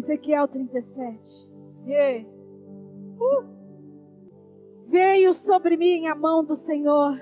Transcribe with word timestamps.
Ezequiel 0.00 0.48
37. 0.48 1.18
Yeah. 1.86 2.26
Uh. 3.20 3.44
Veio 4.88 5.32
sobre 5.32 5.76
mim 5.76 6.06
a 6.06 6.14
mão 6.14 6.42
do 6.42 6.54
Senhor. 6.54 7.20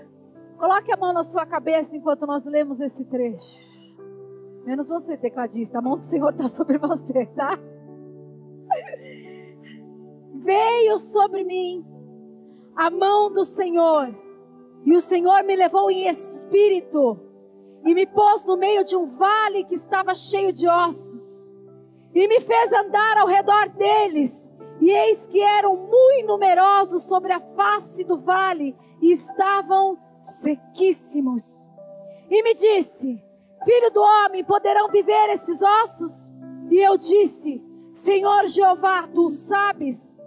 Coloque 0.56 0.92
a 0.92 0.96
mão 0.96 1.12
na 1.12 1.24
sua 1.24 1.44
cabeça 1.44 1.96
enquanto 1.96 2.26
nós 2.26 2.44
lemos 2.44 2.80
esse 2.80 3.04
trecho. 3.04 3.68
Menos 4.64 4.88
você, 4.88 5.16
tecladista. 5.16 5.78
A 5.78 5.82
mão 5.82 5.96
do 5.96 6.04
Senhor 6.04 6.30
está 6.30 6.46
sobre 6.48 6.78
você, 6.78 7.26
tá? 7.26 7.58
Veio 10.34 10.98
sobre 10.98 11.44
mim 11.44 11.84
a 12.76 12.90
mão 12.90 13.32
do 13.32 13.44
Senhor. 13.44 14.14
E 14.84 14.94
o 14.94 15.00
Senhor 15.00 15.42
me 15.42 15.56
levou 15.56 15.90
em 15.90 16.08
espírito 16.08 17.18
e 17.84 17.92
me 17.92 18.06
pôs 18.06 18.46
no 18.46 18.56
meio 18.56 18.84
de 18.84 18.96
um 18.96 19.16
vale 19.16 19.64
que 19.64 19.74
estava 19.74 20.14
cheio 20.14 20.52
de 20.52 20.68
ossos. 20.68 21.27
E 22.18 22.26
me 22.26 22.40
fez 22.40 22.72
andar 22.72 23.16
ao 23.18 23.28
redor 23.28 23.68
deles. 23.68 24.50
E 24.80 24.90
eis 24.90 25.24
que 25.28 25.40
eram 25.40 25.76
muito 25.76 26.26
numerosos 26.26 27.04
sobre 27.04 27.32
a 27.32 27.38
face 27.54 28.02
do 28.02 28.18
vale 28.18 28.74
e 29.00 29.12
estavam 29.12 29.96
sequíssimos. 30.20 31.70
E 32.28 32.42
me 32.42 32.54
disse: 32.54 33.22
Filho 33.64 33.90
do 33.92 34.00
homem, 34.00 34.42
poderão 34.42 34.88
viver 34.88 35.30
esses 35.30 35.62
ossos? 35.62 36.34
E 36.68 36.78
eu 36.78 36.98
disse: 36.98 37.62
Senhor 37.92 38.48
Jeová, 38.48 39.06
tu 39.06 39.30
sabes. 39.30 40.18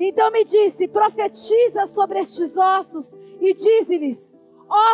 Então 0.00 0.30
me 0.30 0.46
disse: 0.46 0.88
Profetiza 0.88 1.84
sobre 1.84 2.20
estes 2.20 2.56
ossos 2.56 3.14
e 3.38 3.52
dize-lhes: 3.52 4.34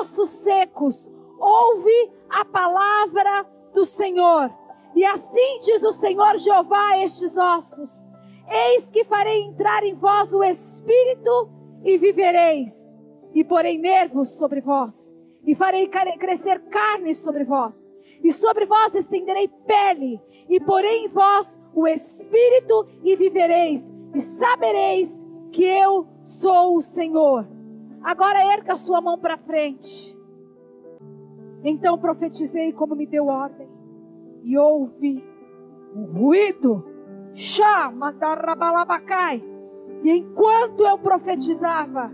Ossos 0.00 0.28
secos, 0.30 1.08
ouve 1.38 2.10
a 2.28 2.44
palavra 2.44 3.46
do 3.72 3.84
Senhor. 3.84 4.50
E 4.94 5.04
assim 5.04 5.58
diz 5.60 5.82
o 5.84 5.90
Senhor 5.90 6.36
Jeová 6.38 6.92
a 6.92 7.02
estes 7.02 7.36
ossos: 7.36 8.06
Eis 8.48 8.88
que 8.90 9.04
farei 9.04 9.42
entrar 9.42 9.84
em 9.84 9.94
vós 9.94 10.32
o 10.32 10.42
espírito 10.42 11.48
e 11.84 11.96
vivereis, 11.96 12.94
e 13.32 13.44
porei 13.44 13.78
nervos 13.78 14.36
sobre 14.36 14.60
vós, 14.60 15.14
e 15.46 15.54
farei 15.54 15.88
crescer 15.88 16.60
carne 16.68 17.14
sobre 17.14 17.44
vós, 17.44 17.90
e 18.22 18.30
sobre 18.32 18.66
vós 18.66 18.94
estenderei 18.94 19.48
pele, 19.66 20.20
e 20.48 20.60
porei 20.60 21.04
em 21.04 21.08
vós 21.08 21.58
o 21.74 21.86
espírito 21.86 22.86
e 23.04 23.16
vivereis, 23.16 23.90
e 24.14 24.20
sabereis 24.20 25.24
que 25.52 25.64
eu 25.64 26.06
sou 26.24 26.76
o 26.76 26.80
Senhor. 26.80 27.46
Agora 28.02 28.52
erga 28.52 28.76
sua 28.76 29.00
mão 29.00 29.18
para 29.18 29.38
frente. 29.38 30.16
Então 31.62 31.98
profetizei 31.98 32.72
como 32.72 32.96
me 32.96 33.06
deu 33.06 33.26
ordem, 33.26 33.68
e 34.42 34.56
ouvi 34.58 35.24
o 35.94 36.04
ruído, 36.04 36.84
chama 37.34 38.14
rabalabacai. 38.20 39.42
E 40.02 40.10
enquanto 40.10 40.84
eu 40.84 40.98
profetizava, 40.98 42.12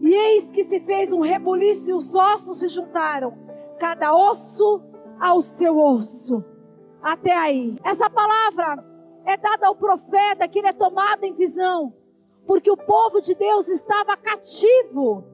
e 0.00 0.14
eis 0.14 0.50
que 0.52 0.62
se 0.62 0.80
fez 0.80 1.12
um 1.12 1.20
rebuliço 1.20 1.90
e 1.90 1.94
os 1.94 2.14
ossos 2.14 2.60
se 2.60 2.68
juntaram, 2.68 3.36
cada 3.78 4.14
osso 4.14 4.82
ao 5.20 5.40
seu 5.40 5.78
osso. 5.78 6.44
Até 7.02 7.32
aí. 7.32 7.76
Essa 7.84 8.08
palavra 8.08 8.84
é 9.24 9.36
dada 9.36 9.66
ao 9.66 9.76
profeta 9.76 10.48
que 10.48 10.58
ele 10.58 10.68
é 10.68 10.72
tomado 10.72 11.24
em 11.24 11.34
visão, 11.34 11.92
porque 12.46 12.70
o 12.70 12.76
povo 12.76 13.20
de 13.20 13.34
Deus 13.34 13.68
estava 13.68 14.16
cativo, 14.16 15.24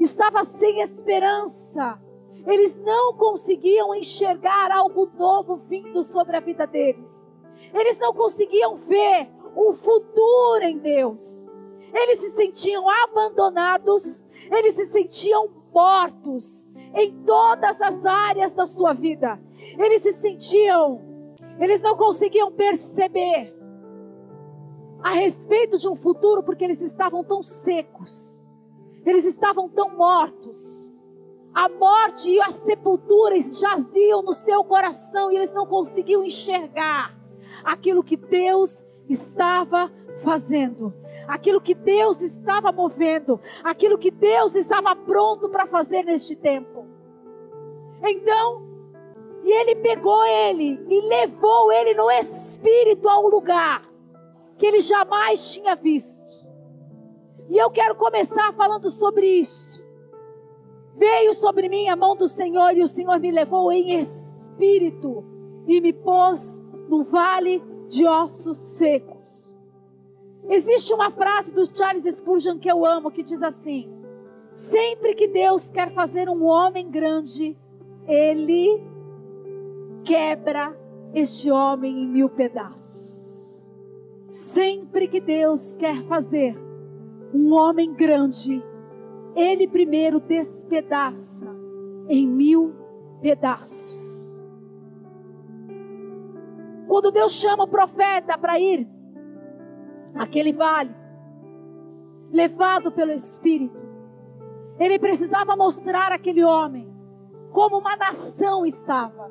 estava 0.00 0.44
sem 0.44 0.80
esperança. 0.80 2.00
Eles 2.46 2.80
não 2.80 3.14
conseguiam 3.14 3.94
enxergar 3.94 4.70
algo 4.70 5.08
novo 5.16 5.56
vindo 5.68 6.02
sobre 6.02 6.36
a 6.36 6.40
vida 6.40 6.66
deles. 6.66 7.30
Eles 7.72 7.98
não 7.98 8.12
conseguiam 8.12 8.76
ver 8.76 9.28
um 9.56 9.72
futuro 9.72 10.62
em 10.62 10.78
Deus. 10.78 11.48
Eles 11.92 12.20
se 12.20 12.30
sentiam 12.30 12.88
abandonados, 12.88 14.24
eles 14.50 14.74
se 14.74 14.84
sentiam 14.84 15.48
mortos 15.72 16.68
em 16.94 17.22
todas 17.24 17.80
as 17.80 18.04
áreas 18.04 18.54
da 18.54 18.66
sua 18.66 18.92
vida. 18.92 19.40
Eles 19.78 20.02
se 20.02 20.12
sentiam 20.12 21.12
eles 21.58 21.82
não 21.82 21.96
conseguiam 21.96 22.50
perceber 22.50 23.54
a 25.02 25.12
respeito 25.12 25.78
de 25.78 25.88
um 25.88 25.94
futuro 25.94 26.42
porque 26.42 26.64
eles 26.64 26.80
estavam 26.80 27.22
tão 27.24 27.42
secos. 27.42 28.42
Eles 29.04 29.24
estavam 29.24 29.68
tão 29.68 29.96
mortos. 29.96 30.91
A 31.54 31.68
morte 31.68 32.30
e 32.30 32.40
a 32.40 32.50
sepultura 32.50 33.38
jaziam 33.40 34.22
no 34.22 34.32
seu 34.32 34.64
coração 34.64 35.30
e 35.30 35.36
eles 35.36 35.52
não 35.52 35.66
conseguiam 35.66 36.24
enxergar 36.24 37.14
aquilo 37.62 38.02
que 38.02 38.16
Deus 38.16 38.84
estava 39.08 39.92
fazendo, 40.22 40.94
aquilo 41.28 41.60
que 41.60 41.74
Deus 41.74 42.22
estava 42.22 42.72
movendo, 42.72 43.40
aquilo 43.62 43.98
que 43.98 44.10
Deus 44.10 44.54
estava 44.54 44.96
pronto 44.96 45.48
para 45.48 45.66
fazer 45.66 46.04
neste 46.04 46.34
tempo. 46.34 46.86
Então, 48.02 48.62
e 49.44 49.50
ele 49.50 49.76
pegou 49.76 50.24
ele 50.24 50.80
e 50.88 51.00
levou 51.02 51.72
ele 51.72 51.94
no 51.94 52.10
espírito 52.10 53.08
a 53.08 53.18
um 53.18 53.28
lugar 53.28 53.82
que 54.56 54.66
ele 54.66 54.80
jamais 54.80 55.52
tinha 55.52 55.74
visto. 55.74 56.24
E 57.50 57.58
eu 57.58 57.70
quero 57.70 57.94
começar 57.94 58.52
falando 58.54 58.88
sobre 58.88 59.26
isso. 59.26 59.71
Veio 61.02 61.34
sobre 61.34 61.68
mim 61.68 61.88
a 61.88 61.96
mão 61.96 62.14
do 62.14 62.28
Senhor 62.28 62.76
e 62.76 62.80
o 62.80 62.86
Senhor 62.86 63.18
me 63.18 63.32
levou 63.32 63.72
em 63.72 63.98
espírito 63.98 65.24
e 65.66 65.80
me 65.80 65.92
pôs 65.92 66.64
no 66.88 67.02
vale 67.02 67.60
de 67.88 68.06
ossos 68.06 68.56
secos. 68.78 69.58
Existe 70.48 70.94
uma 70.94 71.10
frase 71.10 71.52
do 71.52 71.66
Charles 71.76 72.04
Spurgeon 72.04 72.56
que 72.60 72.70
eu 72.70 72.86
amo 72.86 73.10
que 73.10 73.24
diz 73.24 73.42
assim: 73.42 73.92
Sempre 74.54 75.16
que 75.16 75.26
Deus 75.26 75.72
quer 75.72 75.92
fazer 75.92 76.28
um 76.28 76.44
homem 76.44 76.88
grande, 76.88 77.56
ele 78.06 78.80
quebra 80.04 80.72
este 81.12 81.50
homem 81.50 82.04
em 82.04 82.06
mil 82.06 82.28
pedaços. 82.28 83.74
Sempre 84.30 85.08
que 85.08 85.20
Deus 85.20 85.74
quer 85.74 86.00
fazer 86.04 86.56
um 87.34 87.52
homem 87.54 87.92
grande, 87.92 88.62
ele 89.34 89.66
primeiro 89.66 90.20
despedaça 90.20 91.46
em 92.08 92.26
mil 92.26 92.74
pedaços. 93.20 94.42
Quando 96.86 97.10
Deus 97.10 97.32
chama 97.32 97.64
o 97.64 97.68
profeta 97.68 98.36
para 98.36 98.58
ir 98.60 98.86
aquele 100.14 100.52
vale, 100.52 100.94
levado 102.30 102.92
pelo 102.92 103.12
Espírito, 103.12 103.80
ele 104.78 104.98
precisava 104.98 105.56
mostrar 105.56 106.12
aquele 106.12 106.44
homem 106.44 106.92
como 107.52 107.78
uma 107.78 107.96
nação 107.96 108.66
estava. 108.66 109.30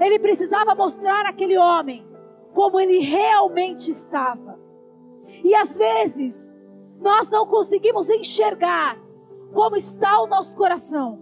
Ele 0.00 0.18
precisava 0.18 0.74
mostrar 0.74 1.26
aquele 1.26 1.58
homem 1.58 2.06
como 2.52 2.78
ele 2.78 2.98
realmente 2.98 3.90
estava. 3.90 4.58
E 5.42 5.54
às 5.54 5.78
vezes, 5.78 6.56
nós 7.02 7.28
não 7.28 7.46
conseguimos 7.46 8.08
enxergar 8.08 8.96
como 9.52 9.76
está 9.76 10.20
o 10.20 10.26
nosso 10.26 10.56
coração, 10.56 11.18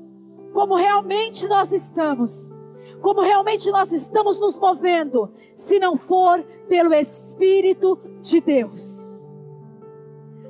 como 0.52 0.76
realmente 0.76 1.48
nós 1.48 1.72
estamos, 1.72 2.54
como 3.00 3.22
realmente 3.22 3.70
nós 3.70 3.90
estamos 3.90 4.38
nos 4.38 4.58
movendo, 4.58 5.32
se 5.54 5.78
não 5.78 5.96
for 5.96 6.42
pelo 6.68 6.92
Espírito 6.92 7.98
de 8.20 8.40
Deus. 8.40 9.36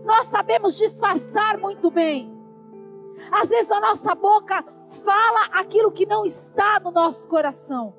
Nós 0.04 0.26
sabemos 0.26 0.76
disfarçar 0.76 1.58
muito 1.58 1.90
bem. 1.90 2.36
Às 3.30 3.50
vezes 3.50 3.70
a 3.70 3.80
nossa 3.80 4.14
boca 4.14 4.64
fala 5.04 5.46
aquilo 5.52 5.92
que 5.92 6.04
não 6.04 6.24
está 6.24 6.80
no 6.80 6.90
nosso 6.90 7.28
coração. 7.28 7.94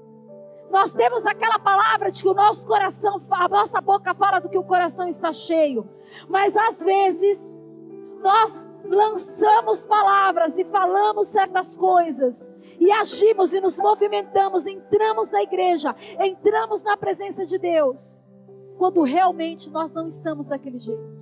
Nós 0.72 0.94
temos 0.94 1.26
aquela 1.26 1.60
palavra 1.60 2.10
de 2.10 2.24
que 2.24 2.30
o 2.30 2.34
nosso 2.34 2.66
coração, 2.66 3.22
a 3.30 3.50
nossa 3.50 3.82
boca 3.82 4.14
fala 4.16 4.40
do 4.40 4.48
que 4.48 4.58
o 4.58 4.64
coração 4.64 5.06
está 5.08 5.34
cheio. 5.34 5.86
Mas 6.30 6.56
às 6.56 6.80
vezes, 6.80 7.58
nós 8.22 8.70
lançamos 8.86 9.86
palavras 9.86 10.58
e 10.58 10.64
falamos 10.64 11.28
certas 11.28 11.76
coisas. 11.76 12.50
E 12.80 12.90
agimos 12.90 13.54
e 13.54 13.60
nos 13.60 13.78
movimentamos, 13.78 14.66
entramos 14.66 15.30
na 15.30 15.44
igreja, 15.44 15.94
entramos 16.20 16.82
na 16.84 16.96
presença 16.96 17.46
de 17.46 17.58
Deus. 17.58 18.18
Quando 18.78 19.04
realmente 19.04 19.70
nós 19.70 19.92
não 19.94 20.08
estamos 20.08 20.48
daquele 20.48 20.80
jeito. 20.80 21.22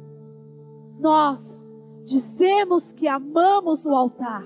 Nós 1.00 1.74
dizemos 2.06 2.94
que 2.94 3.08
amamos 3.08 3.86
o 3.88 3.96
altar. 3.96 4.46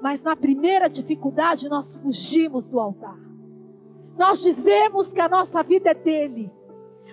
Mas 0.00 0.22
na 0.22 0.36
primeira 0.36 0.88
dificuldade 0.88 1.68
nós 1.68 1.96
fugimos 1.96 2.68
do 2.68 2.78
altar. 2.78 3.33
Nós 4.16 4.42
dizemos 4.42 5.12
que 5.12 5.20
a 5.20 5.28
nossa 5.28 5.62
vida 5.62 5.90
é 5.90 5.94
dele. 5.94 6.50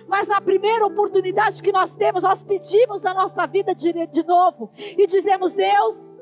Mas 0.06 0.28
na 0.28 0.40
primeira 0.40 0.84
oportunidade 0.84 1.62
que 1.62 1.72
nós 1.72 1.94
temos, 1.94 2.22
nós 2.22 2.42
pedimos 2.42 3.06
a 3.06 3.14
nossa 3.14 3.46
vida 3.46 3.74
de, 3.74 4.06
de 4.06 4.26
novo 4.26 4.70
e 4.76 5.06
dizemos: 5.06 5.54
Deus, 5.54 6.12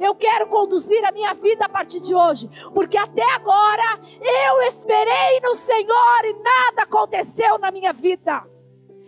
eu 0.00 0.14
quero 0.14 0.46
conduzir 0.48 1.04
a 1.04 1.12
minha 1.12 1.32
vida 1.34 1.64
a 1.64 1.68
partir 1.68 2.00
de 2.00 2.14
hoje, 2.14 2.50
porque 2.74 2.96
até 2.96 3.24
agora 3.34 4.00
eu 4.20 4.62
esperei 4.62 5.40
no 5.42 5.54
Senhor 5.54 6.24
e 6.24 6.32
nada 6.34 6.82
aconteceu 6.82 7.58
na 7.58 7.70
minha 7.70 7.92
vida. 7.92 8.44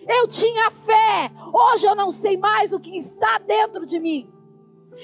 Eu 0.06 0.26
tinha 0.26 0.70
fé, 0.70 1.30
hoje 1.52 1.86
eu 1.86 1.94
não 1.94 2.10
sei 2.10 2.36
mais 2.38 2.72
o 2.72 2.80
que 2.80 2.96
está 2.96 3.38
dentro 3.38 3.84
de 3.84 4.00
mim. 4.00 4.32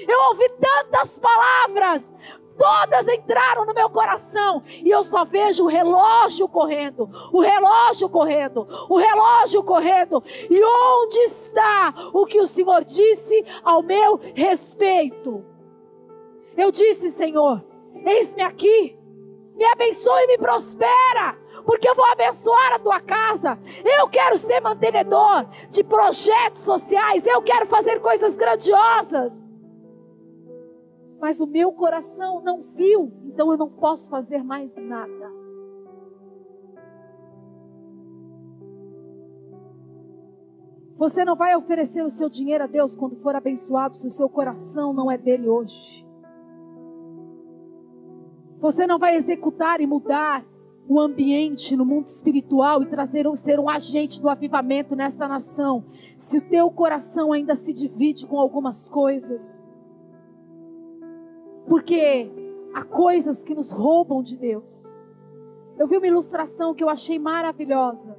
Eu 0.08 0.18
ouvi 0.30 0.48
tantas 0.60 1.18
palavras, 1.18 2.12
todas 2.56 3.08
entraram 3.08 3.64
no 3.64 3.74
meu 3.74 3.90
coração 3.90 4.62
e 4.66 4.90
eu 4.90 5.02
só 5.02 5.24
vejo 5.24 5.64
o 5.64 5.68
relógio 5.68 6.48
correndo, 6.48 7.08
o 7.32 7.40
relógio 7.40 8.08
correndo, 8.08 8.66
o 8.88 8.96
relógio 8.96 9.62
correndo. 9.62 10.22
E 10.50 10.62
onde 10.62 11.18
está 11.20 11.94
o 12.12 12.26
que 12.26 12.40
o 12.40 12.46
Senhor 12.46 12.84
disse 12.84 13.44
ao 13.62 13.82
meu 13.82 14.20
respeito? 14.34 15.44
Eu 16.56 16.70
disse, 16.70 17.10
Senhor, 17.10 17.64
eis-me 18.06 18.42
aqui, 18.42 18.96
me 19.54 19.64
abençoe 19.64 20.22
e 20.24 20.26
me 20.28 20.38
prospera, 20.38 21.36
porque 21.66 21.88
eu 21.88 21.94
vou 21.94 22.04
abençoar 22.06 22.74
a 22.74 22.78
tua 22.78 23.00
casa. 23.00 23.58
Eu 23.84 24.08
quero 24.08 24.36
ser 24.36 24.60
mantenedor 24.60 25.46
de 25.70 25.82
projetos 25.82 26.62
sociais, 26.62 27.26
eu 27.26 27.42
quero 27.42 27.66
fazer 27.66 28.00
coisas 28.00 28.36
grandiosas. 28.36 29.53
Mas 31.24 31.40
o 31.40 31.46
meu 31.46 31.72
coração 31.72 32.42
não 32.42 32.60
viu, 32.60 33.10
então 33.24 33.50
eu 33.50 33.56
não 33.56 33.70
posso 33.70 34.10
fazer 34.10 34.44
mais 34.44 34.76
nada. 34.76 35.32
Você 40.98 41.24
não 41.24 41.34
vai 41.34 41.56
oferecer 41.56 42.02
o 42.02 42.10
seu 42.10 42.28
dinheiro 42.28 42.64
a 42.64 42.66
Deus 42.66 42.94
quando 42.94 43.16
for 43.16 43.34
abençoado 43.34 43.96
se 43.96 44.06
o 44.06 44.10
seu 44.10 44.28
coração 44.28 44.92
não 44.92 45.10
é 45.10 45.16
dele 45.16 45.48
hoje. 45.48 46.06
Você 48.60 48.86
não 48.86 48.98
vai 48.98 49.16
executar 49.16 49.80
e 49.80 49.86
mudar 49.86 50.44
o 50.86 51.00
ambiente 51.00 51.74
no 51.74 51.86
mundo 51.86 52.08
espiritual 52.08 52.82
e 52.82 52.86
trazer 52.86 53.24
ser 53.36 53.58
um 53.58 53.70
agente 53.70 54.20
do 54.20 54.28
avivamento 54.28 54.94
nessa 54.94 55.26
nação, 55.26 55.86
se 56.18 56.36
o 56.36 56.48
teu 56.50 56.70
coração 56.70 57.32
ainda 57.32 57.56
se 57.56 57.72
divide 57.72 58.26
com 58.26 58.38
algumas 58.38 58.90
coisas. 58.90 59.64
Porque 61.66 62.30
há 62.74 62.84
coisas 62.84 63.42
que 63.42 63.54
nos 63.54 63.72
roubam 63.72 64.22
de 64.22 64.36
Deus. 64.36 65.02
Eu 65.78 65.86
vi 65.86 65.96
uma 65.96 66.06
ilustração 66.06 66.74
que 66.74 66.84
eu 66.84 66.88
achei 66.88 67.18
maravilhosa. 67.18 68.16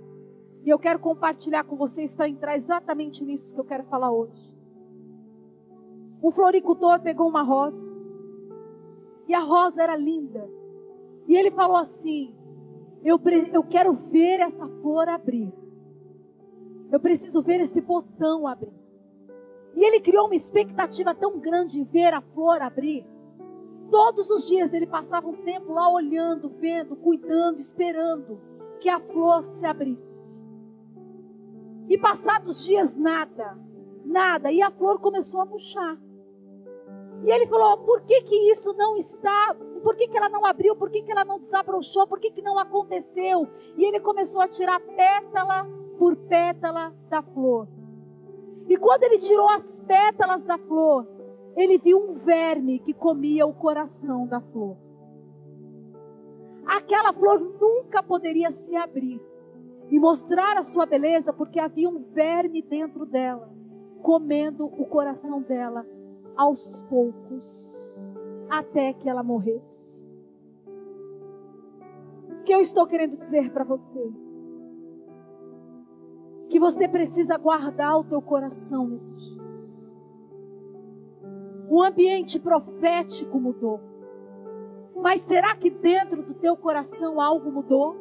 E 0.63 0.69
eu 0.69 0.79
quero 0.79 0.99
compartilhar 0.99 1.63
com 1.63 1.75
vocês 1.75 2.15
para 2.15 2.27
entrar 2.27 2.55
exatamente 2.55 3.23
nisso 3.23 3.53
que 3.53 3.59
eu 3.59 3.65
quero 3.65 3.83
falar 3.85 4.11
hoje. 4.11 4.53
Um 6.23 6.31
floricultor 6.31 6.99
pegou 7.01 7.27
uma 7.27 7.43
rosa 7.43 7.83
e 9.27 9.33
a 9.33 9.39
rosa 9.39 9.83
era 9.83 9.95
linda. 9.95 10.49
E 11.27 11.35
ele 11.35 11.51
falou 11.51 11.77
assim: 11.77 12.33
eu, 13.03 13.19
eu 13.53 13.63
quero 13.63 13.93
ver 13.93 14.39
essa 14.39 14.67
flor 14.67 15.07
abrir. 15.07 15.53
Eu 16.91 16.99
preciso 16.99 17.41
ver 17.43 17.61
esse 17.61 17.79
botão 17.79 18.47
abrir. 18.47 18.73
E 19.75 19.83
ele 19.83 19.99
criou 19.99 20.25
uma 20.25 20.35
expectativa 20.35 21.13
tão 21.13 21.39
grande 21.39 21.79
em 21.79 21.83
ver 21.83 22.13
a 22.13 22.21
flor 22.21 22.61
abrir. 22.61 23.05
Todos 23.89 24.29
os 24.29 24.47
dias 24.47 24.73
ele 24.73 24.87
passava 24.87 25.27
um 25.27 25.43
tempo 25.43 25.73
lá 25.73 25.91
olhando, 25.91 26.49
vendo, 26.49 26.95
cuidando, 26.95 27.59
esperando 27.59 28.39
que 28.79 28.89
a 28.89 28.99
flor 28.99 29.47
se 29.49 29.65
abrisse. 29.65 30.43
E 31.87 31.97
passados 31.97 32.63
dias, 32.65 32.95
nada, 32.95 33.57
nada. 34.03 34.51
E 34.51 34.61
a 34.61 34.71
flor 34.71 34.99
começou 34.99 35.41
a 35.41 35.45
murchar. 35.45 35.97
E 37.23 37.31
ele 37.31 37.47
falou: 37.47 37.77
por 37.79 38.01
que, 38.01 38.21
que 38.21 38.51
isso 38.51 38.73
não 38.73 38.97
está? 38.97 39.55
Por 39.83 39.95
que, 39.95 40.07
que 40.07 40.17
ela 40.17 40.29
não 40.29 40.45
abriu? 40.45 40.75
Por 40.75 40.89
que, 40.89 41.01
que 41.01 41.11
ela 41.11 41.23
não 41.23 41.39
desabrochou? 41.39 42.07
Por 42.07 42.19
que, 42.19 42.31
que 42.31 42.41
não 42.41 42.57
aconteceu? 42.57 43.47
E 43.77 43.85
ele 43.85 43.99
começou 43.99 44.41
a 44.41 44.47
tirar 44.47 44.79
pétala 44.79 45.67
por 45.97 46.15
pétala 46.15 46.93
da 47.09 47.21
flor. 47.21 47.67
E 48.67 48.77
quando 48.77 49.03
ele 49.03 49.19
tirou 49.19 49.47
as 49.49 49.79
pétalas 49.79 50.43
da 50.43 50.57
flor, 50.57 51.07
ele 51.55 51.77
viu 51.77 51.97
um 51.97 52.13
verme 52.15 52.79
que 52.79 52.93
comia 52.93 53.45
o 53.45 53.53
coração 53.53 54.27
da 54.27 54.41
flor. 54.41 54.77
Aquela 56.65 57.13
flor 57.13 57.39
nunca 57.39 58.03
poderia 58.03 58.51
se 58.51 58.75
abrir 58.75 59.21
e 59.89 59.99
mostrar 59.99 60.57
a 60.57 60.63
sua 60.63 60.85
beleza, 60.85 61.31
porque 61.31 61.59
havia 61.59 61.87
um 61.87 61.99
verme 62.11 62.61
dentro 62.61 63.05
dela, 63.05 63.49
comendo 64.01 64.65
o 64.65 64.85
coração 64.85 65.41
dela 65.41 65.85
aos 66.35 66.81
poucos, 66.89 67.47
até 68.49 68.93
que 68.93 69.07
ela 69.07 69.23
morresse. 69.23 70.03
O 72.29 72.43
que 72.43 72.53
eu 72.53 72.59
estou 72.59 72.85
querendo 72.85 73.15
dizer 73.15 73.51
para 73.51 73.63
você? 73.63 74.11
Que 76.49 76.59
você 76.59 76.87
precisa 76.87 77.37
guardar 77.37 77.99
o 77.99 78.03
teu 78.03 78.21
coração 78.21 78.87
nesses 78.87 79.29
dias. 79.29 79.44
O 81.69 81.81
ambiente 81.81 82.39
profético 82.39 83.39
mudou. 83.39 83.81
Mas 84.95 85.21
será 85.21 85.55
que 85.55 85.69
dentro 85.69 86.23
do 86.23 86.33
teu 86.33 86.55
coração 86.55 87.19
algo 87.19 87.51
mudou? 87.51 87.95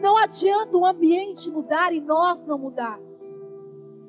Não 0.00 0.16
adianta 0.16 0.76
o 0.76 0.86
ambiente 0.86 1.50
mudar 1.50 1.92
e 1.92 2.00
nós 2.00 2.44
não 2.44 2.58
mudarmos. 2.58 3.20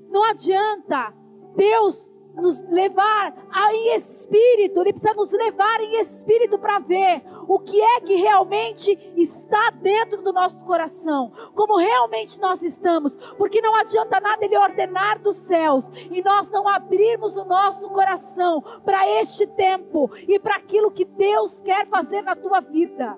Não 0.10 0.24
adianta 0.24 1.14
Deus 1.56 2.12
nos 2.38 2.62
levar 2.69 3.34
em 3.72 3.95
espírito, 3.95 4.81
Ele 4.81 4.94
precisa 4.94 5.13
nos 5.13 5.31
levar 5.31 5.81
em 5.81 6.00
espírito 6.00 6.57
para 6.60 6.80
ver 6.80 7.24
o 7.48 7.60
que 7.60 7.81
é 7.81 8.01
que 8.01 8.16
realmente 8.16 8.92
está 9.16 9.72
dentro 9.72 10.22
do 10.22 10.31
nosso 10.31 10.63
coração, 10.66 11.31
como 11.56 11.78
realmente 11.78 12.39
nós 12.39 12.62
estamos, 12.62 13.16
porque 13.38 13.62
não 13.62 13.75
adianta 13.75 14.19
nada 14.19 14.45
Ele 14.45 14.57
ordenar 14.57 15.19
dos 15.19 15.38
céus 15.38 15.89
e 16.12 16.22
nós 16.22 16.50
não 16.51 16.68
abrirmos 16.68 17.36
o 17.36 17.45
nosso 17.45 17.89
coração 17.89 18.62
para 18.86 19.10
este 19.19 19.48
tempo 19.48 20.10
e 20.28 20.40
para 20.40 20.56
aquilo 20.56 20.92
que 20.92 21.06
Deus 21.06 21.62
quer 21.62 21.88
fazer 21.88 22.22
na 22.22 22.36
tua 22.36 22.60
vida. 22.60 23.18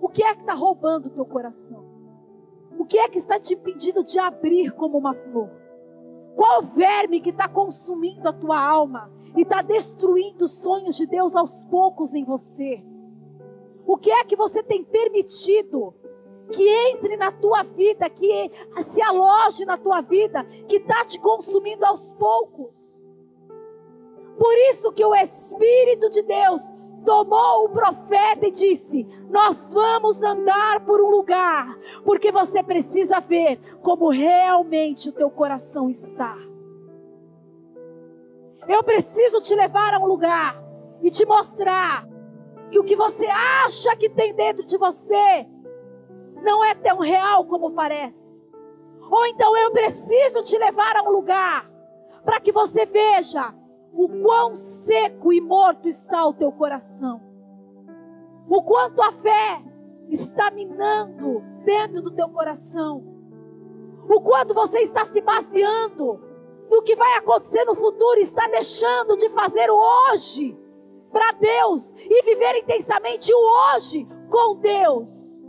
O 0.00 0.08
que 0.08 0.22
é 0.22 0.34
que 0.34 0.40
está 0.42 0.54
roubando 0.54 1.06
o 1.06 1.10
teu 1.10 1.24
coração? 1.24 1.84
O 2.78 2.84
que 2.84 2.98
é 2.98 3.08
que 3.08 3.18
está 3.18 3.40
te 3.40 3.54
impedindo 3.54 4.04
de 4.04 4.18
abrir 4.18 4.70
como 4.72 4.98
uma 4.98 5.14
flor? 5.14 5.67
Qual 6.38 6.62
verme 6.62 7.20
que 7.20 7.30
está 7.30 7.48
consumindo 7.48 8.28
a 8.28 8.32
tua 8.32 8.56
alma 8.56 9.10
e 9.36 9.42
está 9.42 9.60
destruindo 9.60 10.44
os 10.44 10.62
sonhos 10.62 10.94
de 10.94 11.04
Deus 11.04 11.34
aos 11.34 11.64
poucos 11.64 12.14
em 12.14 12.22
você? 12.22 12.80
O 13.84 13.96
que 13.96 14.08
é 14.08 14.22
que 14.22 14.36
você 14.36 14.62
tem 14.62 14.84
permitido 14.84 15.92
que 16.52 16.62
entre 16.90 17.16
na 17.16 17.32
tua 17.32 17.64
vida, 17.64 18.08
que 18.08 18.52
se 18.84 19.02
aloje 19.02 19.64
na 19.64 19.76
tua 19.76 20.00
vida, 20.00 20.44
que 20.68 20.76
está 20.76 21.04
te 21.04 21.18
consumindo 21.18 21.84
aos 21.84 22.12
poucos? 22.12 23.04
Por 24.38 24.54
isso 24.70 24.92
que 24.92 25.04
o 25.04 25.16
Espírito 25.16 26.08
de 26.08 26.22
Deus 26.22 26.72
tomou 27.04 27.64
o 27.64 27.68
profeta 27.70 28.46
e 28.46 28.50
disse: 28.50 29.04
Nós 29.30 29.72
vamos 29.72 30.22
andar 30.22 30.84
por 30.84 31.00
um 31.00 31.10
lugar, 31.10 31.76
porque 32.04 32.30
você 32.30 32.62
precisa 32.62 33.20
ver 33.20 33.58
como 33.82 34.10
realmente 34.10 35.08
o 35.08 35.12
teu 35.12 35.30
coração 35.30 35.88
está. 35.88 36.36
Eu 38.68 38.82
preciso 38.84 39.40
te 39.40 39.54
levar 39.54 39.94
a 39.94 39.98
um 39.98 40.06
lugar 40.06 40.62
e 41.02 41.10
te 41.10 41.24
mostrar 41.24 42.06
que 42.70 42.78
o 42.78 42.84
que 42.84 42.94
você 42.94 43.26
acha 43.26 43.96
que 43.96 44.10
tem 44.10 44.34
dentro 44.34 44.64
de 44.64 44.76
você 44.76 45.46
não 46.42 46.62
é 46.64 46.74
tão 46.74 46.98
real 46.98 47.46
como 47.46 47.70
parece. 47.70 48.28
Ou 49.10 49.26
então 49.26 49.56
eu 49.56 49.70
preciso 49.70 50.42
te 50.42 50.58
levar 50.58 50.96
a 50.96 51.02
um 51.02 51.10
lugar 51.10 51.70
para 52.24 52.40
que 52.40 52.52
você 52.52 52.84
veja 52.84 53.54
o 53.92 54.08
quão 54.22 54.54
seco 54.54 55.32
e 55.32 55.40
morto 55.40 55.88
está 55.88 56.26
o 56.26 56.34
teu 56.34 56.52
coração, 56.52 57.20
o 58.48 58.62
quanto 58.62 59.02
a 59.02 59.12
fé 59.12 59.62
está 60.10 60.50
minando 60.50 61.42
dentro 61.64 62.02
do 62.02 62.10
teu 62.10 62.28
coração, 62.28 63.02
o 64.08 64.20
quanto 64.20 64.54
você 64.54 64.80
está 64.80 65.04
se 65.04 65.20
baseando 65.20 66.20
no 66.70 66.82
que 66.82 66.94
vai 66.94 67.14
acontecer 67.14 67.64
no 67.64 67.74
futuro, 67.74 68.20
está 68.20 68.46
deixando 68.48 69.16
de 69.16 69.28
fazer 69.30 69.70
o 69.70 69.76
hoje 70.10 70.56
para 71.10 71.32
Deus 71.32 71.92
e 71.96 72.22
viver 72.22 72.58
intensamente 72.58 73.32
o 73.32 73.74
hoje 73.74 74.06
com 74.30 74.56
Deus. 74.56 75.48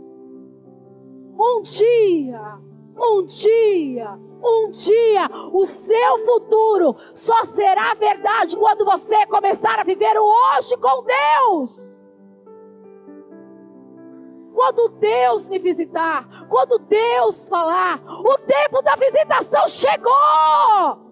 Um 1.38 1.62
dia, 1.62 2.58
um 3.00 3.24
dia, 3.24 4.18
um 4.42 4.70
dia 4.70 5.28
o 5.52 5.64
seu 5.64 6.24
futuro 6.24 6.96
só 7.14 7.44
será 7.44 7.94
verdade 7.94 8.56
quando 8.56 8.84
você 8.84 9.26
começar 9.26 9.78
a 9.80 9.84
viver 9.84 10.16
o 10.18 10.24
hoje 10.24 10.76
com 10.76 11.04
Deus. 11.04 12.00
Quando 14.54 14.88
Deus 14.98 15.48
me 15.48 15.58
visitar, 15.58 16.46
quando 16.48 16.78
Deus 16.80 17.48
falar, 17.48 18.02
o 18.04 18.36
tempo 18.38 18.82
da 18.82 18.94
visitação 18.96 19.66
chegou. 19.68 21.10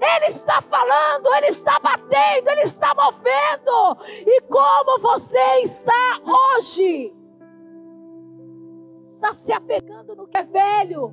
Ele 0.00 0.26
está 0.26 0.62
falando, 0.62 1.32
Ele 1.34 1.48
está 1.48 1.78
batendo, 1.78 2.48
Ele 2.48 2.62
está 2.62 2.92
movendo. 2.94 4.04
E 4.26 4.40
como 4.42 4.98
você 4.98 5.60
está 5.60 6.20
hoje? 6.24 7.19
Está 9.20 9.34
se 9.34 9.52
apegando 9.52 10.16
no 10.16 10.26
que 10.26 10.38
é 10.38 10.42
velho, 10.42 11.12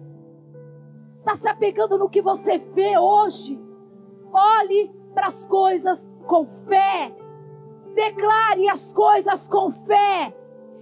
está 1.19 1.35
se 1.35 1.45
apegando 1.45 1.97
no 1.97 2.09
que 2.09 2.21
você 2.21 2.57
vê 2.57 2.97
hoje. 2.97 3.59
Olhe 4.31 4.89
para 5.13 5.27
as 5.27 5.45
coisas 5.45 6.09
com 6.25 6.47
fé, 6.69 7.13
declare 7.93 8.69
as 8.69 8.93
coisas 8.93 9.49
com 9.49 9.73
fé. 9.85 10.33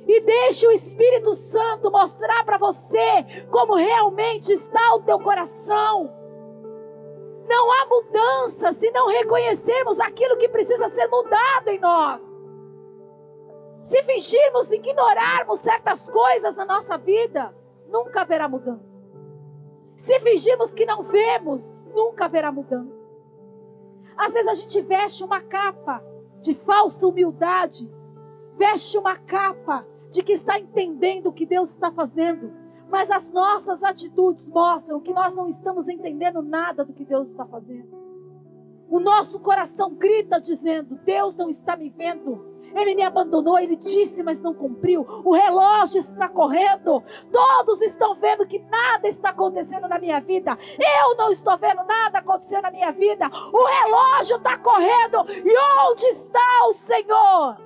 E 0.07 0.21
deixe 0.21 0.67
o 0.67 0.71
Espírito 0.71 1.33
Santo 1.33 1.89
mostrar 1.89 2.45
para 2.45 2.59
você 2.59 3.23
como 3.49 3.73
realmente 3.73 4.53
está 4.53 4.93
o 4.93 5.01
teu 5.01 5.19
coração. 5.19 6.13
Não 7.49 7.71
há 7.71 7.87
mudança 7.87 8.71
se 8.71 8.91
não 8.91 9.07
reconhecermos 9.07 9.99
aquilo 9.99 10.37
que 10.37 10.47
precisa 10.47 10.89
ser 10.89 11.07
mudado 11.07 11.69
em 11.69 11.79
nós. 11.79 12.34
Se 13.85 14.01
fingirmos 14.01 14.71
ignorarmos 14.71 15.59
certas 15.59 16.09
coisas 16.09 16.55
na 16.55 16.65
nossa 16.65 16.97
vida, 16.97 17.55
nunca 17.87 18.21
haverá 18.21 18.49
mudanças. 18.49 19.35
Se 19.95 20.19
fingirmos 20.21 20.73
que 20.73 20.87
não 20.87 21.03
vemos, 21.03 21.71
nunca 21.93 22.25
haverá 22.25 22.51
mudanças. 22.51 23.37
Às 24.17 24.33
vezes 24.33 24.47
a 24.47 24.55
gente 24.55 24.81
veste 24.81 25.23
uma 25.23 25.39
capa 25.39 26.03
de 26.41 26.55
falsa 26.55 27.05
humildade, 27.07 27.87
veste 28.57 28.97
uma 28.97 29.17
capa 29.17 29.85
de 30.09 30.23
que 30.23 30.33
está 30.33 30.59
entendendo 30.59 31.27
o 31.27 31.33
que 31.33 31.45
Deus 31.45 31.69
está 31.69 31.91
fazendo, 31.91 32.51
mas 32.89 33.11
as 33.11 33.31
nossas 33.31 33.83
atitudes 33.83 34.49
mostram 34.49 34.99
que 34.99 35.13
nós 35.13 35.35
não 35.35 35.47
estamos 35.47 35.87
entendendo 35.87 36.41
nada 36.41 36.83
do 36.83 36.91
que 36.91 37.05
Deus 37.05 37.29
está 37.29 37.45
fazendo. 37.45 37.94
O 38.89 38.99
nosso 38.99 39.39
coração 39.39 39.93
grita 39.93 40.39
dizendo: 40.39 40.99
Deus 41.03 41.35
não 41.35 41.49
está 41.49 41.75
me 41.75 41.89
vendo. 41.89 42.55
Ele 42.75 42.93
me 42.93 43.03
abandonou, 43.03 43.57
ele 43.57 43.77
disse, 43.77 44.21
mas 44.21 44.41
não 44.41 44.53
cumpriu. 44.53 45.05
O 45.23 45.33
relógio 45.33 45.97
está 45.97 46.27
correndo. 46.27 47.01
Todos 47.31 47.81
estão 47.81 48.15
vendo 48.15 48.45
que 48.45 48.59
nada 48.59 49.07
está 49.07 49.29
acontecendo 49.29 49.87
na 49.87 49.97
minha 49.97 50.19
vida. 50.19 50.57
Eu 50.77 51.15
não 51.15 51.29
estou 51.29 51.57
vendo 51.57 51.85
nada 51.85 52.19
acontecer 52.19 52.61
na 52.61 52.69
minha 52.69 52.91
vida. 52.91 53.27
O 53.53 53.65
relógio 53.65 54.35
está 54.35 54.57
correndo. 54.57 55.25
E 55.29 55.55
onde 55.89 56.05
está 56.07 56.67
o 56.67 56.73
Senhor? 56.73 57.57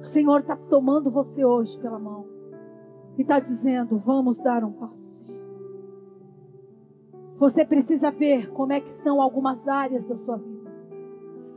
O 0.00 0.04
Senhor 0.04 0.40
está 0.40 0.56
tomando 0.56 1.08
você 1.08 1.44
hoje 1.44 1.78
pela 1.78 2.00
mão 2.00 2.26
e 3.16 3.22
está 3.22 3.38
dizendo: 3.38 3.98
vamos 3.98 4.40
dar 4.40 4.64
um 4.64 4.72
passeio. 4.72 5.35
Você 7.38 7.64
precisa 7.64 8.10
ver 8.10 8.50
como 8.50 8.72
é 8.72 8.80
que 8.80 8.88
estão 8.88 9.20
algumas 9.20 9.68
áreas 9.68 10.06
da 10.06 10.16
sua 10.16 10.38
vida. 10.38 10.70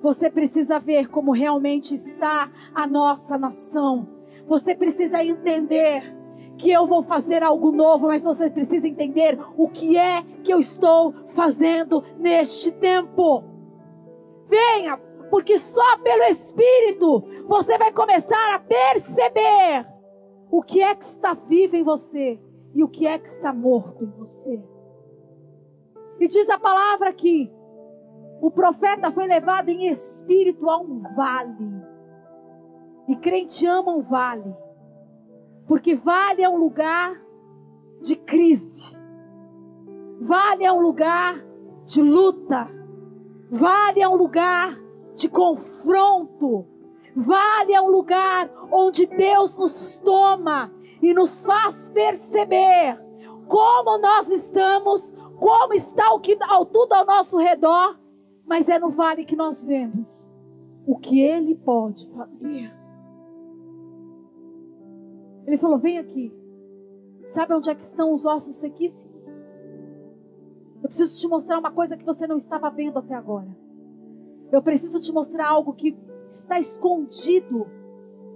Você 0.01 0.29
precisa 0.29 0.79
ver 0.79 1.09
como 1.09 1.31
realmente 1.31 1.95
está 1.95 2.51
a 2.74 2.86
nossa 2.86 3.38
nação. 3.38 4.07
Você 4.48 4.75
precisa 4.75 5.24
entender 5.24 6.15
que 6.57 6.69
eu 6.69 6.86
vou 6.86 7.03
fazer 7.03 7.43
algo 7.43 7.71
novo, 7.71 8.07
mas 8.07 8.24
você 8.24 8.50
precisa 8.50 8.88
entender 8.88 9.39
o 9.57 9.69
que 9.69 9.98
é 9.98 10.24
que 10.43 10.53
eu 10.53 10.59
estou 10.59 11.13
fazendo 11.33 12.03
neste 12.17 12.71
tempo. 12.71 13.43
Venha, 14.50 14.98
porque 15.29 15.57
só 15.57 15.98
pelo 16.00 16.24
Espírito 16.24 17.24
você 17.48 17.77
vai 17.77 17.93
começar 17.93 18.55
a 18.55 18.59
perceber 18.59 19.88
o 20.51 20.62
que 20.62 20.81
é 20.81 20.93
que 20.93 21.05
está 21.05 21.33
vivo 21.33 21.77
em 21.77 21.83
você 21.83 22.38
e 22.74 22.83
o 22.83 22.89
que 22.89 23.07
é 23.07 23.17
que 23.17 23.27
está 23.27 23.53
morto 23.53 24.03
em 24.03 24.09
você. 24.17 24.62
E 26.19 26.27
diz 26.27 26.49
a 26.49 26.59
palavra 26.59 27.13
que 27.13 27.51
o 28.41 28.51
profeta 28.51 29.11
foi 29.11 29.27
levado 29.27 29.69
em 29.69 29.88
espírito 29.88 30.69
a 30.69 30.77
um 30.77 31.01
vale. 31.15 31.83
E 33.07 33.15
crente 33.15 33.65
ama 33.65 33.93
um 33.95 34.01
vale. 34.01 34.53
Porque 35.67 35.95
vale 35.95 36.41
é 36.41 36.49
um 36.49 36.57
lugar 36.57 37.19
de 38.01 38.15
crise. 38.15 38.97
Vale 40.21 40.63
é 40.65 40.71
um 40.71 40.81
lugar 40.81 41.43
de 41.85 42.01
luta. 42.01 42.67
Vale 43.49 44.01
é 44.01 44.07
um 44.07 44.15
lugar 44.15 44.77
de 45.15 45.29
confronto. 45.29 46.65
Vale 47.15 47.73
é 47.73 47.81
um 47.81 47.89
lugar 47.89 48.49
onde 48.71 49.05
Deus 49.05 49.57
nos 49.57 49.97
toma 49.97 50.71
e 51.01 51.13
nos 51.13 51.45
faz 51.45 51.89
perceber 51.89 52.99
como 53.47 53.97
nós 53.97 54.29
estamos, 54.29 55.13
como 55.39 55.74
está 55.74 56.12
o 56.13 56.19
que 56.19 56.38
ao 56.41 56.65
tudo 56.65 56.93
ao 56.93 57.05
nosso 57.05 57.38
redor, 57.38 57.98
mas 58.46 58.67
é 58.67 58.77
no 58.77 58.89
vale 58.89 59.25
que 59.25 59.36
nós 59.36 59.63
vemos 59.63 60.29
o 60.86 60.98
que 60.98 61.22
ele 61.22 61.55
pode 61.55 62.08
fazer. 62.10 62.72
Ele 65.46 65.58
falou: 65.58 65.79
"Vem 65.79 65.98
aqui. 65.98 66.34
Sabe 67.25 67.53
onde 67.53 67.69
é 67.69 67.75
que 67.75 67.84
estão 67.84 68.12
os 68.12 68.25
ossos 68.25 68.55
sequíssimos? 68.55 69.46
Eu 70.81 70.89
preciso 70.89 71.19
te 71.19 71.27
mostrar 71.27 71.60
uma 71.60 71.72
coisa 71.72 71.96
que 71.96 72.05
você 72.05 72.25
não 72.25 72.38
estava 72.38 72.69
vendo 72.69 72.98
até 72.98 73.13
agora. 73.13 73.48
Eu 74.51 74.62
preciso 74.63 75.00
te 75.00 75.12
mostrar 75.12 75.48
algo 75.48 75.74
que 75.74 75.96
está 76.31 76.60
escondido 76.60 77.67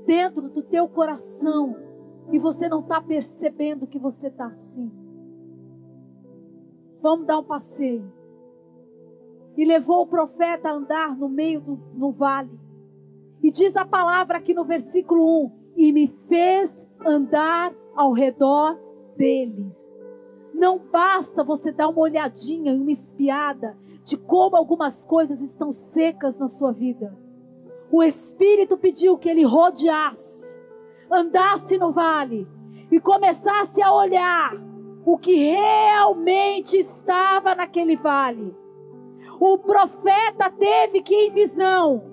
dentro 0.06 0.50
do 0.50 0.62
teu 0.62 0.88
coração 0.88 1.76
e 2.32 2.38
você 2.38 2.70
não 2.70 2.82
está 2.82 3.02
percebendo 3.02 3.88
que 3.88 3.98
você 3.98 4.28
está 4.28 4.46
assim. 4.46 4.92
Vamos 7.04 7.28
dar 7.28 7.38
um 7.38 7.44
passeio. 7.44 8.12
E 9.56 9.64
levou 9.64 10.02
o 10.02 10.08
profeta 10.08 10.70
a 10.70 10.74
andar 10.74 11.16
no 11.16 11.30
meio 11.30 11.62
do 11.62 11.80
no 11.94 12.12
vale. 12.12 12.60
E 13.44 13.52
diz 13.52 13.78
a 13.78 13.86
palavra 13.86 14.40
aqui 14.40 14.56
no 14.56 14.66
versículo 14.66 15.46
1: 15.46 15.52
E 15.78 15.92
me 15.92 16.08
fez 16.28 16.88
andar 17.06 17.72
ao 17.96 18.12
redor 18.14 18.80
deles. 19.16 19.78
Não 20.52 20.80
basta 20.80 21.44
você 21.44 21.72
dar 21.72 21.90
uma 21.90 22.02
olhadinha 22.02 22.74
e 22.74 22.80
uma 22.80 22.92
espiada 22.92 23.78
de 24.04 24.18
como 24.18 24.56
algumas 24.56 25.06
coisas 25.06 25.40
estão 25.42 25.72
secas 25.72 26.40
na 26.40 26.48
sua 26.48 26.72
vida 26.72 27.16
o 27.94 28.02
Espírito 28.02 28.76
pediu 28.76 29.20
que 29.20 29.30
ele 29.30 29.46
rodeasse, 29.46 30.52
andasse 31.12 31.78
no 31.78 31.92
vale 31.92 32.48
e 32.92 33.00
começasse 33.00 33.84
a 33.84 33.94
olhar 33.94 34.52
o 35.06 35.18
que 35.18 35.36
realmente 35.36 36.78
estava 36.78 37.56
naquele 37.56 37.96
vale. 37.96 38.56
O 39.40 39.58
profeta 39.58 40.50
teve 40.52 41.02
que, 41.02 41.14
em 41.14 41.32
visão, 41.32 42.04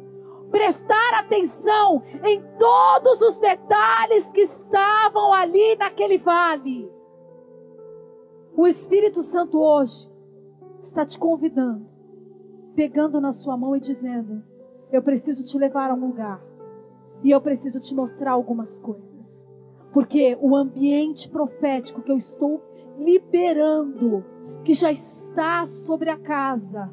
prestar 0.50 1.20
atenção 1.20 2.02
em 2.24 2.42
todos 2.58 3.22
os 3.22 3.38
detalhes 3.38 4.32
que 4.32 4.40
estavam 4.40 5.32
ali 5.32 5.76
naquele 5.76 6.18
vale. 6.18 6.90
O 8.56 8.66
Espírito 8.66 9.22
Santo 9.22 9.58
hoje 9.60 10.10
está 10.82 11.06
te 11.06 11.18
convidando, 11.18 11.86
pegando 12.74 13.20
na 13.20 13.32
sua 13.32 13.56
mão 13.56 13.76
e 13.76 13.80
dizendo: 13.80 14.42
eu 14.92 15.02
preciso 15.02 15.44
te 15.44 15.56
levar 15.56 15.90
a 15.90 15.94
um 15.94 16.06
lugar. 16.08 16.42
E 17.22 17.30
eu 17.30 17.40
preciso 17.40 17.80
te 17.80 17.94
mostrar 17.94 18.32
algumas 18.32 18.80
coisas. 18.80 19.48
Porque 19.92 20.36
o 20.40 20.56
ambiente 20.56 21.28
profético 21.28 22.02
que 22.02 22.10
eu 22.10 22.16
estou 22.16 22.62
liberando, 23.00 24.24
que 24.64 24.74
já 24.74 24.92
está 24.92 25.66
sobre 25.66 26.10
a 26.10 26.18
casa, 26.18 26.92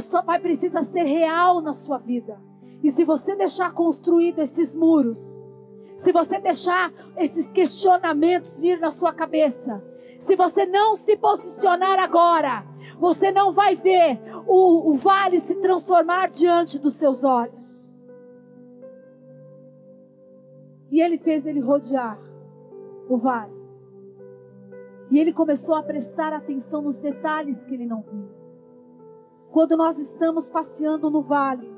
só 0.00 0.22
vai 0.22 0.38
precisar 0.38 0.84
ser 0.84 1.02
real 1.04 1.60
na 1.60 1.72
sua 1.72 1.98
vida. 1.98 2.38
E 2.82 2.90
se 2.90 3.04
você 3.04 3.34
deixar 3.34 3.72
construído 3.72 4.40
esses 4.40 4.76
muros, 4.76 5.18
se 5.96 6.12
você 6.12 6.38
deixar 6.38 6.92
esses 7.16 7.50
questionamentos 7.50 8.60
vir 8.60 8.78
na 8.78 8.90
sua 8.90 9.12
cabeça, 9.12 9.82
se 10.20 10.36
você 10.36 10.66
não 10.66 10.94
se 10.94 11.16
posicionar 11.16 11.98
agora, 11.98 12.64
você 12.98 13.32
não 13.32 13.52
vai 13.52 13.74
ver 13.74 14.20
o, 14.46 14.90
o 14.90 14.94
vale 14.94 15.40
se 15.40 15.54
transformar 15.56 16.28
diante 16.28 16.78
dos 16.78 16.94
seus 16.94 17.24
olhos. 17.24 17.96
E 20.90 21.00
ele 21.00 21.18
fez 21.18 21.46
ele 21.46 21.60
rodear 21.60 22.18
o 23.08 23.16
vale. 23.16 23.57
E 25.10 25.18
ele 25.18 25.32
começou 25.32 25.74
a 25.74 25.82
prestar 25.82 26.32
atenção 26.32 26.82
nos 26.82 27.00
detalhes 27.00 27.64
que 27.64 27.74
ele 27.74 27.86
não 27.86 28.02
viu. 28.02 28.28
Quando 29.50 29.76
nós 29.76 29.98
estamos 29.98 30.50
passeando 30.50 31.10
no 31.10 31.22
vale 31.22 31.70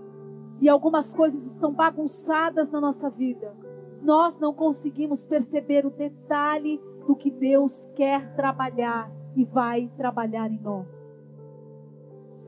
e 0.61 0.69
algumas 0.69 1.15
coisas 1.15 1.47
estão 1.47 1.73
bagunçadas 1.73 2.71
na 2.73 2.81
nossa 2.81 3.09
vida, 3.09 3.55
nós 4.03 4.39
não 4.39 4.53
conseguimos 4.53 5.25
perceber 5.25 5.87
o 5.87 5.91
detalhe 5.91 6.81
do 7.07 7.15
que 7.15 7.31
Deus 7.31 7.87
quer 7.95 8.35
trabalhar 8.35 9.11
e 9.37 9.45
vai 9.45 9.91
trabalhar 9.97 10.51
em 10.51 10.59
nós. 10.59 11.31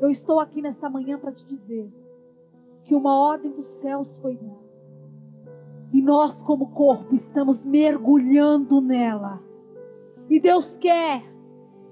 Eu 0.01 0.11
estou 0.11 0.41
aqui 0.41 0.61
nesta 0.61 0.91
manhã 0.91 1.19
para 1.19 1.33
te 1.33 1.47
dizer 1.47 1.89
que 2.85 2.95
uma 2.95 3.17
ordem 3.17 3.53
dos 3.53 3.79
céus 3.81 4.19
foi 4.19 4.37
dada. 4.37 4.73
E 5.93 6.03
nós, 6.03 6.43
como 6.43 6.71
corpo, 6.71 7.15
estamos 7.15 7.65
mergulhando 7.65 8.81
nela. 8.81 9.41
E 10.29 10.41
Deus 10.41 10.77
quer 10.77 11.23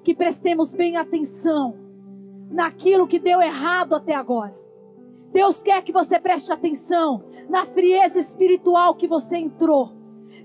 que 0.02 0.14
prestemos 0.14 0.75
bem 0.75 0.96
atenção 0.96 1.76
naquilo 2.50 3.06
que 3.06 3.18
deu 3.18 3.40
errado 3.40 3.94
até 3.94 4.14
agora. 4.14 4.58
Deus 5.32 5.62
quer 5.62 5.82
que 5.82 5.92
você 5.92 6.18
preste 6.18 6.52
atenção 6.52 7.25
na 7.49 7.64
frieza 7.66 8.18
espiritual 8.18 8.94
que 8.94 9.06
você 9.06 9.37
entrou. 9.37 9.92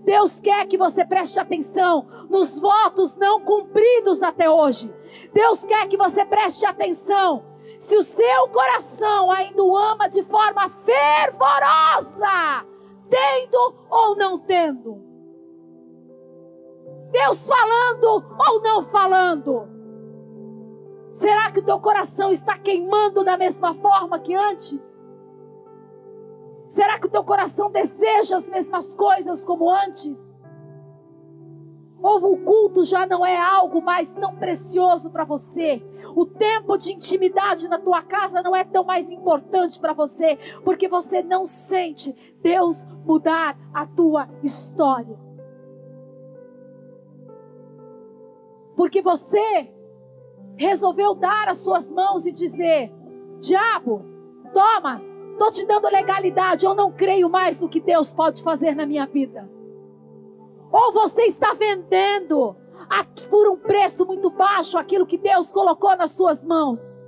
Deus 0.04 0.40
quer 0.40 0.68
que 0.68 0.78
você 0.78 1.04
preste 1.04 1.40
atenção 1.40 2.06
nos 2.30 2.60
votos 2.60 3.18
não 3.18 3.42
cumpridos 3.42 4.22
até 4.22 4.48
hoje. 4.50 4.94
Deus 5.34 5.66
quer 5.66 5.88
que 5.88 5.98
você 5.98 6.24
preste 6.24 6.66
atenção 6.66 7.44
se 7.80 7.98
o 7.98 8.04
seu 8.04 8.48
coração 8.50 9.32
ainda 9.32 9.64
o 9.64 9.76
ama 9.76 10.08
de 10.08 10.24
forma 10.24 10.70
fervorosa, 10.70 12.66
tendo 13.10 13.76
ou 13.90 14.16
não 14.16 14.38
tendo. 14.40 15.15
Deus 17.16 17.48
falando 17.48 18.26
ou 18.38 18.62
não 18.62 18.86
falando. 18.88 19.70
Será 21.12 21.50
que 21.50 21.60
o 21.62 21.64
teu 21.64 21.80
coração 21.80 22.30
está 22.30 22.58
queimando 22.58 23.24
da 23.24 23.38
mesma 23.38 23.74
forma 23.76 24.20
que 24.20 24.36
antes? 24.36 25.16
Será 26.68 27.00
que 27.00 27.08
o 27.08 27.10
teu 27.10 27.24
coração 27.24 27.72
deseja 27.72 28.36
as 28.36 28.50
mesmas 28.50 28.94
coisas 28.94 29.46
como 29.46 29.72
antes? 29.72 30.38
Ou 32.04 32.34
o 32.34 32.44
culto 32.44 32.84
já 32.84 33.06
não 33.06 33.26
é 33.26 33.40
algo 33.40 33.82
mais 33.82 34.14
tão 34.14 34.36
precioso 34.36 35.10
para 35.10 35.24
você? 35.24 35.82
O 36.14 36.26
tempo 36.26 36.76
de 36.76 36.92
intimidade 36.92 37.70
na 37.70 37.80
tua 37.80 38.02
casa 38.02 38.44
não 38.44 38.54
é 38.54 38.66
tão 38.66 38.84
mais 38.84 39.10
importante 39.10 39.80
para 39.80 39.94
você, 39.94 40.38
porque 40.66 40.90
você 40.90 41.24
não 41.24 41.46
sente 41.46 42.14
Deus 42.42 42.84
mudar 43.06 43.58
a 43.74 43.88
tua 43.88 44.28
história. 44.44 45.25
Porque 48.76 49.02
você 49.02 49.72
resolveu 50.58 51.16
dar 51.16 51.50
as 51.50 51.60
suas 51.60 51.92
mãos 51.92 52.26
e 52.26 52.32
dizer: 52.32 52.92
Diabo, 53.40 54.06
toma, 54.54 55.02
estou 55.32 55.52
te 55.52 55.66
dando 55.66 55.90
legalidade, 55.90 56.66
eu 56.66 56.74
não 56.74 56.92
creio 56.92 57.30
mais 57.30 57.60
no 57.60 57.70
que 57.70 57.80
Deus 57.80 58.14
pode 58.14 58.44
fazer 58.44 58.76
na 58.76 58.86
minha 58.86 59.06
vida. 59.06 59.50
Ou 60.72 60.92
você 60.92 61.24
está 61.24 61.54
vendendo 61.54 62.56
por 63.30 63.48
um 63.50 63.58
preço 63.58 64.06
muito 64.06 64.30
baixo 64.30 64.78
aquilo 64.78 65.06
que 65.06 65.18
Deus 65.18 65.52
colocou 65.52 65.96
nas 65.96 66.12
suas 66.12 66.44
mãos. 66.44 67.06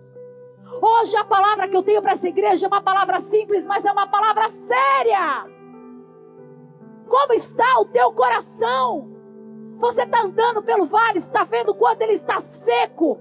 Hoje 0.82 1.16
a 1.16 1.24
palavra 1.24 1.68
que 1.68 1.76
eu 1.76 1.84
tenho 1.84 2.02
para 2.02 2.14
essa 2.14 2.28
igreja 2.28 2.66
é 2.66 2.68
uma 2.68 2.82
palavra 2.82 3.20
simples, 3.20 3.66
mas 3.66 3.86
é 3.86 3.92
uma 3.92 4.08
palavra 4.08 4.48
séria. 4.48 5.46
Como 7.08 7.34
está 7.34 7.80
o 7.80 7.86
teu 7.86 8.12
coração? 8.12 9.17
Você 9.78 10.04
está 10.04 10.22
andando 10.22 10.62
pelo 10.64 10.86
vale, 10.86 11.20
está 11.20 11.44
vendo 11.44 11.74
quanto 11.74 12.02
ele 12.02 12.14
está 12.14 12.40
seco. 12.40 13.20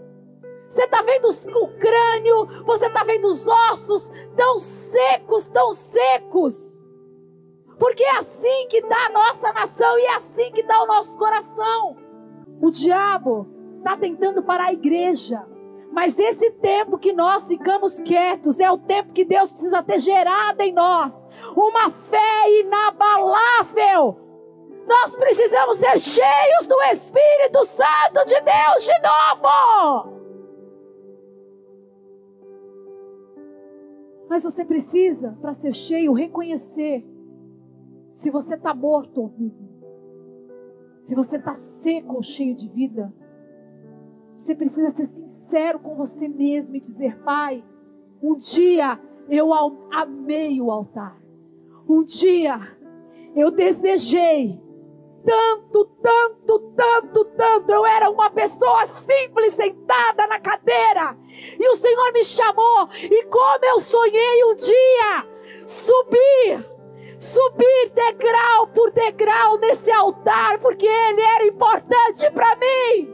Você 0.68 0.82
está 0.84 1.02
vendo 1.02 1.28
o 1.28 1.78
crânio, 1.78 2.64
você 2.64 2.86
está 2.86 3.04
vendo 3.04 3.26
os 3.26 3.46
ossos 3.46 4.10
tão 4.34 4.58
secos, 4.58 5.48
tão 5.48 5.72
secos. 5.72 6.82
Porque 7.78 8.02
é 8.02 8.16
assim 8.16 8.66
que 8.68 8.78
está 8.78 9.06
a 9.06 9.10
nossa 9.10 9.52
nação 9.52 9.98
e 9.98 10.02
é 10.02 10.14
assim 10.14 10.50
que 10.52 10.62
está 10.62 10.82
o 10.82 10.86
nosso 10.86 11.16
coração. 11.18 11.96
O 12.60 12.70
diabo 12.70 13.46
está 13.78 13.96
tentando 13.96 14.42
parar 14.42 14.66
a 14.66 14.72
igreja. 14.72 15.46
Mas 15.92 16.18
esse 16.18 16.50
tempo 16.50 16.98
que 16.98 17.12
nós 17.12 17.48
ficamos 17.48 18.00
quietos 18.00 18.60
é 18.60 18.70
o 18.70 18.78
tempo 18.78 19.12
que 19.12 19.24
Deus 19.24 19.50
precisa 19.50 19.82
ter 19.82 19.98
gerado 19.98 20.60
em 20.60 20.72
nós 20.72 21.26
uma 21.54 21.90
fé 21.90 22.60
inabalável. 22.60 24.25
Nós 24.86 25.16
precisamos 25.16 25.78
ser 25.78 25.98
cheios 25.98 26.66
do 26.68 26.80
Espírito 26.84 27.64
Santo 27.64 28.24
de 28.24 28.40
Deus 28.40 28.84
de 28.84 28.94
novo. 29.02 30.16
Mas 34.28 34.44
você 34.44 34.64
precisa, 34.64 35.36
para 35.40 35.52
ser 35.52 35.74
cheio, 35.74 36.12
reconhecer 36.12 37.04
se 38.12 38.30
você 38.30 38.54
está 38.54 38.72
morto 38.72 39.22
ou 39.22 39.28
vivo. 39.28 39.66
Se 41.00 41.14
você 41.14 41.36
está 41.36 41.54
seco 41.54 42.14
ou 42.14 42.22
cheio 42.22 42.54
de 42.54 42.68
vida. 42.68 43.12
Você 44.36 44.54
precisa 44.54 44.90
ser 44.90 45.06
sincero 45.06 45.78
com 45.78 45.96
você 45.96 46.28
mesmo 46.28 46.76
e 46.76 46.80
dizer: 46.80 47.18
Pai, 47.22 47.64
um 48.22 48.36
dia 48.36 49.00
eu 49.28 49.52
amei 49.92 50.60
o 50.60 50.70
altar. 50.70 51.20
Um 51.88 52.04
dia 52.04 52.58
eu 53.34 53.50
desejei 53.50 54.65
tanto, 55.26 55.84
tanto, 56.00 56.58
tanto, 56.76 57.24
tanto. 57.36 57.72
Eu 57.72 57.84
era 57.84 58.08
uma 58.08 58.30
pessoa 58.30 58.86
simples 58.86 59.54
sentada 59.54 60.28
na 60.28 60.38
cadeira. 60.38 61.18
E 61.58 61.68
o 61.68 61.74
Senhor 61.74 62.12
me 62.12 62.22
chamou. 62.22 62.88
E 62.94 63.24
como 63.24 63.64
eu 63.64 63.80
sonhei 63.80 64.44
um 64.44 64.54
dia 64.54 65.26
subir, 65.66 66.64
subir 67.18 67.92
degrau 67.92 68.68
por 68.68 68.92
degrau 68.92 69.58
nesse 69.58 69.90
altar, 69.90 70.60
porque 70.60 70.86
ele 70.86 71.20
era 71.20 71.46
importante 71.46 72.30
para 72.30 72.56
mim. 72.56 73.10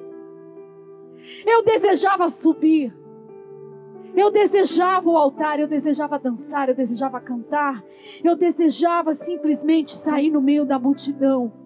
Eu 1.46 1.64
desejava 1.64 2.28
subir. 2.28 2.94
Eu 4.14 4.30
desejava 4.30 5.08
o 5.08 5.16
altar, 5.16 5.58
eu 5.58 5.66
desejava 5.66 6.18
dançar, 6.18 6.68
eu 6.68 6.74
desejava 6.74 7.18
cantar, 7.18 7.82
eu 8.22 8.36
desejava 8.36 9.14
simplesmente 9.14 9.96
sair 9.96 10.28
no 10.28 10.42
meio 10.42 10.66
da 10.66 10.78
multidão 10.78 11.61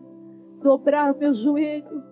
dobrar 0.62 1.14
o 1.14 1.18
meu 1.18 1.34
joelho 1.34 2.02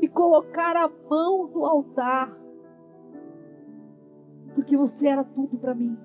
e 0.00 0.08
colocar 0.08 0.76
a 0.76 0.90
mão 1.08 1.48
no 1.48 1.64
altar, 1.64 2.36
porque 4.54 4.76
você 4.76 5.08
era 5.08 5.24
tudo 5.24 5.56
para 5.56 5.74
mim. 5.74 5.96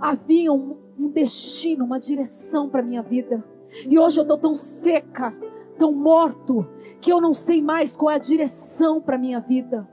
Havia 0.00 0.52
um, 0.52 0.76
um 0.98 1.08
destino, 1.08 1.84
uma 1.84 1.98
direção 1.98 2.68
para 2.68 2.82
minha 2.82 3.02
vida, 3.02 3.44
e 3.86 3.98
hoje 3.98 4.20
eu 4.20 4.22
estou 4.22 4.38
tão 4.38 4.54
seca, 4.54 5.34
tão 5.76 5.92
morto, 5.92 6.66
que 7.00 7.12
eu 7.12 7.20
não 7.20 7.32
sei 7.32 7.62
mais 7.62 7.96
qual 7.96 8.10
é 8.10 8.16
a 8.16 8.18
direção 8.18 9.00
para 9.00 9.18
minha 9.18 9.40
vida. 9.40 9.88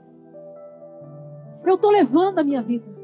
Eu 1.64 1.74
estou 1.74 1.90
levando 1.90 2.38
a 2.38 2.44
minha 2.44 2.62
vida. 2.62 2.96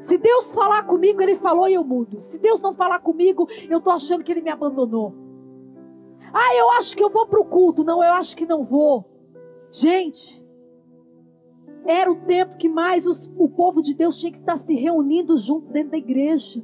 Se 0.00 0.16
Deus 0.16 0.54
falar 0.54 0.84
comigo, 0.84 1.20
Ele 1.20 1.36
falou 1.36 1.68
e 1.68 1.74
eu 1.74 1.84
mudo. 1.84 2.20
Se 2.20 2.38
Deus 2.38 2.60
não 2.60 2.74
falar 2.74 3.00
comigo, 3.00 3.48
eu 3.68 3.78
estou 3.78 3.92
achando 3.92 4.22
que 4.22 4.30
Ele 4.30 4.42
me 4.42 4.50
abandonou. 4.50 5.27
Ah, 6.32 6.54
eu 6.54 6.70
acho 6.72 6.96
que 6.96 7.02
eu 7.02 7.10
vou 7.10 7.26
para 7.26 7.40
o 7.40 7.44
culto. 7.44 7.84
Não, 7.84 8.02
eu 8.02 8.12
acho 8.12 8.36
que 8.36 8.46
não 8.46 8.64
vou. 8.64 9.04
Gente, 9.70 10.44
era 11.86 12.10
o 12.10 12.20
tempo 12.26 12.56
que 12.56 12.68
mais 12.68 13.06
os, 13.06 13.32
o 13.36 13.48
povo 13.48 13.80
de 13.80 13.94
Deus 13.94 14.18
tinha 14.18 14.32
que 14.32 14.38
estar 14.38 14.58
se 14.58 14.74
reunindo 14.74 15.36
junto 15.38 15.72
dentro 15.72 15.92
da 15.92 15.98
igreja. 15.98 16.62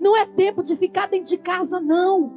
Não 0.00 0.16
é 0.16 0.26
tempo 0.26 0.62
de 0.62 0.76
ficar 0.76 1.08
dentro 1.08 1.28
de 1.28 1.38
casa, 1.38 1.80
não. 1.80 2.32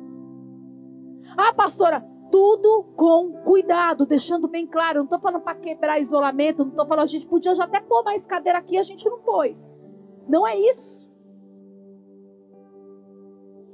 Ah, 1.37 1.53
pastora, 1.53 2.01
tudo 2.31 2.85
com 2.95 3.33
cuidado, 3.43 4.05
deixando 4.05 4.47
bem 4.47 4.65
claro. 4.67 4.97
Eu 4.97 4.99
não 4.99 5.05
estou 5.05 5.19
falando 5.19 5.41
para 5.41 5.55
quebrar 5.55 5.99
isolamento, 5.99 6.63
não 6.63 6.71
estou 6.71 6.85
falando, 6.85 7.03
a 7.03 7.07
gente 7.07 7.27
podia 7.27 7.55
já 7.55 7.65
até 7.65 7.79
pôr 7.79 8.03
mais 8.03 8.25
cadeira 8.25 8.59
aqui, 8.59 8.77
a 8.77 8.83
gente 8.83 9.07
não 9.09 9.19
pôs. 9.19 9.83
Não 10.27 10.47
é 10.47 10.57
isso. 10.57 11.08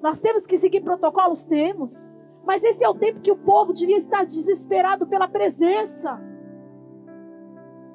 Nós 0.06 0.22
temos 0.22 0.46
que 0.46 0.56
seguir 0.56 0.82
protocolos? 0.82 1.46
Temos. 1.46 2.14
Mas 2.46 2.64
esse 2.64 2.84
é 2.84 2.88
o 2.88 2.94
tempo 2.94 3.22
que 3.22 3.32
o 3.32 3.36
povo 3.36 3.74
devia 3.74 3.98
estar 3.98 4.24
desesperado 4.24 5.08
pela 5.08 5.28
presença. 5.28 6.22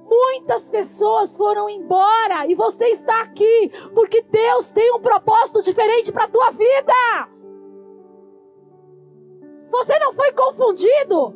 Muitas 0.09 0.69
pessoas 0.73 1.37
foram 1.37 1.71
embora 1.71 2.49
e 2.49 2.57
você 2.57 2.87
está 2.87 3.23
aqui 3.23 3.71
porque 3.95 4.23
Deus 4.23 4.73
tem 4.73 4.93
um 4.93 5.01
propósito 5.01 5.63
diferente 5.63 6.11
para 6.11 6.25
a 6.25 6.29
tua 6.29 6.51
vida. 6.51 7.29
Você 9.71 9.97
não 10.01 10.13
foi 10.13 10.33
confundido. 10.33 11.33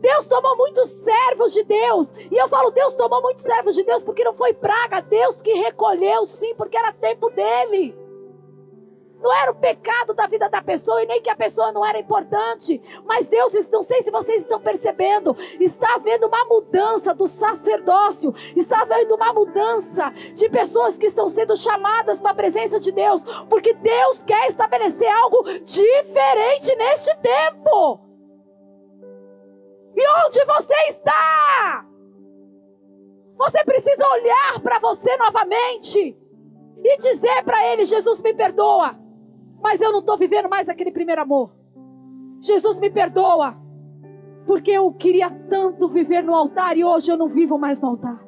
Deus 0.00 0.26
tomou 0.28 0.56
muitos 0.56 0.88
servos 0.88 1.52
de 1.52 1.62
Deus. 1.62 2.10
E 2.30 2.38
eu 2.38 2.48
falo, 2.48 2.70
Deus 2.70 2.94
tomou 2.94 3.20
muitos 3.20 3.44
servos 3.44 3.74
de 3.74 3.84
Deus 3.84 4.02
porque 4.02 4.24
não 4.24 4.32
foi 4.32 4.54
praga. 4.54 5.02
Deus 5.02 5.42
que 5.42 5.52
recolheu, 5.52 6.24
sim, 6.24 6.54
porque 6.54 6.78
era 6.78 6.90
tempo 6.90 7.28
dele. 7.28 8.00
Não 9.22 9.32
era 9.32 9.52
o 9.52 9.54
pecado 9.54 10.12
da 10.12 10.26
vida 10.26 10.48
da 10.48 10.60
pessoa 10.60 11.02
e 11.02 11.06
nem 11.06 11.22
que 11.22 11.30
a 11.30 11.36
pessoa 11.36 11.70
não 11.70 11.86
era 11.86 11.98
importante. 11.98 12.82
Mas 13.04 13.28
Deus, 13.28 13.70
não 13.70 13.82
sei 13.82 14.02
se 14.02 14.10
vocês 14.10 14.42
estão 14.42 14.60
percebendo, 14.60 15.36
está 15.60 15.94
havendo 15.94 16.26
uma 16.26 16.44
mudança 16.46 17.14
do 17.14 17.28
sacerdócio, 17.28 18.34
está 18.56 18.82
havendo 18.82 19.14
uma 19.14 19.32
mudança 19.32 20.10
de 20.34 20.48
pessoas 20.48 20.98
que 20.98 21.06
estão 21.06 21.28
sendo 21.28 21.56
chamadas 21.56 22.18
para 22.18 22.32
a 22.32 22.34
presença 22.34 22.80
de 22.80 22.90
Deus, 22.90 23.22
porque 23.48 23.72
Deus 23.74 24.24
quer 24.24 24.48
estabelecer 24.48 25.08
algo 25.08 25.44
diferente 25.60 26.74
neste 26.74 27.16
tempo. 27.18 28.00
E 29.94 30.26
onde 30.26 30.44
você 30.44 30.74
está? 30.88 31.86
Você 33.36 33.62
precisa 33.64 34.08
olhar 34.08 34.60
para 34.62 34.78
você 34.80 35.16
novamente 35.16 36.16
e 36.84 36.98
dizer 36.98 37.44
para 37.44 37.64
ele: 37.68 37.84
Jesus 37.84 38.20
me 38.20 38.34
perdoa. 38.34 39.01
Mas 39.62 39.80
eu 39.80 39.92
não 39.92 40.00
estou 40.00 40.18
vivendo 40.18 40.48
mais 40.48 40.68
aquele 40.68 40.90
primeiro 40.90 41.22
amor. 41.22 41.52
Jesus 42.40 42.80
me 42.80 42.90
perdoa. 42.90 43.56
Porque 44.44 44.72
eu 44.72 44.92
queria 44.92 45.30
tanto 45.48 45.88
viver 45.88 46.22
no 46.22 46.34
altar 46.34 46.76
e 46.76 46.84
hoje 46.84 47.12
eu 47.12 47.16
não 47.16 47.28
vivo 47.28 47.56
mais 47.56 47.80
no 47.80 47.90
altar. 47.90 48.20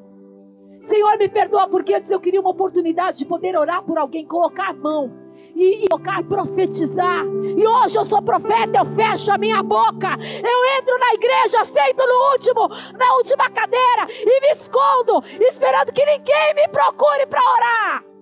Senhor, 0.80 1.18
me 1.18 1.28
perdoa 1.28 1.66
porque 1.66 1.94
antes 1.94 2.10
eu 2.10 2.20
queria 2.20 2.40
uma 2.40 2.50
oportunidade 2.50 3.18
de 3.18 3.26
poder 3.26 3.56
orar 3.56 3.82
por 3.82 3.98
alguém, 3.98 4.24
colocar 4.24 4.68
a 4.68 4.74
mão 4.74 5.10
e, 5.56 5.86
tocar, 5.88 6.22
profetizar. 6.24 7.24
E 7.56 7.66
hoje 7.66 7.98
eu 7.98 8.04
sou 8.04 8.22
profeta, 8.22 8.78
eu 8.78 8.86
fecho 8.94 9.32
a 9.32 9.38
minha 9.38 9.62
boca. 9.62 10.08
Eu 10.18 10.78
entro 10.78 10.98
na 10.98 11.14
igreja, 11.14 11.64
sento 11.64 12.06
no 12.06 12.32
último, 12.32 12.68
na 12.96 13.14
última 13.16 13.50
cadeira 13.50 14.06
e 14.10 14.40
me 14.40 14.50
escondo, 14.50 15.24
esperando 15.40 15.92
que 15.92 16.04
ninguém 16.04 16.54
me 16.54 16.68
procure 16.68 17.26
para 17.26 17.40
orar. 17.40 18.13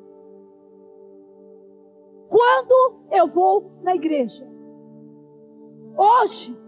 Quando 2.32 2.94
eu 3.10 3.28
vou 3.28 3.70
na 3.82 3.94
igreja? 3.94 4.50
Hoje 5.94 6.58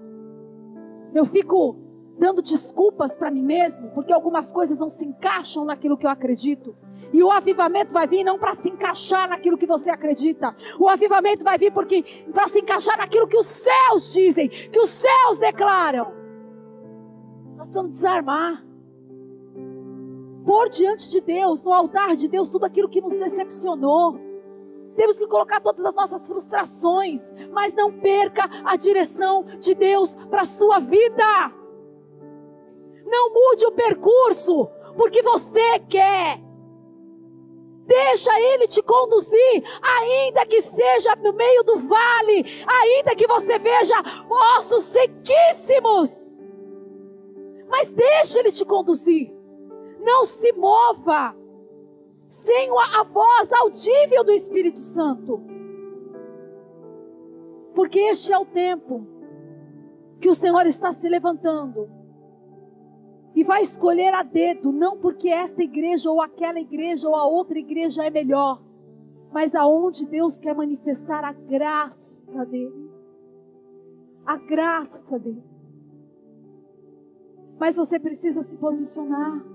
eu 1.15 1.25
fico 1.25 1.79
dando 2.19 2.43
desculpas 2.43 3.17
para 3.17 3.31
mim 3.31 3.43
mesmo, 3.43 3.91
porque 3.93 4.13
algumas 4.13 4.53
coisas 4.53 4.79
não 4.79 4.91
se 4.91 5.07
encaixam 5.07 5.65
naquilo 5.65 5.97
que 5.97 6.05
eu 6.05 6.11
acredito. 6.11 6.77
E 7.15 7.23
o 7.23 7.31
avivamento 7.31 7.95
vai 7.95 8.07
vir 8.07 8.23
não 8.23 8.39
para 8.39 8.55
se 8.57 8.69
encaixar 8.69 9.27
naquilo 9.27 9.57
que 9.57 9.65
você 9.65 9.91
acredita. 9.91 10.55
O 10.79 10.87
avivamento 10.87 11.43
vai 11.43 11.57
vir 11.57 11.73
porque 11.73 12.05
para 12.31 12.47
se 12.49 12.61
encaixar 12.61 12.99
naquilo 12.99 13.27
que 13.27 13.39
os 13.39 13.47
céus 13.47 14.13
dizem, 14.13 14.51
que 14.51 14.79
os 14.79 14.91
céus 14.91 15.39
declaram. 15.39 16.13
Nós 17.57 17.71
vamos 17.71 17.93
desarmar. 17.93 18.63
Pôr 20.45 20.69
diante 20.69 21.11
de 21.11 21.23
Deus, 21.23 21.65
no 21.65 21.73
altar 21.73 22.17
de 22.17 22.29
Deus, 22.29 22.51
tudo 22.51 22.67
aquilo 22.67 22.91
que 22.91 23.01
nos 23.01 23.15
decepcionou. 23.15 24.24
Temos 24.97 25.19
que 25.19 25.27
colocar 25.27 25.61
todas 25.61 25.85
as 25.85 25.95
nossas 25.95 26.27
frustrações, 26.27 27.31
mas 27.51 27.75
não 27.75 27.93
perca 27.93 28.49
a 28.65 28.77
direção 28.77 29.45
de 29.59 29.75
Deus 29.75 30.15
para 30.31 30.43
a 30.43 30.47
sua 30.47 30.79
vida. 30.79 31.53
Não 33.05 33.33
mude 33.33 33.67
o 33.67 33.73
percurso 33.73 34.69
porque 34.97 35.23
você 35.23 35.79
quer. 35.81 36.41
Deixa 37.87 38.31
Ele 38.41 38.67
te 38.67 38.83
conduzir, 38.83 39.63
ainda 39.83 40.47
que 40.47 40.61
seja 40.63 41.15
no 41.17 41.35
meio 41.35 41.63
do 41.65 41.81
vale, 41.81 42.65
ainda 42.67 43.15
que 43.15 43.27
você 43.27 43.59
veja 43.59 43.95
ossos 44.57 44.85
sequíssimos. 44.85 46.31
Mas 47.69 47.91
deixa 47.93 48.41
Ele 48.41 48.53
te 48.53 48.65
conduzir. 48.65 49.35
Não 50.01 50.25
se 50.25 50.53
mova 50.53 51.37
sem 52.35 52.69
a 52.71 53.05
voz 53.05 53.53
audível 53.53 54.25
do 54.25 54.33
Espírito 54.33 54.81
Santo. 54.81 55.41
Porque 57.75 57.99
este 58.01 58.33
é 58.33 58.39
o 58.39 58.45
tempo 58.45 59.07
que 60.21 60.29
o 60.29 60.35
Senhor 60.35 60.67
está 60.67 60.91
se 60.93 61.09
levantando 61.09 61.89
e 63.35 63.45
vai 63.45 63.63
escolher 63.63 64.13
a 64.15 64.23
dedo, 64.23 64.73
não 64.73 64.99
porque 64.99 65.29
esta 65.29 65.63
igreja 65.63 66.11
ou 66.11 66.21
aquela 66.21 66.59
igreja 66.59 67.09
ou 67.09 67.15
a 67.15 67.25
outra 67.25 67.59
igreja 67.59 68.05
é 68.05 68.11
melhor, 68.11 68.63
mas 69.33 69.55
aonde 69.55 70.07
Deus 70.07 70.39
quer 70.39 70.55
manifestar 70.55 71.25
a 71.25 71.33
graça 71.33 72.45
dele. 72.47 72.91
A 74.27 74.37
graça 74.37 75.19
dele. 75.19 75.43
Mas 77.59 77.77
você 77.77 77.99
precisa 77.99 78.43
se 78.43 78.57
posicionar. 78.57 79.54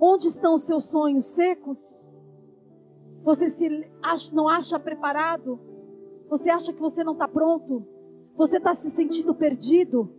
Onde 0.00 0.28
estão 0.28 0.54
os 0.54 0.62
seus 0.62 0.84
sonhos 0.84 1.26
secos? 1.26 2.08
Você 3.24 3.48
se 3.48 3.90
acha, 4.02 4.34
não 4.34 4.48
acha 4.48 4.78
preparado? 4.78 5.58
Você 6.28 6.50
acha 6.50 6.72
que 6.72 6.80
você 6.80 7.02
não 7.02 7.14
está 7.14 7.26
pronto? 7.26 7.84
Você 8.36 8.58
está 8.58 8.72
se 8.74 8.90
sentindo 8.90 9.34
perdido? 9.34 10.10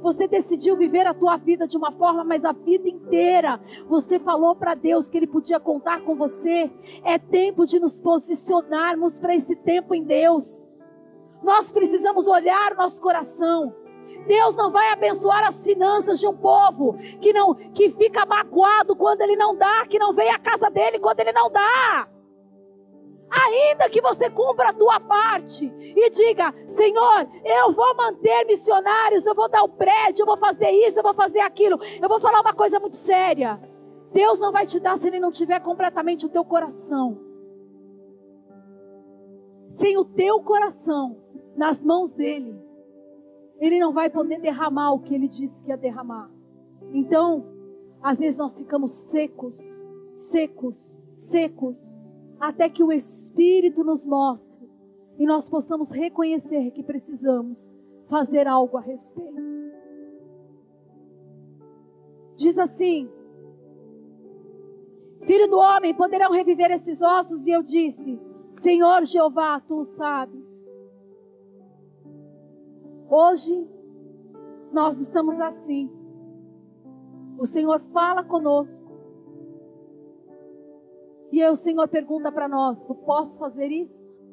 Você 0.00 0.28
decidiu 0.28 0.76
viver 0.76 1.06
a 1.06 1.14
tua 1.14 1.36
vida 1.36 1.66
de 1.66 1.76
uma 1.76 1.90
forma, 1.92 2.22
mas 2.22 2.44
a 2.44 2.52
vida 2.52 2.88
inteira 2.88 3.60
você 3.88 4.18
falou 4.18 4.54
para 4.54 4.74
Deus 4.74 5.08
que 5.08 5.16
Ele 5.16 5.26
podia 5.26 5.58
contar 5.58 6.02
com 6.02 6.14
você. 6.14 6.70
É 7.04 7.18
tempo 7.18 7.64
de 7.64 7.78
nos 7.78 8.00
posicionarmos 8.00 9.18
para 9.18 9.34
esse 9.34 9.56
tempo 9.56 9.94
em 9.94 10.02
Deus. 10.02 10.62
Nós 11.42 11.70
precisamos 11.70 12.26
olhar 12.26 12.74
nosso 12.74 13.00
coração. 13.00 13.74
Deus 14.26 14.56
não 14.56 14.70
vai 14.70 14.90
abençoar 14.90 15.44
as 15.46 15.64
finanças 15.64 16.20
de 16.20 16.26
um 16.26 16.36
povo 16.36 16.98
que 17.20 17.32
não 17.32 17.54
que 17.54 17.90
fica 17.90 18.26
magoado 18.26 18.96
quando 18.96 19.20
ele 19.20 19.36
não 19.36 19.56
dá, 19.56 19.86
que 19.86 19.98
não 19.98 20.12
vem 20.12 20.30
à 20.30 20.38
casa 20.38 20.68
dele 20.70 20.98
quando 20.98 21.20
ele 21.20 21.32
não 21.32 21.50
dá. 21.50 22.08
Ainda 23.28 23.90
que 23.90 24.00
você 24.00 24.30
cumpra 24.30 24.70
a 24.70 24.72
tua 24.72 25.00
parte 25.00 25.66
e 25.66 26.10
diga: 26.10 26.54
Senhor, 26.66 27.28
eu 27.44 27.72
vou 27.72 27.96
manter 27.96 28.44
missionários, 28.46 29.26
eu 29.26 29.34
vou 29.34 29.48
dar 29.48 29.62
o 29.62 29.68
prédio, 29.68 30.22
eu 30.22 30.26
vou 30.26 30.36
fazer 30.36 30.70
isso, 30.70 30.98
eu 30.98 31.02
vou 31.02 31.14
fazer 31.14 31.40
aquilo. 31.40 31.78
Eu 32.00 32.08
vou 32.08 32.20
falar 32.20 32.40
uma 32.40 32.54
coisa 32.54 32.78
muito 32.78 32.96
séria. 32.96 33.60
Deus 34.12 34.40
não 34.40 34.52
vai 34.52 34.66
te 34.66 34.78
dar 34.78 34.96
se 34.96 35.08
Ele 35.08 35.18
não 35.18 35.30
tiver 35.30 35.60
completamente 35.60 36.24
o 36.24 36.28
teu 36.28 36.44
coração. 36.44 37.20
Sem 39.68 39.98
o 39.98 40.04
teu 40.04 40.40
coração 40.40 41.20
nas 41.56 41.84
mãos 41.84 42.14
dele, 42.14 42.56
Ele 43.58 43.78
não 43.78 43.92
vai 43.92 44.10
poder 44.10 44.40
derramar 44.40 44.92
o 44.92 45.00
que 45.00 45.14
Ele 45.14 45.28
disse 45.28 45.62
que 45.62 45.70
ia 45.70 45.76
derramar. 45.76 46.30
Então, 46.92 47.46
às 48.02 48.18
vezes 48.18 48.38
nós 48.38 48.58
ficamos 48.58 48.92
secos, 48.92 49.58
secos, 50.14 50.98
secos 51.16 51.78
até 52.38 52.68
que 52.68 52.82
o 52.82 52.92
Espírito 52.92 53.82
nos 53.82 54.04
mostre 54.04 54.68
e 55.18 55.26
nós 55.26 55.48
possamos 55.48 55.90
reconhecer 55.90 56.70
que 56.72 56.82
precisamos 56.82 57.72
fazer 58.08 58.46
algo 58.46 58.76
a 58.76 58.80
respeito. 58.80 59.46
Diz 62.36 62.58
assim: 62.58 63.08
Filho 65.22 65.48
do 65.48 65.56
homem, 65.56 65.94
poderão 65.94 66.30
reviver 66.30 66.70
esses 66.70 67.00
ossos? 67.00 67.46
E 67.46 67.50
eu 67.50 67.62
disse: 67.62 68.20
Senhor 68.52 69.04
Jeová, 69.04 69.60
tu 69.60 69.84
sabes. 69.84 70.65
Hoje 73.08 73.68
nós 74.72 75.00
estamos 75.00 75.40
assim. 75.40 75.90
O 77.38 77.46
Senhor 77.46 77.80
fala 77.92 78.24
conosco. 78.24 78.86
E 81.30 81.42
aí 81.42 81.50
o 81.50 81.56
Senhor 81.56 81.86
pergunta 81.88 82.32
para 82.32 82.48
nós: 82.48 82.84
posso 83.04 83.38
fazer 83.38 83.68
isso? 83.68 84.24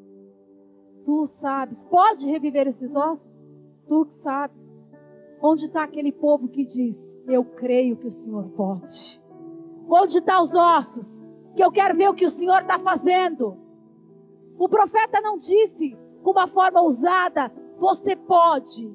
Tu 1.04 1.26
sabes. 1.26 1.84
Pode 1.84 2.26
reviver 2.26 2.66
esses 2.66 2.96
ossos? 2.96 3.40
Tu 3.86 4.06
que 4.06 4.14
sabes. 4.14 4.84
Onde 5.40 5.66
está 5.66 5.84
aquele 5.84 6.10
povo 6.10 6.48
que 6.48 6.64
diz: 6.64 7.14
Eu 7.28 7.44
creio 7.44 7.96
que 7.96 8.06
o 8.06 8.12
Senhor 8.12 8.48
pode? 8.50 9.22
Onde 9.88 10.18
estão 10.18 10.38
tá 10.38 10.42
os 10.42 10.54
ossos? 10.54 11.22
Que 11.54 11.62
eu 11.62 11.70
quero 11.70 11.96
ver 11.96 12.08
o 12.08 12.14
que 12.14 12.24
o 12.24 12.30
Senhor 12.30 12.62
está 12.62 12.78
fazendo. 12.78 13.56
O 14.58 14.68
profeta 14.68 15.20
não 15.20 15.36
disse 15.36 15.96
com 16.22 16.30
uma 16.30 16.48
forma 16.48 16.80
ousada: 16.80 17.52
Você 17.84 18.16
pode. 18.16 18.90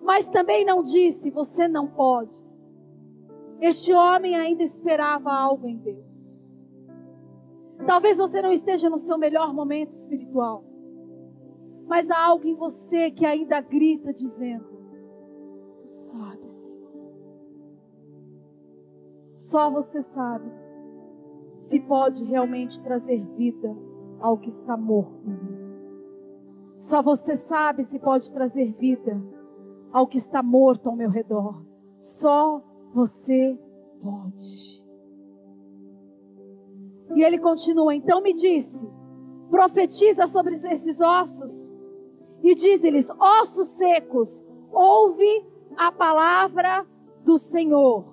Mas 0.00 0.26
também 0.26 0.64
não 0.64 0.82
disse: 0.82 1.30
Você 1.30 1.68
não 1.68 1.86
pode. 1.86 2.34
Este 3.60 3.92
homem 3.92 4.34
ainda 4.34 4.62
esperava 4.62 5.30
algo 5.30 5.68
em 5.68 5.76
Deus. 5.76 6.66
Talvez 7.86 8.16
você 8.16 8.40
não 8.40 8.50
esteja 8.50 8.88
no 8.88 8.96
seu 8.96 9.18
melhor 9.18 9.52
momento 9.52 9.92
espiritual, 9.92 10.64
mas 11.86 12.10
há 12.10 12.18
algo 12.18 12.46
em 12.46 12.54
você 12.54 13.10
que 13.10 13.26
ainda 13.26 13.60
grita 13.60 14.10
dizendo: 14.14 14.64
Tu 15.82 15.88
sabes, 15.90 16.54
Senhor. 16.54 16.92
Só 19.36 19.70
você 19.70 20.00
sabe 20.00 20.50
se 21.58 21.78
pode 21.78 22.24
realmente 22.24 22.80
trazer 22.80 23.22
vida 23.36 23.76
ao 24.18 24.38
que 24.38 24.48
está 24.48 24.78
morto. 24.78 25.61
Só 26.82 27.00
você 27.00 27.36
sabe 27.36 27.84
se 27.84 27.96
pode 27.96 28.32
trazer 28.32 28.72
vida 28.72 29.22
ao 29.92 30.04
que 30.04 30.18
está 30.18 30.42
morto 30.42 30.88
ao 30.88 30.96
meu 30.96 31.08
redor. 31.08 31.64
Só 32.00 32.60
você 32.92 33.56
pode. 34.02 34.82
E 37.14 37.22
ele 37.22 37.38
continua: 37.38 37.94
Então 37.94 38.20
me 38.20 38.32
disse, 38.32 38.84
profetiza 39.48 40.26
sobre 40.26 40.54
esses 40.54 41.00
ossos, 41.00 41.72
e 42.42 42.52
diz-lhes: 42.52 43.08
Ossos 43.10 43.68
secos, 43.68 44.42
ouve 44.72 45.46
a 45.76 45.92
palavra 45.92 46.84
do 47.24 47.38
Senhor. 47.38 48.12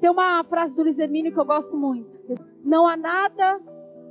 Tem 0.00 0.10
uma 0.10 0.42
frase 0.42 0.74
do 0.74 0.82
Luiz 0.82 0.98
Hermínio 0.98 1.32
que 1.32 1.38
eu 1.38 1.44
gosto 1.44 1.76
muito. 1.76 2.10
Não 2.64 2.88
há 2.88 2.96
nada 2.96 3.60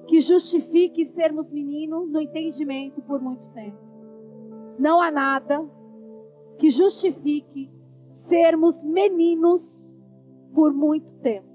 que 0.08 0.20
justifique 0.20 1.06
sermos 1.06 1.52
menino 1.52 2.06
no 2.06 2.20
entendimento 2.20 3.02
por 3.02 3.22
muito 3.22 3.48
tempo. 3.50 3.78
Não 4.78 5.02
há 5.02 5.10
nada 5.10 5.66
que 6.58 6.70
justifique 6.70 7.72
sermos 8.10 8.84
meninos 8.84 9.96
por 10.54 10.74
muito 10.74 11.16
tempo. 11.16 11.48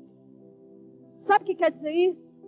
Sabe 1.20 1.44
o 1.44 1.46
que 1.46 1.54
quer 1.54 1.70
dizer 1.70 1.92
isso? 1.92 2.38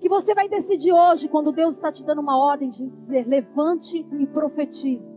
Que 0.00 0.08
que 0.08 0.14
você 0.14 0.34
vai 0.34 0.48
decidir 0.48 0.92
hoje, 0.92 1.28
quando 1.28 1.52
Deus 1.52 1.74
está 1.74 1.92
te 1.92 2.02
dando 2.02 2.20
uma 2.20 2.38
ordem 2.38 2.70
de 2.70 2.86
dizer 2.88 3.28
levante 3.28 4.06
e 4.18 4.26
profetize. 4.26 5.16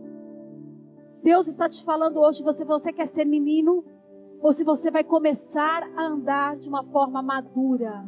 Deus 1.22 1.46
está 1.46 1.68
te 1.68 1.82
falando 1.82 2.20
hoje, 2.20 2.42
você, 2.42 2.64
você 2.64 2.92
quer 2.92 3.06
ser 3.06 3.24
menino, 3.24 3.84
ou 4.42 4.52
se 4.52 4.62
você 4.64 4.90
vai 4.90 5.02
começar 5.02 5.82
a 5.96 6.06
andar 6.06 6.56
de 6.56 6.68
uma 6.68 6.84
forma 6.84 7.22
madura. 7.22 8.04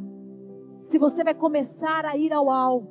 Se 0.85 0.99
você 0.99 1.25
vai 1.25 1.35
começar 1.35 2.05
a 2.05 2.16
ir 2.16 2.33
ao 2.33 2.51
alvo. 2.51 2.88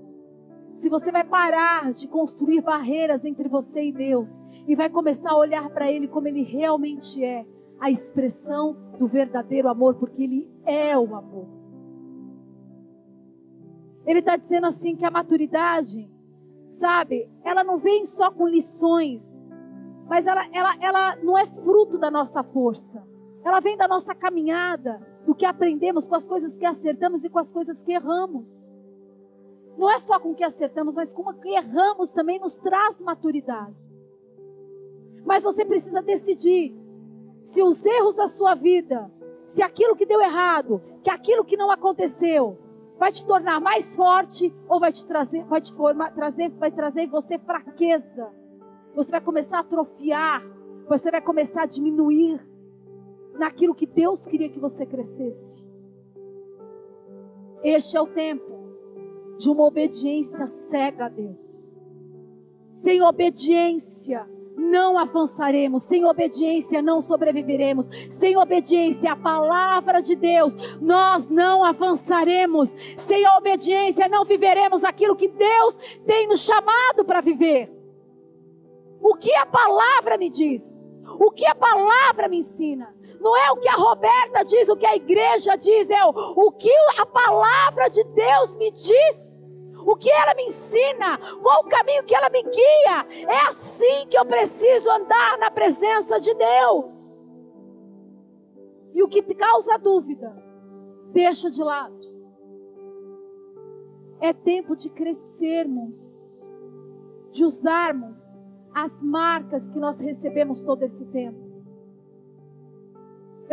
Se 0.73 0.89
você 0.89 1.11
vai 1.11 1.23
parar 1.23 1.93
de 1.93 2.07
construir 2.07 2.59
barreiras 2.61 3.23
entre 3.23 3.47
você 3.47 3.83
e 3.83 3.91
Deus 3.91 4.41
e 4.67 4.75
vai 4.75 4.89
começar 4.89 5.31
a 5.31 5.37
olhar 5.37 5.69
para 5.69 5.91
Ele 5.91 6.07
como 6.07 6.27
Ele 6.27 6.41
realmente 6.41 7.23
é 7.23 7.45
a 7.79 7.91
expressão 7.91 8.75
do 8.97 9.07
verdadeiro 9.07 9.69
amor, 9.69 9.95
porque 9.95 10.23
Ele 10.23 10.49
é 10.65 10.97
o 10.97 11.15
amor. 11.15 11.47
Ele 14.05 14.19
está 14.19 14.35
dizendo 14.35 14.65
assim 14.65 14.95
que 14.95 15.05
a 15.05 15.11
maturidade, 15.11 16.09
sabe, 16.71 17.29
ela 17.43 17.63
não 17.63 17.77
vem 17.77 18.05
só 18.05 18.31
com 18.31 18.47
lições, 18.47 19.39
mas 20.09 20.25
ela, 20.25 20.45
ela, 20.51 20.75
ela 20.81 21.15
não 21.17 21.37
é 21.37 21.45
fruto 21.45 21.99
da 21.99 22.09
nossa 22.09 22.43
força. 22.43 23.03
Ela 23.45 23.59
vem 23.59 23.77
da 23.77 23.87
nossa 23.87 24.15
caminhada, 24.15 24.99
do 25.25 25.33
que 25.33 25.45
aprendemos 25.45 26.07
com 26.07 26.15
as 26.15 26.27
coisas 26.27 26.57
que 26.57 26.65
acertamos 26.65 27.23
e 27.23 27.29
com 27.29 27.39
as 27.39 27.51
coisas 27.51 27.81
que 27.81 27.93
erramos. 27.93 28.69
Não 29.77 29.89
é 29.89 29.97
só 29.99 30.19
com 30.19 30.31
o 30.31 30.35
que 30.35 30.43
acertamos, 30.43 30.95
mas 30.95 31.13
com 31.13 31.23
o 31.23 31.33
que 31.33 31.49
erramos 31.49 32.11
também 32.11 32.39
nos 32.39 32.57
traz 32.57 33.01
maturidade. 33.01 33.75
Mas 35.25 35.43
você 35.43 35.65
precisa 35.65 36.01
decidir 36.01 36.75
se 37.43 37.61
os 37.61 37.85
erros 37.85 38.15
da 38.15 38.27
sua 38.27 38.55
vida, 38.55 39.11
se 39.47 39.61
aquilo 39.61 39.95
que 39.95 40.05
deu 40.05 40.21
errado, 40.21 40.81
que 41.03 41.09
aquilo 41.09 41.45
que 41.45 41.57
não 41.57 41.71
aconteceu, 41.71 42.57
vai 42.97 43.11
te 43.11 43.25
tornar 43.25 43.59
mais 43.59 43.95
forte 43.95 44.53
ou 44.67 44.79
vai 44.79 44.91
te 44.91 45.05
trazer, 45.05 45.43
vai 45.45 45.59
te 45.59 45.73
formar, 45.73 46.11
trazer, 46.11 46.49
vai 46.49 46.71
trazer 46.71 47.01
em 47.01 47.09
você 47.09 47.37
fraqueza. 47.39 48.29
Você 48.95 49.11
vai 49.11 49.21
começar 49.21 49.57
a 49.57 49.61
atrofiar, 49.61 50.43
você 50.87 51.09
vai 51.09 51.21
começar 51.21 51.63
a 51.63 51.65
diminuir 51.65 52.39
naquilo 53.33 53.75
que 53.75 53.85
Deus 53.85 54.25
queria 54.25 54.49
que 54.49 54.59
você 54.59 54.85
crescesse. 54.85 55.67
Este 57.63 57.95
é 57.95 58.01
o 58.01 58.07
tempo 58.07 58.53
de 59.37 59.49
uma 59.49 59.63
obediência 59.63 60.47
cega 60.47 61.05
a 61.05 61.09
Deus. 61.09 61.81
Sem 62.75 63.01
obediência, 63.01 64.27
não 64.55 64.97
avançaremos, 64.97 65.83
sem 65.83 66.05
obediência 66.05 66.81
não 66.81 67.01
sobreviveremos, 67.01 67.89
sem 68.09 68.37
obediência 68.37 69.13
à 69.13 69.15
palavra 69.15 70.01
de 70.01 70.15
Deus, 70.15 70.55
nós 70.81 71.29
não 71.29 71.63
avançaremos, 71.63 72.75
sem 72.97 73.25
a 73.25 73.37
obediência 73.37 74.07
não 74.07 74.25
viveremos 74.25 74.83
aquilo 74.83 75.15
que 75.15 75.27
Deus 75.27 75.77
tem 76.05 76.27
nos 76.27 76.41
chamado 76.41 77.05
para 77.05 77.21
viver. 77.21 77.71
O 79.01 79.15
que 79.15 79.33
a 79.35 79.45
palavra 79.45 80.17
me 80.17 80.29
diz? 80.29 80.89
O 81.19 81.31
que 81.31 81.45
a 81.45 81.55
palavra 81.55 82.27
me 82.27 82.37
ensina? 82.37 82.93
Não 83.23 83.37
é 83.37 83.51
o 83.51 83.57
que 83.57 83.69
a 83.69 83.75
Roberta 83.75 84.43
diz, 84.43 84.67
o 84.67 84.75
que 84.75 84.85
a 84.85 84.95
igreja 84.95 85.55
diz, 85.55 85.89
é 85.89 86.05
o, 86.05 86.09
o 86.09 86.51
que 86.51 86.73
a 86.97 87.05
palavra 87.05 87.89
de 87.89 88.03
Deus 88.03 88.55
me 88.57 88.69
diz 88.71 89.33
o 89.85 89.95
que 89.97 90.09
ela 90.09 90.33
me 90.33 90.45
ensina, 90.45 91.17
qual 91.41 91.61
o 91.61 91.69
caminho 91.69 92.03
que 92.03 92.15
ela 92.15 92.29
me 92.29 92.41
guia. 92.41 93.05
É 93.27 93.47
assim 93.47 94.07
que 94.09 94.17
eu 94.17 94.25
preciso 94.25 94.89
andar 94.89 95.37
na 95.37 95.51
presença 95.51 96.19
de 96.19 96.33
Deus. 96.33 97.21
E 98.93 99.03
o 99.03 99.07
que 99.09 99.21
causa 99.35 99.77
dúvida, 99.77 100.33
deixa 101.11 101.49
de 101.49 101.61
lado. 101.61 101.99
É 104.21 104.31
tempo 104.31 104.75
de 104.75 104.89
crescermos, 104.89 105.99
de 107.31 107.43
usarmos 107.43 108.19
as 108.73 109.03
marcas 109.03 109.69
que 109.69 109.79
nós 109.79 109.99
recebemos 109.99 110.61
todo 110.63 110.83
esse 110.83 111.05
tempo. 111.07 111.52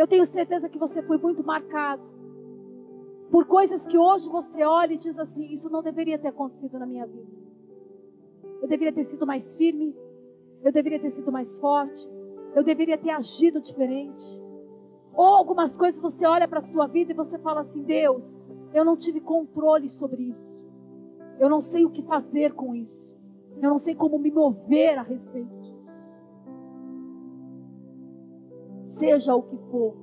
Eu 0.01 0.07
tenho 0.07 0.25
certeza 0.25 0.67
que 0.67 0.79
você 0.79 0.99
foi 1.03 1.19
muito 1.19 1.43
marcado 1.43 2.01
por 3.29 3.45
coisas 3.45 3.85
que 3.85 3.99
hoje 3.99 4.27
você 4.27 4.63
olha 4.63 4.93
e 4.93 4.97
diz 4.97 5.19
assim: 5.19 5.53
Isso 5.53 5.69
não 5.69 5.83
deveria 5.83 6.17
ter 6.17 6.29
acontecido 6.29 6.79
na 6.79 6.87
minha 6.87 7.05
vida. 7.05 7.31
Eu 8.63 8.67
deveria 8.67 8.91
ter 8.91 9.03
sido 9.03 9.27
mais 9.27 9.55
firme, 9.55 9.95
eu 10.63 10.71
deveria 10.71 10.99
ter 10.99 11.11
sido 11.11 11.31
mais 11.31 11.59
forte, 11.59 12.09
eu 12.55 12.63
deveria 12.63 12.97
ter 12.97 13.11
agido 13.11 13.61
diferente. 13.61 14.25
Ou 15.13 15.35
algumas 15.35 15.77
coisas 15.77 16.01
você 16.01 16.25
olha 16.25 16.47
para 16.47 16.57
a 16.57 16.63
sua 16.63 16.87
vida 16.87 17.11
e 17.11 17.15
você 17.15 17.37
fala 17.37 17.61
assim: 17.61 17.83
Deus, 17.83 18.35
eu 18.73 18.83
não 18.83 18.97
tive 18.97 19.21
controle 19.21 19.87
sobre 19.87 20.23
isso. 20.23 20.65
Eu 21.39 21.47
não 21.47 21.61
sei 21.61 21.85
o 21.85 21.91
que 21.91 22.01
fazer 22.01 22.53
com 22.53 22.73
isso. 22.73 23.15
Eu 23.61 23.69
não 23.69 23.77
sei 23.77 23.93
como 23.93 24.17
me 24.17 24.31
mover 24.31 24.97
a 24.97 25.03
respeito 25.03 25.60
Seja 28.91 29.33
o 29.33 29.41
que 29.43 29.57
for, 29.71 29.95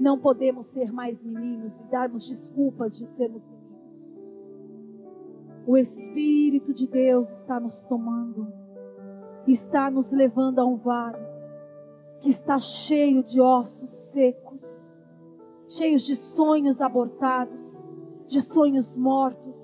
não 0.00 0.18
podemos 0.18 0.66
ser 0.66 0.90
mais 0.92 1.22
meninos 1.22 1.78
e 1.80 1.84
darmos 1.84 2.28
desculpas 2.28 2.96
de 2.96 3.06
sermos 3.06 3.46
meninos. 3.48 4.40
O 5.66 5.76
Espírito 5.76 6.72
de 6.72 6.86
Deus 6.86 7.30
está 7.32 7.60
nos 7.60 7.82
tomando, 7.84 8.50
está 9.46 9.90
nos 9.90 10.10
levando 10.10 10.58
a 10.58 10.64
um 10.64 10.76
vale 10.76 11.24
que 12.20 12.30
está 12.30 12.58
cheio 12.58 13.22
de 13.22 13.40
ossos 13.40 13.90
secos, 13.90 14.98
cheios 15.68 16.02
de 16.04 16.16
sonhos 16.16 16.80
abortados, 16.80 17.86
de 18.26 18.40
sonhos 18.40 18.96
mortos. 18.96 19.60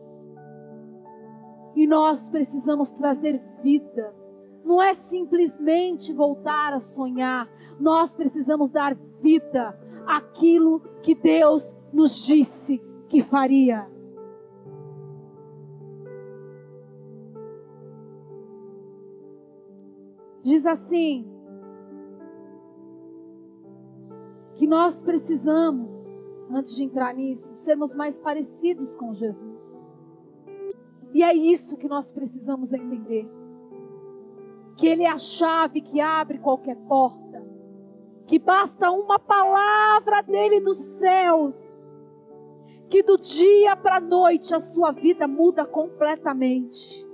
E 1.75 1.87
nós 1.87 2.29
precisamos 2.29 2.91
trazer 2.91 3.43
vida. 3.63 4.22
Não 4.65 4.81
é 4.81 4.95
simplesmente 4.95 6.13
voltar 6.13 6.73
a 6.73 6.81
sonhar, 6.81 7.49
nós 7.79 8.15
precisamos 8.15 8.71
dar 8.71 8.95
vida 9.21 9.79
aquilo 10.07 10.81
que 11.03 11.15
Deus 11.15 11.77
nos 11.93 12.25
disse 12.25 12.81
que 13.09 13.23
faria. 13.23 13.91
Diz 20.43 20.67
assim: 20.67 21.33
que 24.55 24.67
nós 24.67 25.03
precisamos, 25.03 25.93
antes 26.49 26.77
de 26.77 26.85
entrar 26.85 27.15
nisso, 27.15 27.53
sermos 27.55 27.97
mais 27.97 28.21
parecidos 28.21 28.97
com 28.97 29.13
Jesus. 29.13 29.97
E 31.13 31.23
é 31.23 31.35
isso 31.35 31.77
que 31.77 31.89
nós 31.89 32.13
precisamos 32.13 32.73
entender. 32.73 33.29
Que 34.77 34.87
Ele 34.87 35.05
é 35.05 35.11
a 35.11 35.19
chave 35.19 35.81
que 35.81 36.01
abre 36.01 36.39
qualquer 36.39 36.77
porta 36.77 37.23
que 38.33 38.39
basta 38.39 38.91
uma 38.91 39.19
palavra 39.19 40.23
dele 40.23 40.59
dos 40.61 40.79
céus, 40.79 41.95
que 42.89 43.03
do 43.03 43.19
dia 43.19 43.77
para 43.77 43.97
a 43.97 44.01
noite 44.01 44.55
a 44.55 44.61
sua 44.61 44.91
vida 44.91 45.29
muda 45.29 45.67
completamente. 45.67 47.07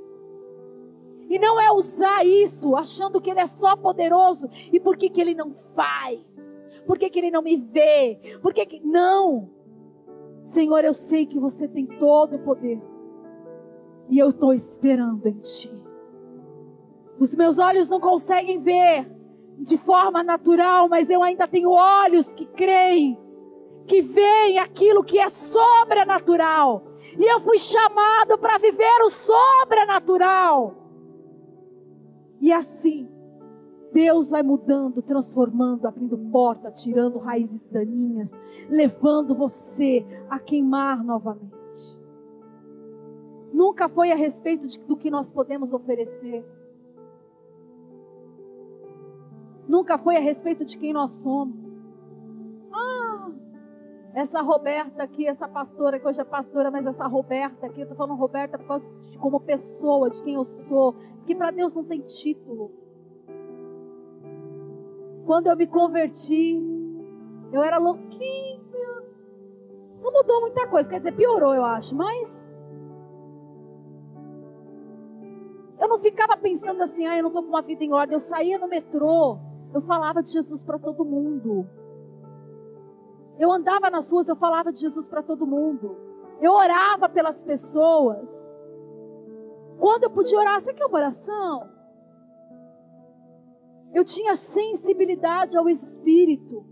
E 1.29 1.37
não 1.37 1.61
é 1.61 1.73
usar 1.73 2.25
isso 2.25 2.77
achando 2.77 3.21
que 3.21 3.31
ele 3.31 3.40
é 3.40 3.49
só 3.49 3.77
poderoso 3.77 4.49
e 4.73 4.79
por 4.79 4.97
que, 4.97 5.11
que 5.11 5.21
ele 5.21 5.35
não 5.35 5.57
faz? 5.75 6.21
Por 6.87 6.97
que, 6.97 7.11
que 7.11 7.18
ele 7.18 7.33
não 7.33 7.42
me 7.42 7.57
vê? 7.57 8.38
Por 8.40 8.55
que, 8.55 8.64
que. 8.64 8.81
Não! 8.87 9.51
Senhor, 10.42 10.85
eu 10.85 10.94
sei 10.94 11.27
que 11.27 11.38
você 11.38 11.66
tem 11.66 11.85
todo 11.85 12.37
o 12.37 12.44
poder. 12.44 12.81
E 14.09 14.18
eu 14.18 14.29
estou 14.29 14.55
esperando 14.55 15.27
em 15.27 15.38
Ti. 15.40 15.88
Os 17.18 17.35
meus 17.35 17.59
olhos 17.59 17.88
não 17.88 18.00
conseguem 18.00 18.62
ver, 18.62 19.11
de 19.59 19.76
forma 19.76 20.22
natural, 20.22 20.88
mas 20.88 21.11
eu 21.11 21.22
ainda 21.22 21.48
tenho 21.48 21.70
olhos 21.70 22.33
que 22.33 22.46
creem, 22.46 23.18
que 23.87 24.00
veem 24.02 24.59
aquilo 24.59 25.02
que 25.02 25.18
é 25.18 25.28
sobrenatural. 25.28 26.85
E 27.18 27.24
eu 27.24 27.40
fui 27.40 27.59
chamado 27.59 28.38
para 28.38 28.59
viver 28.59 29.02
o 29.02 29.11
sobrenatural. 29.11 30.74
E 32.40 32.52
assim, 32.52 33.09
Deus 33.92 34.31
vai 34.31 34.42
mudando, 34.44 35.02
transformando, 35.02 35.87
abrindo 35.87 36.16
porta, 36.31 36.70
tirando 36.70 37.18
raízes 37.18 37.68
daninhas, 37.68 38.38
levando 38.68 39.35
você 39.35 40.07
a 40.31 40.38
queimar 40.38 41.02
novamente. 41.02 41.59
Nunca 43.52 43.88
foi 43.88 44.12
a 44.12 44.14
respeito 44.14 44.68
de, 44.68 44.78
do 44.78 44.96
que 44.96 45.11
nós 45.11 45.33
podemos 45.33 45.72
oferecer 45.72 46.44
nunca 49.68 49.98
foi 49.98 50.16
a 50.16 50.20
respeito 50.20 50.64
de 50.64 50.78
quem 50.78 50.92
nós 50.92 51.22
somos. 51.22 51.87
Ah, 52.72 53.31
essa 54.14 54.40
Roberta 54.40 55.02
aqui, 55.02 55.26
essa 55.26 55.46
pastora, 55.46 56.00
que 56.00 56.09
hoje 56.09 56.20
é 56.20 56.24
pastora, 56.24 56.70
mas 56.70 56.87
essa 56.87 57.07
Roberta 57.07 57.66
aqui, 57.66 57.81
eu 57.81 57.83
estou 57.83 57.96
falando 57.96 58.18
Roberta 58.18 58.59
por 58.59 58.66
causa 58.66 58.88
de 59.11 59.18
como 59.18 59.38
pessoa, 59.38 60.11
de 60.11 60.22
quem 60.22 60.35
eu 60.35 60.44
sou, 60.44 60.96
que 61.26 61.35
para 61.35 61.50
Deus 61.50 61.76
não 61.76 61.85
tem 61.85 62.00
título. 62.00 62.72
Quando 65.26 65.48
eu 65.48 65.57
me 65.57 65.66
converti, 65.66 66.59
eu 67.52 67.62
era 67.62 67.76
louquinha, 67.76 68.59
Não 70.00 70.12
mudou 70.12 70.40
muita 70.40 70.66
coisa, 70.68 70.88
quer 70.88 70.98
dizer, 70.98 71.12
piorou, 71.12 71.54
eu 71.54 71.64
acho, 71.64 71.94
mas. 71.94 72.48
Eu 75.78 75.88
não 75.88 75.98
ficava 76.00 76.37
pensando 76.37 76.83
assim, 76.83 77.07
ah, 77.07 77.16
eu 77.16 77.22
não 77.22 77.28
estou 77.28 77.42
com 77.42 77.50
uma 77.50 77.62
vida 77.62 77.85
em 77.85 77.92
ordem. 77.92 78.14
Eu 78.14 78.20
saía 78.20 78.59
no 78.59 78.66
metrô, 78.68 79.38
eu 79.74 79.81
falava 79.83 80.22
de 80.22 80.33
Jesus 80.33 80.64
para 80.64 80.78
todo 80.78 81.04
mundo. 81.04 81.68
Eu 83.38 83.52
andava 83.52 83.90
nas 83.90 84.11
ruas, 84.11 84.28
eu 84.28 84.37
falava 84.37 84.72
de 84.72 84.81
Jesus 84.81 85.09
para 85.09 85.22
todo 85.22 85.46
mundo. 85.46 85.96
Eu 86.40 86.52
orava 86.52 87.09
pelas 87.09 87.44
pessoas. 87.44 88.59
Quando 89.78 90.04
eu 90.04 90.11
podia 90.11 90.38
orar, 90.38 90.61
você 90.61 90.72
quer 90.72 90.87
uma 90.87 90.98
oração? 90.98 91.68
Eu 93.94 94.04
tinha 94.04 94.37
sensibilidade 94.37 95.57
ao 95.57 95.68
Espírito. 95.68 96.64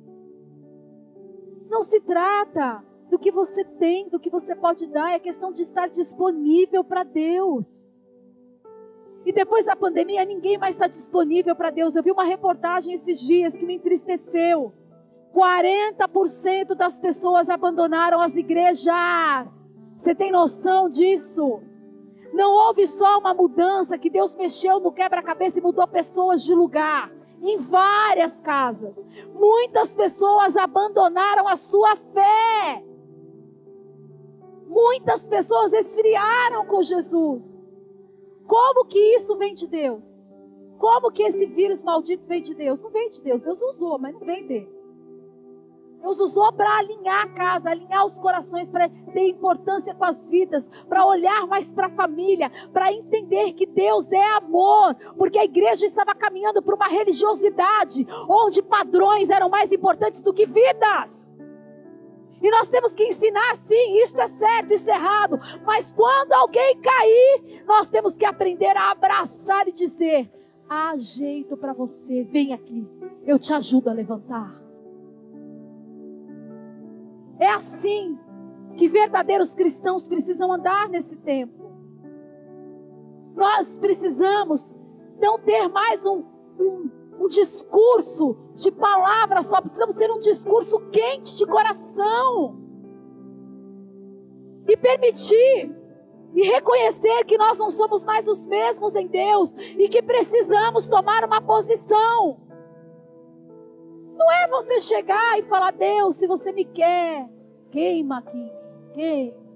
Não 1.68 1.82
se 1.82 2.00
trata 2.00 2.84
do 3.10 3.18
que 3.18 3.30
você 3.30 3.64
tem, 3.64 4.08
do 4.08 4.18
que 4.18 4.30
você 4.30 4.54
pode 4.54 4.86
dar, 4.88 5.12
é 5.12 5.18
questão 5.20 5.52
de 5.52 5.62
estar 5.62 5.88
disponível 5.88 6.82
para 6.82 7.04
Deus. 7.04 8.02
E 9.26 9.32
depois 9.32 9.64
da 9.64 9.74
pandemia, 9.74 10.24
ninguém 10.24 10.56
mais 10.56 10.76
está 10.76 10.86
disponível 10.86 11.56
para 11.56 11.70
Deus. 11.70 11.96
Eu 11.96 12.02
vi 12.04 12.12
uma 12.12 12.22
reportagem 12.22 12.94
esses 12.94 13.18
dias 13.18 13.56
que 13.56 13.66
me 13.66 13.74
entristeceu. 13.74 14.72
40% 15.34 16.76
das 16.76 17.00
pessoas 17.00 17.50
abandonaram 17.50 18.20
as 18.20 18.36
igrejas. 18.36 19.68
Você 19.98 20.14
tem 20.14 20.30
noção 20.30 20.88
disso? 20.88 21.60
Não 22.32 22.52
houve 22.52 22.86
só 22.86 23.18
uma 23.18 23.34
mudança 23.34 23.98
que 23.98 24.08
Deus 24.08 24.32
mexeu 24.36 24.78
no 24.78 24.92
quebra-cabeça 24.92 25.58
e 25.58 25.62
mudou 25.62 25.88
pessoas 25.88 26.44
de 26.44 26.54
lugar. 26.54 27.10
Em 27.42 27.58
várias 27.58 28.40
casas. 28.40 29.04
Muitas 29.34 29.92
pessoas 29.92 30.56
abandonaram 30.56 31.48
a 31.48 31.56
sua 31.56 31.96
fé. 31.96 32.84
Muitas 34.68 35.26
pessoas 35.26 35.72
esfriaram 35.72 36.64
com 36.64 36.80
Jesus. 36.80 37.65
Como 38.46 38.86
que 38.86 38.98
isso 39.16 39.36
vem 39.36 39.54
de 39.54 39.66
Deus? 39.66 40.26
Como 40.78 41.10
que 41.10 41.22
esse 41.22 41.46
vírus 41.46 41.82
maldito 41.82 42.26
vem 42.26 42.42
de 42.42 42.54
Deus? 42.54 42.82
Não 42.82 42.90
vem 42.90 43.10
de 43.10 43.20
Deus. 43.22 43.42
Deus 43.42 43.60
usou, 43.60 43.98
mas 43.98 44.14
não 44.14 44.20
vem 44.20 44.46
dele. 44.46 44.76
Deus 46.00 46.20
usou 46.20 46.52
para 46.52 46.78
alinhar 46.78 47.24
a 47.24 47.28
casa, 47.30 47.70
alinhar 47.70 48.04
os 48.04 48.18
corações, 48.18 48.70
para 48.70 48.88
ter 48.88 49.28
importância 49.28 49.92
com 49.94 50.04
as 50.04 50.30
vidas, 50.30 50.68
para 50.88 51.04
olhar 51.04 51.46
mais 51.48 51.72
para 51.72 51.86
a 51.86 51.90
família, 51.90 52.50
para 52.72 52.92
entender 52.92 53.54
que 53.54 53.66
Deus 53.66 54.12
é 54.12 54.24
amor, 54.36 54.94
porque 55.18 55.38
a 55.38 55.44
igreja 55.44 55.84
estava 55.84 56.14
caminhando 56.14 56.62
para 56.62 56.76
uma 56.76 56.86
religiosidade 56.86 58.06
onde 58.28 58.62
padrões 58.62 59.30
eram 59.30 59.48
mais 59.48 59.72
importantes 59.72 60.22
do 60.22 60.32
que 60.32 60.46
vidas. 60.46 61.35
E 62.46 62.50
nós 62.52 62.68
temos 62.68 62.92
que 62.94 63.02
ensinar, 63.02 63.56
sim, 63.56 64.00
isto 64.00 64.20
é 64.20 64.28
certo, 64.28 64.72
isso 64.72 64.88
é 64.88 64.94
errado. 64.94 65.36
Mas 65.64 65.90
quando 65.90 66.32
alguém 66.32 66.80
cair, 66.80 67.64
nós 67.66 67.88
temos 67.88 68.16
que 68.16 68.24
aprender 68.24 68.76
a 68.76 68.92
abraçar 68.92 69.66
e 69.66 69.72
dizer: 69.72 70.30
há 70.70 70.96
jeito 70.96 71.56
para 71.56 71.72
você, 71.72 72.22
vem 72.22 72.52
aqui, 72.52 72.86
eu 73.24 73.36
te 73.36 73.52
ajudo 73.52 73.90
a 73.90 73.92
levantar. 73.92 74.54
É 77.40 77.48
assim 77.48 78.16
que 78.76 78.86
verdadeiros 78.88 79.52
cristãos 79.52 80.06
precisam 80.06 80.52
andar 80.52 80.88
nesse 80.88 81.16
tempo. 81.16 81.72
Nós 83.34 83.76
precisamos 83.76 84.72
não 85.20 85.36
ter 85.36 85.66
mais 85.66 86.06
um, 86.06 86.22
um, 86.60 86.90
um 87.26 87.28
discurso 87.28 88.36
de 88.54 88.70
palavras 88.70 89.46
só, 89.46 89.60
precisamos 89.60 89.96
ter 89.96 90.10
um 90.10 90.20
discurso 90.20 90.78
quente 90.90 91.36
de 91.36 91.44
coração. 91.44 92.56
E 94.68 94.76
permitir 94.76 95.74
e 96.34 96.42
reconhecer 96.42 97.24
que 97.24 97.36
nós 97.36 97.58
não 97.58 97.70
somos 97.70 98.04
mais 98.04 98.28
os 98.28 98.46
mesmos 98.46 98.94
em 98.94 99.06
Deus 99.06 99.52
e 99.78 99.88
que 99.88 100.02
precisamos 100.02 100.86
tomar 100.86 101.24
uma 101.24 101.40
posição. 101.40 102.38
Não 104.16 104.32
é 104.32 104.48
você 104.48 104.80
chegar 104.80 105.38
e 105.38 105.42
falar, 105.42 105.72
Deus, 105.72 106.16
se 106.16 106.26
você 106.26 106.52
me 106.52 106.64
quer, 106.64 107.28
queima 107.70 108.18
aqui, 108.18 108.52
queima. 108.94 109.46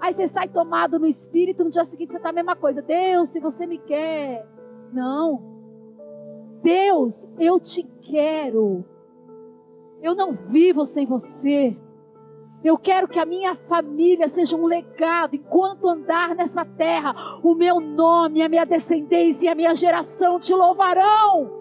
Aí 0.00 0.12
você 0.12 0.26
sai 0.26 0.48
tomado 0.48 0.98
no 0.98 1.06
espírito, 1.06 1.62
no 1.62 1.70
dia 1.70 1.84
seguinte 1.84 2.10
você 2.10 2.16
está 2.16 2.30
a 2.30 2.32
mesma 2.32 2.56
coisa. 2.56 2.80
Deus, 2.80 3.28
se 3.28 3.38
você 3.38 3.66
me 3.66 3.78
quer. 3.78 4.46
Não. 4.92 5.49
Deus, 6.62 7.26
eu 7.38 7.58
te 7.60 7.82
quero. 8.02 8.84
Eu 10.02 10.14
não 10.14 10.32
vivo 10.32 10.84
sem 10.86 11.06
você. 11.06 11.76
Eu 12.62 12.76
quero 12.76 13.08
que 13.08 13.18
a 13.18 13.24
minha 13.24 13.54
família 13.54 14.28
seja 14.28 14.56
um 14.56 14.66
legado 14.66 15.34
enquanto 15.34 15.88
andar 15.88 16.34
nessa 16.34 16.64
terra. 16.64 17.38
O 17.42 17.54
meu 17.54 17.80
nome, 17.80 18.42
a 18.42 18.48
minha 18.48 18.66
descendência 18.66 19.46
e 19.46 19.48
a 19.48 19.54
minha 19.54 19.74
geração 19.74 20.38
te 20.38 20.54
louvarão 20.54 21.59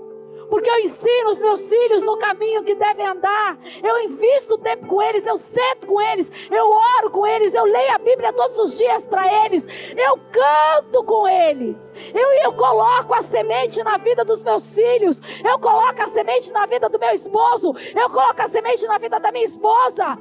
porque 0.49 0.69
eu 0.69 0.79
ensino 0.79 1.29
os 1.29 1.39
meus 1.39 1.69
filhos 1.69 2.03
no 2.03 2.17
caminho 2.17 2.63
que 2.63 2.75
devem 2.75 3.05
andar, 3.05 3.57
eu 3.83 3.99
invisto 3.99 4.57
tempo 4.57 4.87
com 4.87 5.01
eles, 5.01 5.25
eu 5.25 5.37
sento 5.37 5.85
com 5.85 6.01
eles, 6.01 6.31
eu 6.49 6.69
oro 6.69 7.11
com 7.11 7.25
eles, 7.25 7.53
eu 7.53 7.63
leio 7.63 7.95
a 7.95 7.97
Bíblia 7.97 8.33
todos 8.33 8.57
os 8.57 8.77
dias 8.77 9.05
para 9.05 9.45
eles, 9.45 9.65
eu 9.95 10.19
canto 10.31 11.03
com 11.03 11.27
eles, 11.27 11.93
eu, 12.13 12.31
eu 12.43 12.53
coloco 12.53 13.13
a 13.13 13.21
semente 13.21 13.81
na 13.83 13.97
vida 13.97 14.25
dos 14.25 14.43
meus 14.43 14.73
filhos, 14.73 15.21
eu 15.43 15.59
coloco 15.59 16.01
a 16.01 16.07
semente 16.07 16.51
na 16.51 16.65
vida 16.65 16.89
do 16.89 16.99
meu 16.99 17.11
esposo, 17.11 17.73
eu 17.95 18.09
coloco 18.09 18.41
a 18.41 18.47
semente 18.47 18.85
na 18.87 18.97
vida 18.97 19.19
da 19.19 19.31
minha 19.31 19.45
esposa, 19.45 20.17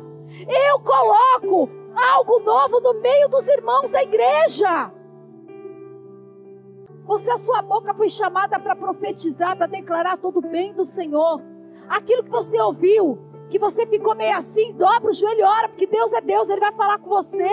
eu 0.47 0.81
coloco 0.81 1.69
algo 1.97 2.39
novo 2.41 2.81
no 2.81 2.95
meio 3.01 3.29
dos 3.29 3.49
irmãos 3.49 3.91
da 3.91 4.03
igreja. 4.03 4.98
Você, 7.09 7.31
a 7.31 7.39
sua 7.39 7.63
boca 7.63 7.95
foi 7.95 8.11
chamada 8.11 8.61
para 8.61 8.77
profetizar, 8.77 9.57
para 9.57 9.67
declarar 9.67 10.19
todo 10.19 10.41
o 10.41 10.43
bem 10.43 10.75
do 10.75 10.85
Senhor. 10.85 11.41
Aquilo 11.89 12.23
que 12.23 12.29
você 12.29 12.61
ouviu, 12.61 13.19
que 13.49 13.59
você 13.59 13.87
ficou 13.87 14.15
meio 14.15 14.37
assim, 14.37 14.75
dobra 14.75 15.11
o 15.11 15.15
joelho 15.15 15.41
e 15.41 15.43
ora, 15.43 15.71
porque 15.71 15.87
Deus 15.87 16.13
é 16.13 16.21
Deus, 16.21 16.51
Ele 16.51 16.61
vai 16.61 16.73
falar 16.73 16.99
com 16.99 17.09
você. 17.09 17.49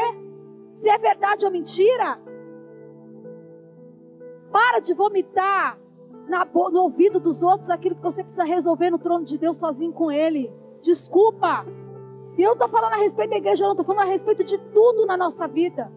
Se 0.73 0.89
é 0.89 0.97
verdade 0.97 1.45
ou 1.45 1.51
mentira. 1.51 2.19
Para 4.51 4.79
de 4.79 4.93
vomitar 4.93 5.79
no 6.27 6.81
ouvido 6.81 7.17
dos 7.17 7.41
outros 7.41 7.69
aquilo 7.69 7.95
que 7.95 8.03
você 8.03 8.23
precisa 8.23 8.43
resolver 8.43 8.89
no 8.89 8.99
trono 8.99 9.23
de 9.23 9.37
Deus 9.37 9.57
sozinho 9.57 9.93
com 9.93 10.11
Ele. 10.11 10.51
Desculpa. 10.81 11.65
E 12.37 12.41
eu 12.41 12.47
não 12.47 12.53
estou 12.55 12.67
falando 12.67 12.91
a 12.91 12.97
respeito 12.97 13.29
da 13.29 13.37
igreja, 13.37 13.63
eu 13.63 13.67
não 13.67 13.73
estou 13.73 13.85
falando 13.85 14.05
a 14.05 14.11
respeito 14.11 14.43
de 14.43 14.57
tudo 14.57 15.05
na 15.05 15.15
nossa 15.15 15.47
vida. 15.47 15.89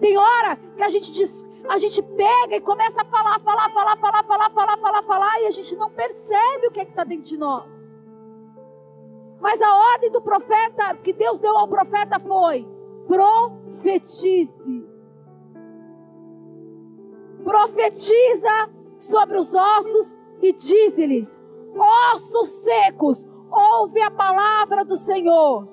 Tem 0.00 0.18
hora 0.18 0.56
que 0.76 0.82
a 0.82 0.88
gente 0.88 1.12
diz, 1.12 1.46
a 1.68 1.76
gente 1.76 2.02
pega 2.02 2.56
e 2.56 2.60
começa 2.60 3.02
a 3.02 3.04
falar, 3.04 3.38
falar, 3.40 3.70
falar, 3.70 3.96
falar, 3.96 4.24
falar, 4.24 4.50
falar, 4.50 4.78
falar, 4.78 5.02
falar, 5.02 5.42
e 5.42 5.46
a 5.46 5.50
gente 5.50 5.76
não 5.76 5.90
percebe 5.90 6.66
o 6.66 6.70
que 6.70 6.80
é 6.80 6.84
está 6.84 7.04
dentro 7.04 7.24
de 7.24 7.36
nós. 7.36 7.90
Mas 9.40 9.60
a 9.62 9.74
ordem 9.94 10.10
do 10.10 10.20
profeta, 10.20 10.94
que 10.96 11.12
Deus 11.12 11.38
deu 11.38 11.56
ao 11.56 11.68
profeta 11.68 12.18
foi: 12.20 12.66
profetize. 13.06 14.88
Profetiza 17.42 18.70
sobre 18.98 19.38
os 19.38 19.54
ossos 19.54 20.18
e 20.42 20.52
diz-lhes: 20.52 21.42
ossos 22.14 22.48
secos, 22.64 23.26
ouve 23.50 24.02
a 24.02 24.10
palavra 24.10 24.84
do 24.84 24.96
Senhor. 24.96 25.68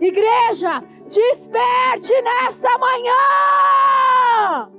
Igreja, 0.00 0.80
desperte 1.08 2.22
nesta 2.22 2.78
manhã. 2.78 4.77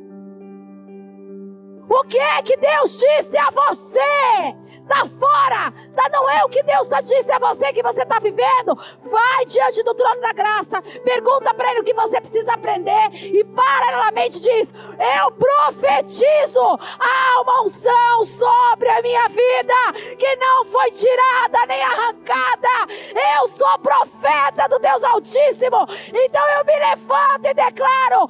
O 1.89 2.03
que 2.03 2.19
é 2.19 2.41
que 2.43 2.55
Deus 2.55 2.97
disse 2.97 3.35
a 3.37 3.49
você? 3.49 4.68
Está 4.89 5.05
fora, 5.05 5.71
tá, 5.95 6.09
não 6.11 6.27
é 6.31 6.43
o 6.43 6.49
que 6.49 6.63
Deus 6.63 6.81
está 6.81 6.99
disse 6.99 7.31
a 7.31 7.37
você 7.37 7.71
que 7.71 7.83
você 7.83 8.01
está 8.01 8.17
vivendo. 8.17 8.75
Vai 9.03 9.45
diante 9.45 9.83
do 9.83 9.93
trono 9.93 10.19
da 10.19 10.33
graça, 10.33 10.81
pergunta 11.03 11.53
para 11.53 11.69
Ele 11.69 11.81
o 11.81 11.83
que 11.83 11.93
você 11.93 12.19
precisa 12.19 12.53
aprender 12.53 13.13
e 13.13 13.43
paralelamente 13.43 14.41
diz: 14.41 14.73
Eu 15.19 15.31
profetizo 15.33 16.59
há 16.59 17.41
uma 17.41 17.61
unção 17.61 18.23
sobre 18.23 18.89
a 18.89 18.99
minha 19.03 19.27
vida 19.29 20.15
que 20.17 20.35
não 20.37 20.65
foi 20.65 20.89
tirada 20.89 21.67
nem 21.67 21.83
arrancada. 21.83 22.91
Eu 23.37 23.47
sou 23.47 23.77
profeta 23.77 24.67
do 24.67 24.79
Deus 24.79 25.03
Altíssimo, 25.03 25.85
então 26.07 26.49
eu 26.57 26.65
me 26.65 26.79
levanto 26.79 27.45
e 27.45 27.53
declaro: 27.53 28.27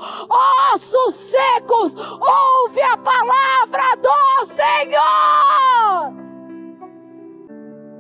ossos 0.74 1.16
secos, 1.16 1.96
ouve 1.96 2.82
a 2.82 2.98
palavra 2.98 3.96
do 3.96 4.46
Senhor 4.48 6.29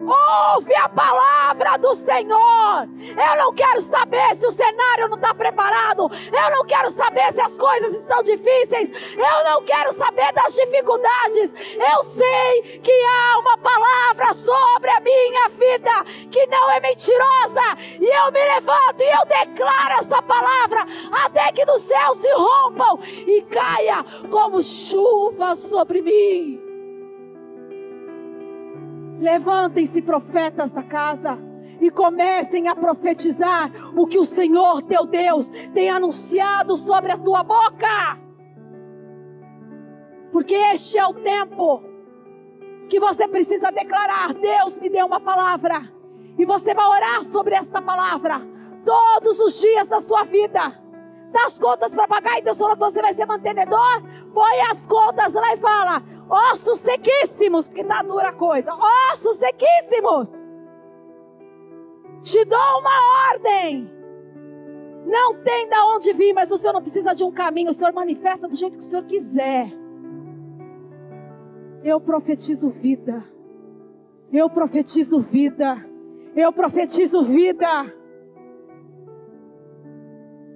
Ouve 0.10 0.76
a 0.76 0.89
palavra 0.89 1.78
do 1.78 1.93
Senhor. 1.93 2.89
Eu 2.99 3.38
não 3.38 3.53
quero 3.53 3.80
saber 3.82 4.36
se 4.36 4.47
o 4.47 4.51
cenário 4.51 5.07
não 5.07 5.16
está 5.16 5.34
preparado. 5.36 6.10
Eu 6.12 6.51
não 6.57 6.66
quero 6.66 6.89
saber 6.89 7.32
se 7.32 7.39
as 7.39 7.57
coisas 7.57 7.93
estão 7.93 8.24
difíceis. 8.24 8.89
Eu 9.16 9.43
não 9.43 9.64
quero 9.64 9.91
saber 9.91 10.34
das 10.34 10.55
dificuldades. 10.55 11.53
Eu 11.76 12.03
sei 12.03 12.80
que 12.84 12.91
há 12.91 13.39
uma 13.39 13.57
palavra 13.60 14.34
sobre 14.34 14.89
a 14.89 14.99
minha 14.99 15.49
vida 15.49 16.03
que 16.32 16.45
não 16.47 16.72
é 16.72 16.80
mentirosa. 16.80 17.78
E 17.99 18.05
eu 18.05 18.32
me 18.32 18.43
levanto 18.43 19.01
e 19.01 19.10
eu 19.10 19.26
declaro 19.26 19.99
essa 19.99 20.22
palavra 20.24 20.86
até 21.24 21.51
que 21.51 21.66
dos 21.66 21.82
céus 21.82 22.18
se 22.18 22.34
rompam 22.34 22.99
e 23.03 23.41
caia 23.43 24.03
como 24.32 24.64
chuva 24.64 25.55
sobre 25.55 26.01
mim. 26.01 26.68
Levantem-se 29.20 30.01
profetas 30.01 30.72
da 30.72 30.82
casa 30.82 31.38
e 31.82 31.91
comecem 31.91 32.67
a 32.67 32.76
profetizar 32.76 33.72
o 33.95 34.07
que 34.07 34.17
o 34.17 34.24
Senhor 34.24 34.82
teu 34.84 35.05
Deus 35.05 35.49
tem 35.74 35.89
anunciado 35.89 36.76
sobre 36.76 37.11
a 37.11 37.17
tua 37.17 37.43
boca. 37.43 38.17
Porque 40.32 40.53
este 40.53 40.97
é 40.97 41.05
o 41.05 41.13
tempo 41.13 41.84
que 42.88 42.99
você 42.99 43.28
precisa 43.28 43.72
declarar: 43.72 44.34
Deus 44.34 44.80
me 44.80 44.89
deu 44.89 45.05
uma 45.05 45.20
palavra. 45.20 45.82
E 46.38 46.45
você 46.45 46.74
vai 46.74 46.86
orar 46.86 47.26
sobre 47.26 47.55
esta 47.55 47.82
palavra 47.82 48.41
todos 48.86 49.39
os 49.41 49.59
dias 49.59 49.89
da 49.89 49.99
sua 49.99 50.24
vida. 50.24 50.80
Das 51.32 51.59
contas 51.59 51.93
para 51.93 52.07
pagar, 52.07 52.39
então 52.39 52.53
falou 52.55 52.74
que 52.74 52.80
você 52.80 53.01
vai 53.01 53.13
ser 53.13 53.26
mantenedor. 53.26 54.01
Põe 54.34 54.61
as 54.72 54.88
contas 54.88 55.34
lá 55.34 55.53
e 55.53 55.57
fala: 55.57 56.01
ossos 56.30 56.80
sequíssimos, 56.80 57.67
porque 57.67 57.82
está 57.82 58.03
dura 58.03 58.30
a 58.30 58.34
coisa. 58.34 58.71
Ossos 59.11 59.38
sequíssimos. 59.38 60.32
Te 62.21 62.45
dou 62.45 62.80
uma 62.80 63.32
ordem. 63.34 63.89
Não 65.05 65.41
tem 65.43 65.67
da 65.67 65.86
onde 65.88 66.13
vir, 66.13 66.34
mas 66.34 66.51
o 66.51 66.57
Senhor 66.57 66.73
não 66.73 66.82
precisa 66.82 67.15
de 67.15 67.23
um 67.23 67.32
caminho. 67.32 67.69
O 67.69 67.73
Senhor 67.73 67.93
manifesta 67.93 68.47
do 68.47 68.55
jeito 68.55 68.77
que 68.77 68.84
o 68.84 68.88
Senhor 68.88 69.03
quiser. 69.05 69.71
Eu 71.84 71.99
profetizo 71.99 72.69
vida. 72.69 73.23
Eu 74.32 74.49
profetizo 74.49 75.19
vida. 75.21 75.84
Eu 76.36 76.53
profetizo 76.53 77.23
vida. 77.23 77.93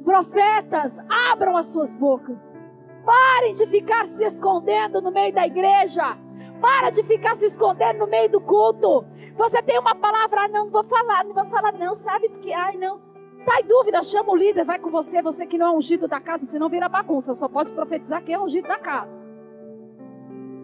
Profetas, 0.03 0.97
abram 1.31 1.55
as 1.55 1.67
suas 1.67 1.95
bocas. 1.95 2.62
Parem 3.05 3.53
de 3.53 3.67
ficar 3.67 4.05
se 4.07 4.23
escondendo 4.23 5.01
no 5.01 5.11
meio 5.11 5.33
da 5.33 5.45
igreja. 5.45 6.17
Para 6.61 6.89
de 6.89 7.03
ficar 7.03 7.35
se 7.35 7.45
escondendo 7.45 7.99
no 7.99 8.07
meio 8.07 8.29
do 8.29 8.39
culto. 8.39 9.05
Você 9.35 9.61
tem 9.61 9.77
uma 9.77 9.95
palavra, 9.95 10.45
ah, 10.45 10.47
não 10.47 10.69
vou 10.69 10.83
falar, 10.83 11.25
não 11.25 11.33
vou 11.33 11.45
falar 11.45 11.73
não, 11.73 11.93
sabe? 11.95 12.29
Porque, 12.29 12.53
ai 12.53 12.77
não. 12.77 13.01
Tá 13.45 13.59
em 13.59 13.67
dúvida, 13.67 14.01
chama 14.03 14.31
o 14.31 14.35
líder, 14.35 14.63
vai 14.63 14.79
com 14.79 14.89
você. 14.89 15.21
Você 15.21 15.45
que 15.45 15.57
não 15.57 15.67
é 15.67 15.77
ungido 15.77 16.07
da 16.07 16.21
casa, 16.21 16.45
senão 16.45 16.69
vira 16.69 16.87
bagunça. 16.87 17.35
Só 17.35 17.49
pode 17.49 17.73
profetizar 17.73 18.23
quem 18.23 18.35
é 18.35 18.39
ungido 18.39 18.67
da 18.67 18.79
casa. 18.79 19.27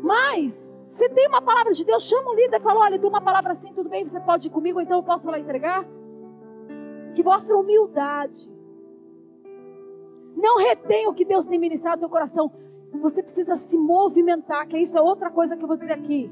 Mas, 0.02 0.74
se 0.90 1.10
tem 1.10 1.28
uma 1.28 1.42
palavra 1.42 1.74
de 1.74 1.84
Deus, 1.84 2.04
chama 2.04 2.32
o 2.32 2.36
líder 2.36 2.58
e 2.58 2.64
fala: 2.64 2.80
olha, 2.82 2.98
tem 2.98 3.10
uma 3.10 3.22
palavra 3.22 3.52
assim, 3.52 3.74
tudo 3.74 3.90
bem, 3.90 4.08
você 4.08 4.20
pode 4.22 4.48
ir 4.48 4.52
comigo, 4.52 4.80
então 4.80 5.00
eu 5.00 5.04
posso 5.04 5.30
lá 5.30 5.38
entregar? 5.38 5.86
Que 7.14 7.24
mostra 7.24 7.58
humildade. 7.58 8.50
Não 10.40 10.58
retém 10.58 11.08
o 11.08 11.14
que 11.14 11.26
Deus 11.26 11.46
tem 11.46 11.60
ministrado 11.60 11.98
no 11.98 12.02
teu 12.02 12.10
coração. 12.10 12.52
Você 13.02 13.22
precisa 13.22 13.56
se 13.58 13.78
movimentar, 13.78 14.68
que 14.68 14.78
isso 14.78 14.98
é 14.98 15.02
outra 15.02 15.30
coisa 15.30 15.56
que 15.58 15.64
eu 15.64 15.68
vou 15.68 15.78
dizer 15.78 15.92
aqui. 15.92 16.32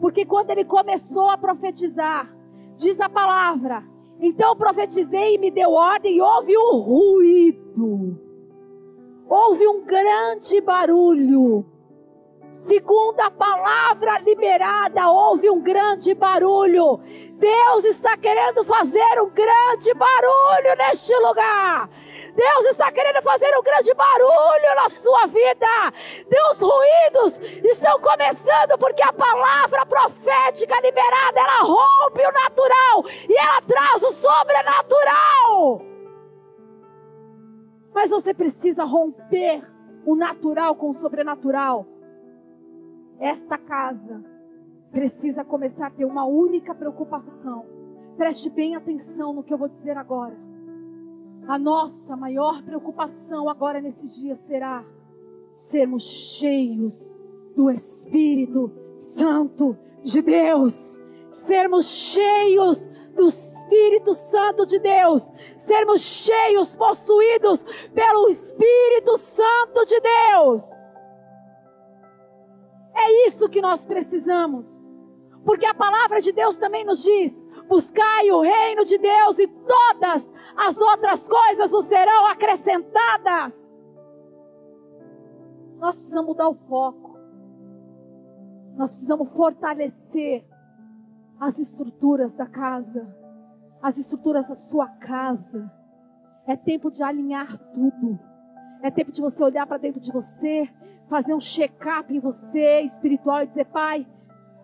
Porque 0.00 0.24
quando 0.24 0.50
ele 0.50 0.64
começou 0.64 1.28
a 1.28 1.36
profetizar, 1.36 2.32
diz 2.76 3.00
a 3.00 3.08
palavra, 3.08 3.84
então 4.20 4.56
profetizei 4.56 5.34
e 5.34 5.38
me 5.38 5.50
deu 5.50 5.72
ordem 5.72 6.16
e 6.16 6.20
houve 6.20 6.56
um 6.56 6.78
ruído. 6.78 8.16
Houve 9.28 9.66
um 9.66 9.84
grande 9.84 10.60
barulho. 10.60 11.66
Segundo 12.52 13.20
a 13.20 13.30
palavra 13.30 14.18
liberada, 14.20 15.10
houve 15.10 15.50
um 15.50 15.60
grande 15.60 16.14
barulho. 16.14 17.00
Deus 17.38 17.84
está 17.84 18.16
querendo 18.16 18.64
fazer 18.64 19.22
um 19.22 19.30
grande 19.30 19.94
barulho 19.94 20.76
neste 20.76 21.14
lugar. 21.18 21.88
Deus 22.34 22.64
está 22.66 22.90
querendo 22.90 23.22
fazer 23.22 23.56
um 23.56 23.62
grande 23.62 23.94
barulho 23.94 24.74
na 24.74 24.88
sua 24.88 25.26
vida. 25.26 25.92
Deus, 26.28 26.60
ruídos 26.60 27.38
estão 27.64 28.00
começando 28.00 28.76
porque 28.78 29.02
a 29.02 29.12
palavra 29.12 29.86
profética 29.86 30.80
liberada, 30.80 31.40
ela 31.40 31.62
rompe 31.62 32.20
o 32.20 32.32
natural 32.32 33.04
e 33.28 33.36
ela 33.36 33.62
traz 33.62 34.02
o 34.02 34.10
sobrenatural. 34.10 35.82
Mas 37.94 38.10
você 38.10 38.34
precisa 38.34 38.84
romper 38.84 39.62
o 40.04 40.16
natural 40.16 40.74
com 40.74 40.90
o 40.90 40.94
sobrenatural. 40.94 41.97
Esta 43.20 43.58
casa 43.58 44.22
precisa 44.90 45.44
começar 45.44 45.88
a 45.88 45.90
ter 45.90 46.04
uma 46.04 46.24
única 46.24 46.74
preocupação. 46.74 47.66
Preste 48.16 48.48
bem 48.48 48.74
atenção 48.74 49.32
no 49.32 49.42
que 49.42 49.52
eu 49.52 49.58
vou 49.58 49.68
dizer 49.68 49.96
agora. 49.96 50.36
A 51.46 51.58
nossa 51.58 52.16
maior 52.16 52.62
preocupação 52.62 53.48
agora 53.48 53.80
nesses 53.80 54.14
dias 54.14 54.38
será 54.40 54.84
sermos 55.56 56.02
cheios 56.04 57.18
do 57.56 57.70
Espírito 57.70 58.70
Santo 58.96 59.76
de 60.02 60.22
Deus. 60.22 61.00
Sermos 61.32 61.86
cheios 61.86 62.88
do 63.14 63.26
Espírito 63.26 64.14
Santo 64.14 64.64
de 64.64 64.78
Deus. 64.78 65.32
Sermos 65.56 66.00
cheios, 66.00 66.76
possuídos 66.76 67.64
pelo 67.92 68.28
Espírito 68.28 69.16
Santo 69.16 69.84
de 69.84 70.00
Deus. 70.00 70.87
É 72.98 73.26
isso 73.26 73.48
que 73.48 73.62
nós 73.62 73.84
precisamos. 73.84 74.84
Porque 75.44 75.64
a 75.64 75.72
palavra 75.74 76.20
de 76.20 76.32
Deus 76.32 76.56
também 76.56 76.84
nos 76.84 77.02
diz: 77.02 77.46
buscai 77.68 78.30
o 78.30 78.42
reino 78.42 78.84
de 78.84 78.98
Deus 78.98 79.38
e 79.38 79.46
todas 79.46 80.32
as 80.56 80.76
outras 80.78 81.28
coisas 81.28 81.70
vos 81.70 81.84
serão 81.84 82.26
acrescentadas. 82.26 83.86
Nós 85.78 85.96
precisamos 85.96 86.26
mudar 86.28 86.48
o 86.48 86.54
foco. 86.54 87.16
Nós 88.76 88.90
precisamos 88.90 89.28
fortalecer 89.30 90.44
as 91.40 91.58
estruturas 91.58 92.34
da 92.34 92.46
casa, 92.46 93.08
as 93.80 93.96
estruturas 93.96 94.48
da 94.48 94.56
sua 94.56 94.88
casa. 94.88 95.70
É 96.46 96.56
tempo 96.56 96.90
de 96.90 97.02
alinhar 97.02 97.58
tudo. 97.72 98.18
É 98.82 98.90
tempo 98.90 99.12
de 99.12 99.20
você 99.20 99.42
olhar 99.42 99.66
para 99.66 99.78
dentro 99.78 100.00
de 100.00 100.10
você 100.10 100.68
fazer 101.08 101.34
um 101.34 101.40
check-up 101.40 102.14
em 102.14 102.20
você 102.20 102.80
espiritual 102.82 103.42
e 103.42 103.46
dizer: 103.46 103.66
Pai, 103.66 104.06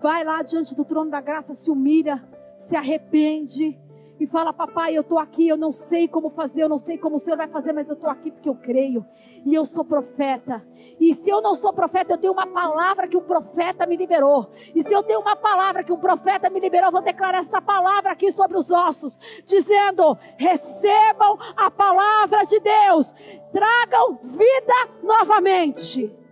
vai 0.01 0.25
lá 0.25 0.43
diante 0.43 0.75
do 0.75 0.85
trono 0.85 1.11
da 1.11 1.21
graça, 1.21 1.55
se 1.55 1.71
humilha, 1.71 2.23
se 2.59 2.77
arrepende 2.77 3.79
e 4.19 4.27
fala: 4.27 4.53
Papai, 4.53 4.97
eu 4.97 5.03
estou 5.03 5.19
aqui, 5.19 5.49
eu 5.49 5.57
não 5.57 5.73
sei 5.73 6.07
como 6.07 6.31
fazer, 6.31 6.63
eu 6.63 6.69
não 6.69 6.79
sei 6.79 6.99
como 6.99 7.17
o 7.17 7.19
Senhor 7.19 7.37
vai 7.37 7.49
fazer, 7.49 7.73
mas 7.73 7.89
eu 7.89 7.95
estou 7.95 8.11
aqui 8.11 8.31
porque 8.31 8.49
eu 8.49 8.55
creio 8.55 9.05
e 9.45 9.55
eu 9.55 9.65
sou 9.65 9.85
profeta. 9.85 10.65
E 10.99 11.13
se 11.13 11.29
eu 11.29 11.43
não 11.43 11.55
sou 11.55 11.73
profeta, 11.73 12.13
eu 12.13 12.19
tenho 12.19 12.33
uma 12.33 12.47
palavra 12.47 13.09
que 13.09 13.17
o 13.17 13.23
profeta 13.23 13.85
me 13.87 13.97
liberou. 13.97 14.51
E 14.75 14.83
se 14.83 14.95
eu 14.95 15.03
tenho 15.03 15.21
uma 15.21 15.35
palavra 15.35 15.83
que 15.83 15.93
um 15.93 15.99
profeta 15.99 16.49
me 16.49 16.61
liberou, 16.61 16.89
eu 16.89 16.93
vou 16.93 17.03
declarar 17.03 17.39
essa 17.39 17.61
palavra 17.61 18.13
aqui 18.13 18.31
sobre 18.31 18.57
os 18.57 18.71
ossos, 18.71 19.19
dizendo: 19.45 20.17
recebam 20.37 21.39
a 21.57 21.71
palavra 21.71 22.45
de 22.45 22.61
Deus, 22.61 23.13
tragam 23.53 24.21
vida 24.23 24.89
novamente. 25.03 26.24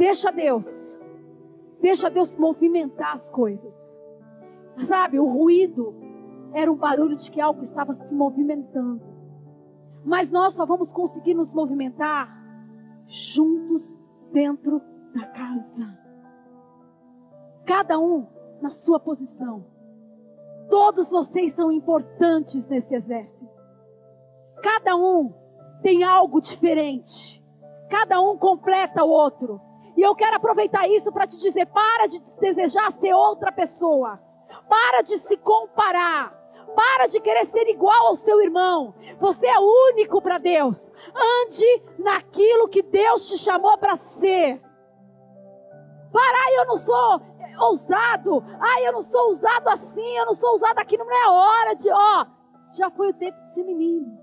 Deixa 0.00 0.32
Deus. 0.32 0.98
Deixa 1.78 2.08
Deus 2.08 2.34
movimentar 2.34 3.12
as 3.12 3.30
coisas. 3.30 4.00
Sabe, 4.86 5.20
o 5.20 5.26
ruído 5.26 5.94
era 6.54 6.72
um 6.72 6.74
barulho 6.74 7.14
de 7.14 7.30
que 7.30 7.38
algo 7.38 7.60
estava 7.60 7.92
se 7.92 8.14
movimentando. 8.14 9.02
Mas 10.02 10.30
nós 10.30 10.54
só 10.54 10.64
vamos 10.64 10.90
conseguir 10.90 11.34
nos 11.34 11.52
movimentar 11.52 12.34
juntos 13.06 14.00
dentro 14.32 14.80
da 15.14 15.26
casa. 15.26 15.98
Cada 17.66 17.98
um 17.98 18.26
na 18.62 18.70
sua 18.70 18.98
posição. 18.98 19.66
Todos 20.70 21.10
vocês 21.10 21.52
são 21.52 21.70
importantes 21.70 22.66
nesse 22.66 22.94
exército. 22.94 23.52
Cada 24.62 24.96
um 24.96 25.34
tem 25.82 26.04
algo 26.04 26.40
diferente. 26.40 27.44
Cada 27.90 28.18
um 28.22 28.38
completa 28.38 29.04
o 29.04 29.10
outro. 29.10 29.60
E 29.96 30.02
eu 30.02 30.14
quero 30.14 30.36
aproveitar 30.36 30.88
isso 30.88 31.12
para 31.12 31.26
te 31.26 31.38
dizer: 31.38 31.66
para 31.66 32.06
de 32.06 32.20
desejar 32.40 32.90
ser 32.92 33.12
outra 33.12 33.52
pessoa. 33.52 34.20
Para 34.68 35.02
de 35.02 35.16
se 35.16 35.36
comparar. 35.36 36.38
Para 36.74 37.06
de 37.06 37.20
querer 37.20 37.44
ser 37.46 37.68
igual 37.68 38.06
ao 38.06 38.16
seu 38.16 38.40
irmão. 38.40 38.94
Você 39.18 39.46
é 39.46 39.58
único 39.58 40.22
para 40.22 40.38
Deus. 40.38 40.90
Ande 41.14 41.82
naquilo 41.98 42.68
que 42.68 42.82
Deus 42.82 43.28
te 43.28 43.36
chamou 43.36 43.76
para 43.78 43.96
ser. 43.96 44.62
Parar, 46.12 46.52
eu 46.52 46.66
não 46.66 46.76
sou. 46.76 47.20
ousado. 47.60 48.44
Ai, 48.60 48.86
eu 48.86 48.92
não 48.92 49.02
sou 49.02 49.26
ousado 49.26 49.68
assim, 49.68 50.16
eu 50.16 50.26
não 50.26 50.34
sou 50.34 50.50
ousado 50.50 50.78
aqui, 50.80 50.96
não 50.96 51.10
é 51.10 51.28
hora 51.28 51.74
de, 51.74 51.90
ó, 51.90 52.26
já 52.74 52.90
foi 52.90 53.10
o 53.10 53.14
tempo 53.14 53.38
de 53.42 53.50
ser 53.52 53.64
menino. 53.64 54.18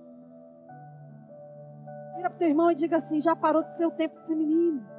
Vira 2.15 2.30
pro 2.30 2.39
teu 2.39 2.47
irmão 2.47 2.72
e 2.72 2.76
diga 2.76 2.97
assim: 2.97 3.22
já 3.22 3.36
parou 3.36 3.63
de 3.63 3.76
ser 3.76 3.86
o 3.86 3.91
tempo 3.91 4.20
de 4.20 4.26
ser 4.26 4.36
menino. 4.36 4.96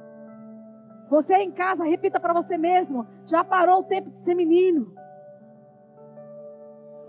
Você 1.09 1.35
em 1.35 1.51
casa, 1.51 1.83
repita 1.83 2.19
para 2.19 2.33
você 2.33 2.57
mesmo: 2.57 3.07
já 3.25 3.43
parou 3.43 3.79
o 3.79 3.83
tempo 3.83 4.09
de 4.11 4.19
ser 4.19 4.35
menino. 4.35 4.93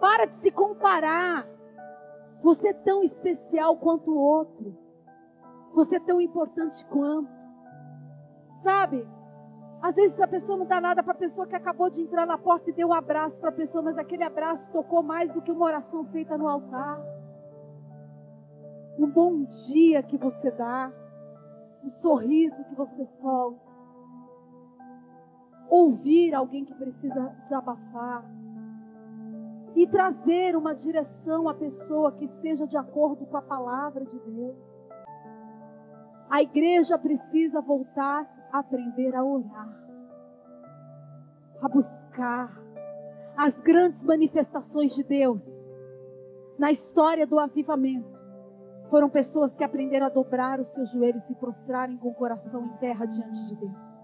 Para 0.00 0.24
de 0.24 0.36
se 0.36 0.50
comparar. 0.50 1.46
Você 2.42 2.68
é 2.68 2.72
tão 2.72 3.02
especial 3.02 3.76
quanto 3.76 4.10
o 4.10 4.18
outro. 4.18 4.74
Você 5.74 5.96
é 5.96 6.00
tão 6.00 6.20
importante 6.20 6.82
quanto. 6.86 7.30
Sabe? 8.62 9.06
Às 9.82 9.94
vezes 9.94 10.20
a 10.20 10.28
pessoa 10.28 10.58
não 10.58 10.66
dá 10.66 10.80
nada 10.80 11.02
para 11.02 11.12
a 11.12 11.16
pessoa 11.16 11.46
que 11.46 11.54
acabou 11.54 11.88
de 11.88 12.02
entrar 12.02 12.26
na 12.26 12.36
porta 12.36 12.68
e 12.68 12.72
deu 12.72 12.88
um 12.88 12.92
abraço 12.92 13.38
para 13.40 13.48
a 13.48 13.52
pessoa, 13.52 13.82
mas 13.82 13.96
aquele 13.96 14.22
abraço 14.22 14.70
tocou 14.70 15.02
mais 15.02 15.32
do 15.32 15.40
que 15.40 15.50
uma 15.50 15.64
oração 15.64 16.04
feita 16.06 16.36
no 16.36 16.48
altar. 16.48 17.00
Um 18.98 19.06
bom 19.06 19.44
dia 19.68 20.02
que 20.02 20.18
você 20.18 20.50
dá, 20.50 20.92
um 21.82 21.88
sorriso 21.88 22.62
que 22.64 22.74
você 22.74 23.06
solta, 23.06 23.69
ouvir 25.70 26.34
alguém 26.34 26.64
que 26.64 26.74
precisa 26.74 27.32
desabafar 27.44 28.24
e 29.76 29.86
trazer 29.86 30.56
uma 30.56 30.74
direção 30.74 31.48
à 31.48 31.54
pessoa 31.54 32.10
que 32.12 32.26
seja 32.26 32.66
de 32.66 32.76
acordo 32.76 33.24
com 33.24 33.36
a 33.36 33.42
palavra 33.42 34.04
de 34.04 34.18
Deus. 34.18 34.56
A 36.28 36.42
igreja 36.42 36.98
precisa 36.98 37.60
voltar 37.60 38.28
a 38.52 38.58
aprender 38.58 39.14
a 39.14 39.24
orar, 39.24 39.80
a 41.62 41.68
buscar 41.68 42.50
as 43.36 43.60
grandes 43.60 44.02
manifestações 44.02 44.92
de 44.94 45.04
Deus 45.04 45.44
na 46.58 46.70
história 46.70 47.26
do 47.26 47.38
avivamento. 47.38 48.18
Foram 48.90 49.08
pessoas 49.08 49.54
que 49.54 49.62
aprenderam 49.62 50.06
a 50.06 50.10
dobrar 50.10 50.58
os 50.58 50.68
seus 50.68 50.90
joelhos 50.90 51.22
e 51.24 51.28
se 51.28 51.34
prostrarem 51.36 51.96
com 51.96 52.08
o 52.08 52.14
coração 52.14 52.66
em 52.66 52.76
terra 52.78 53.06
diante 53.06 53.46
de 53.46 53.54
Deus. 53.54 53.99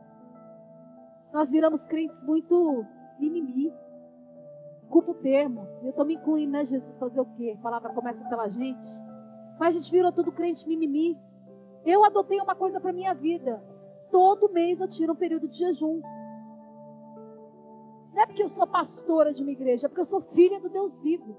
Nós 1.36 1.50
viramos 1.50 1.84
crentes 1.84 2.22
muito 2.22 2.86
mimimi. 3.18 3.70
Desculpa 4.78 5.10
o 5.10 5.14
termo. 5.16 5.68
Eu 5.82 5.90
estou 5.90 6.06
me 6.06 6.14
incluindo, 6.14 6.52
né, 6.52 6.64
Jesus? 6.64 6.96
Fazer 6.96 7.20
o 7.20 7.26
quê? 7.26 7.54
A 7.58 7.62
palavra 7.62 7.92
começa 7.92 8.26
pela 8.26 8.48
gente. 8.48 8.88
Mas 9.60 9.76
a 9.76 9.78
gente 9.78 9.92
virou 9.92 10.10
tudo 10.10 10.32
crente 10.32 10.66
mimimi. 10.66 11.14
Eu 11.84 12.02
adotei 12.06 12.40
uma 12.40 12.54
coisa 12.54 12.80
para 12.80 12.90
minha 12.90 13.12
vida. 13.12 13.62
Todo 14.10 14.50
mês 14.50 14.80
eu 14.80 14.88
tiro 14.88 15.12
um 15.12 15.16
período 15.16 15.46
de 15.46 15.58
jejum. 15.58 16.00
Não 18.14 18.22
é 18.22 18.24
porque 18.24 18.42
eu 18.42 18.48
sou 18.48 18.66
pastora 18.66 19.30
de 19.30 19.42
uma 19.42 19.52
igreja, 19.52 19.84
é 19.84 19.88
porque 19.90 20.00
eu 20.00 20.06
sou 20.06 20.22
filha 20.22 20.58
do 20.58 20.70
Deus 20.70 20.98
vivo. 21.00 21.36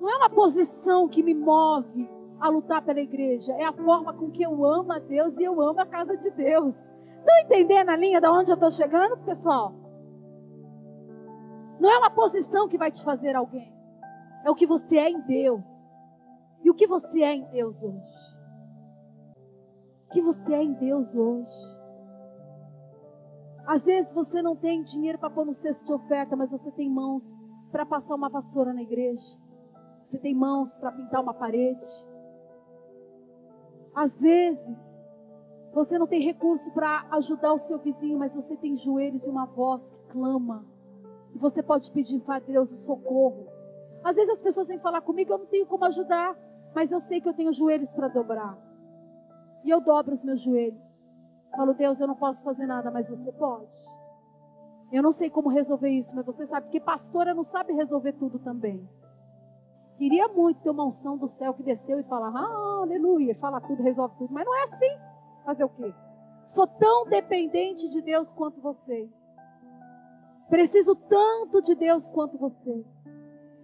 Não 0.00 0.08
é 0.08 0.16
uma 0.16 0.30
posição 0.30 1.10
que 1.10 1.22
me 1.22 1.34
move 1.34 2.08
a 2.40 2.48
lutar 2.48 2.82
pela 2.82 3.00
igreja, 3.00 3.52
é 3.52 3.66
a 3.66 3.72
forma 3.74 4.14
com 4.14 4.30
que 4.30 4.42
eu 4.42 4.64
amo 4.64 4.92
a 4.92 4.98
Deus 4.98 5.36
e 5.36 5.44
eu 5.44 5.60
amo 5.60 5.78
a 5.78 5.84
casa 5.84 6.16
de 6.16 6.30
Deus. 6.30 6.91
Estão 7.22 7.38
entendendo 7.44 7.88
a 7.88 7.96
linha 7.96 8.20
de 8.20 8.28
onde 8.28 8.50
eu 8.50 8.54
estou 8.54 8.70
chegando, 8.70 9.16
pessoal? 9.24 9.72
Não 11.78 11.90
é 11.90 11.98
uma 11.98 12.10
posição 12.10 12.68
que 12.68 12.76
vai 12.76 12.90
te 12.90 13.02
fazer 13.04 13.34
alguém, 13.34 13.72
é 14.44 14.50
o 14.50 14.54
que 14.54 14.66
você 14.66 14.98
é 14.98 15.08
em 15.08 15.20
Deus. 15.20 15.64
E 16.62 16.70
o 16.70 16.74
que 16.74 16.86
você 16.86 17.22
é 17.22 17.34
em 17.34 17.44
Deus 17.50 17.82
hoje? 17.82 18.22
que 20.12 20.20
você 20.20 20.52
é 20.52 20.62
em 20.62 20.74
Deus 20.74 21.14
hoje. 21.14 21.50
Às 23.66 23.86
vezes 23.86 24.12
você 24.12 24.42
não 24.42 24.54
tem 24.54 24.82
dinheiro 24.82 25.18
para 25.18 25.30
pôr 25.30 25.46
no 25.46 25.54
cesto 25.54 25.84
de 25.86 25.92
oferta, 25.92 26.36
mas 26.36 26.50
você 26.50 26.70
tem 26.70 26.88
mãos 26.90 27.24
para 27.70 27.86
passar 27.86 28.14
uma 28.14 28.28
vassoura 28.28 28.74
na 28.74 28.82
igreja. 28.82 29.24
Você 30.04 30.18
tem 30.18 30.34
mãos 30.34 30.76
para 30.76 30.92
pintar 30.92 31.22
uma 31.22 31.32
parede. 31.32 31.84
Às 33.94 34.20
vezes 34.20 35.10
você 35.72 35.98
não 35.98 36.06
tem 36.06 36.22
recurso 36.22 36.70
para 36.72 37.06
ajudar 37.12 37.54
o 37.54 37.58
seu 37.58 37.78
vizinho, 37.78 38.18
mas 38.18 38.34
você 38.34 38.56
tem 38.56 38.76
joelhos 38.76 39.26
e 39.26 39.30
uma 39.30 39.46
voz 39.46 39.88
que 39.90 40.12
clama. 40.12 40.64
E 41.34 41.38
você 41.38 41.62
pode 41.62 41.90
pedir 41.90 42.20
para 42.20 42.40
Deus 42.40 42.72
o 42.72 42.78
socorro. 42.78 43.46
Às 44.04 44.16
vezes 44.16 44.32
as 44.32 44.40
pessoas 44.40 44.68
vêm 44.68 44.78
falar 44.78 45.00
comigo, 45.00 45.32
eu 45.32 45.38
não 45.38 45.46
tenho 45.46 45.66
como 45.66 45.84
ajudar, 45.86 46.36
mas 46.74 46.92
eu 46.92 47.00
sei 47.00 47.20
que 47.20 47.28
eu 47.28 47.34
tenho 47.34 47.52
joelhos 47.54 47.90
para 47.90 48.08
dobrar. 48.08 48.58
E 49.64 49.70
eu 49.70 49.80
dobro 49.80 50.14
os 50.14 50.22
meus 50.22 50.42
joelhos. 50.42 51.14
Falo, 51.56 51.72
Deus, 51.72 52.00
eu 52.00 52.06
não 52.06 52.16
posso 52.16 52.44
fazer 52.44 52.66
nada, 52.66 52.90
mas 52.90 53.08
você 53.08 53.32
pode. 53.32 53.72
Eu 54.90 55.02
não 55.02 55.12
sei 55.12 55.30
como 55.30 55.48
resolver 55.48 55.88
isso, 55.88 56.14
mas 56.14 56.26
você 56.26 56.46
sabe 56.46 56.68
que 56.68 56.80
pastora 56.80 57.32
não 57.32 57.44
sabe 57.44 57.72
resolver 57.72 58.12
tudo 58.12 58.38
também. 58.38 58.86
Queria 59.96 60.28
muito 60.28 60.60
ter 60.60 60.70
uma 60.70 60.84
unção 60.84 61.16
do 61.16 61.28
céu 61.28 61.54
que 61.54 61.62
desceu 61.62 61.98
e 61.98 62.02
falar, 62.02 62.28
ah, 62.28 62.80
aleluia, 62.82 63.34
fala 63.36 63.60
tudo, 63.60 63.82
resolve 63.82 64.16
tudo. 64.18 64.34
Mas 64.34 64.44
não 64.44 64.54
é 64.54 64.64
assim. 64.64 65.11
Fazer 65.44 65.64
o 65.64 65.68
quê? 65.68 65.92
Sou 66.46 66.66
tão 66.66 67.06
dependente 67.06 67.88
de 67.88 68.00
Deus 68.00 68.32
quanto 68.32 68.60
vocês. 68.60 69.10
Preciso 70.48 70.94
tanto 70.94 71.62
de 71.62 71.74
Deus 71.74 72.08
quanto 72.10 72.36
vocês. 72.36 72.86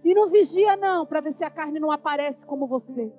E 0.03 0.13
não 0.13 0.29
vigia 0.29 0.75
não, 0.75 1.05
para 1.05 1.21
ver 1.21 1.33
se 1.33 1.43
a 1.43 1.51
carne 1.51 1.79
não 1.79 1.91
aparece 1.91 2.45
como 2.45 2.65
vocês. 2.65 3.13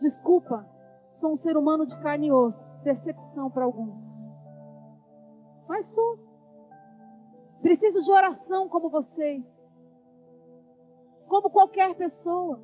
Desculpa, 0.00 0.66
sou 1.14 1.32
um 1.32 1.36
ser 1.36 1.56
humano 1.56 1.86
de 1.86 1.96
carne 2.02 2.28
e 2.28 2.32
osso. 2.32 2.82
Decepção 2.82 3.50
para 3.50 3.64
alguns. 3.64 4.04
Mas 5.68 5.86
sou. 5.86 6.18
Preciso 7.62 8.00
de 8.00 8.10
oração 8.10 8.68
como 8.68 8.88
vocês. 8.90 9.44
Como 11.28 11.50
qualquer 11.50 11.94
pessoa. 11.94 12.60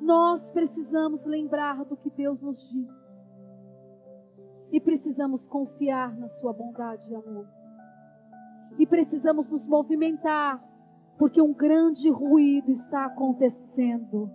Nós 0.00 0.50
precisamos 0.50 1.24
lembrar 1.24 1.84
do 1.84 1.96
que 1.96 2.10
Deus 2.10 2.40
nos 2.42 2.56
diz. 2.70 2.92
E 4.70 4.80
precisamos 4.80 5.46
confiar 5.46 6.16
na 6.16 6.28
Sua 6.28 6.52
bondade 6.52 7.10
e 7.10 7.14
amor. 7.14 7.46
E 8.78 8.86
precisamos 8.86 9.48
nos 9.48 9.66
movimentar, 9.66 10.62
porque 11.18 11.40
um 11.40 11.52
grande 11.52 12.10
ruído 12.10 12.70
está 12.70 13.06
acontecendo. 13.06 14.30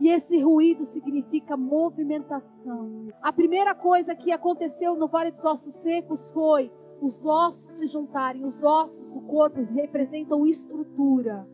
E 0.00 0.08
esse 0.08 0.40
ruído 0.40 0.84
significa 0.84 1.56
movimentação. 1.56 3.08
A 3.22 3.32
primeira 3.32 3.74
coisa 3.74 4.14
que 4.14 4.32
aconteceu 4.32 4.96
no 4.96 5.08
Vale 5.08 5.30
dos 5.30 5.44
Ossos 5.44 5.74
Secos 5.76 6.30
foi 6.32 6.70
os 7.00 7.24
ossos 7.24 7.74
se 7.74 7.86
juntarem. 7.86 8.44
Os 8.44 8.62
ossos 8.62 9.12
do 9.12 9.20
corpo 9.22 9.60
representam 9.62 10.46
estrutura. 10.46 11.46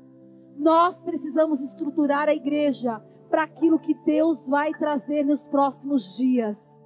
Nós 0.56 1.00
precisamos 1.02 1.60
estruturar 1.60 2.28
a 2.28 2.34
igreja 2.34 3.02
para 3.28 3.44
aquilo 3.44 3.78
que 3.78 3.94
Deus 3.94 4.46
vai 4.48 4.72
trazer 4.72 5.24
nos 5.24 5.46
próximos 5.46 6.16
dias. 6.16 6.80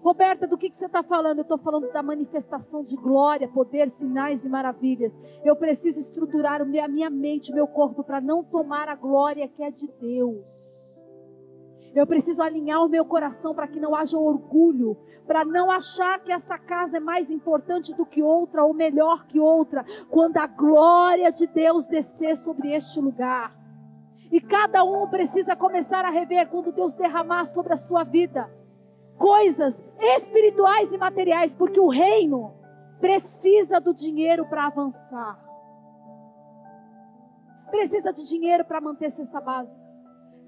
Roberta, 0.00 0.46
do 0.46 0.58
que, 0.58 0.68
que 0.68 0.76
você 0.76 0.84
está 0.84 1.02
falando? 1.02 1.38
Eu 1.38 1.42
estou 1.42 1.56
falando 1.56 1.90
da 1.90 2.02
manifestação 2.02 2.84
de 2.84 2.94
glória, 2.94 3.48
poder, 3.48 3.88
sinais 3.88 4.44
e 4.44 4.48
maravilhas. 4.48 5.18
Eu 5.42 5.56
preciso 5.56 5.98
estruturar 5.98 6.60
a 6.60 6.64
minha 6.88 7.08
mente, 7.08 7.50
o 7.50 7.54
meu 7.54 7.66
corpo, 7.66 8.04
para 8.04 8.20
não 8.20 8.44
tomar 8.44 8.88
a 8.88 8.94
glória 8.94 9.48
que 9.48 9.62
é 9.62 9.70
de 9.70 9.88
Deus. 9.98 10.93
Eu 11.94 12.06
preciso 12.06 12.42
alinhar 12.42 12.82
o 12.84 12.88
meu 12.88 13.04
coração 13.04 13.54
para 13.54 13.68
que 13.68 13.78
não 13.78 13.94
haja 13.94 14.18
orgulho, 14.18 14.96
para 15.26 15.44
não 15.44 15.70
achar 15.70 16.18
que 16.20 16.32
essa 16.32 16.58
casa 16.58 16.96
é 16.96 17.00
mais 17.00 17.30
importante 17.30 17.94
do 17.94 18.04
que 18.04 18.22
outra 18.22 18.64
ou 18.64 18.74
melhor 18.74 19.26
que 19.26 19.38
outra, 19.38 19.84
quando 20.10 20.36
a 20.38 20.46
glória 20.46 21.30
de 21.30 21.46
Deus 21.46 21.86
descer 21.86 22.36
sobre 22.36 22.74
este 22.74 23.00
lugar. 23.00 23.54
E 24.30 24.40
cada 24.40 24.82
um 24.82 25.08
precisa 25.08 25.54
começar 25.54 26.04
a 26.04 26.10
rever 26.10 26.48
quando 26.48 26.72
Deus 26.72 26.94
derramar 26.94 27.46
sobre 27.46 27.72
a 27.72 27.76
sua 27.76 28.02
vida 28.02 28.50
coisas 29.16 29.80
espirituais 30.16 30.92
e 30.92 30.98
materiais, 30.98 31.54
porque 31.54 31.78
o 31.78 31.88
reino 31.88 32.52
precisa 33.00 33.80
do 33.80 33.94
dinheiro 33.94 34.44
para 34.46 34.66
avançar. 34.66 35.38
Precisa 37.70 38.12
de 38.12 38.26
dinheiro 38.28 38.64
para 38.64 38.80
manter 38.80 39.10
cesta 39.10 39.40
básica. 39.40 39.83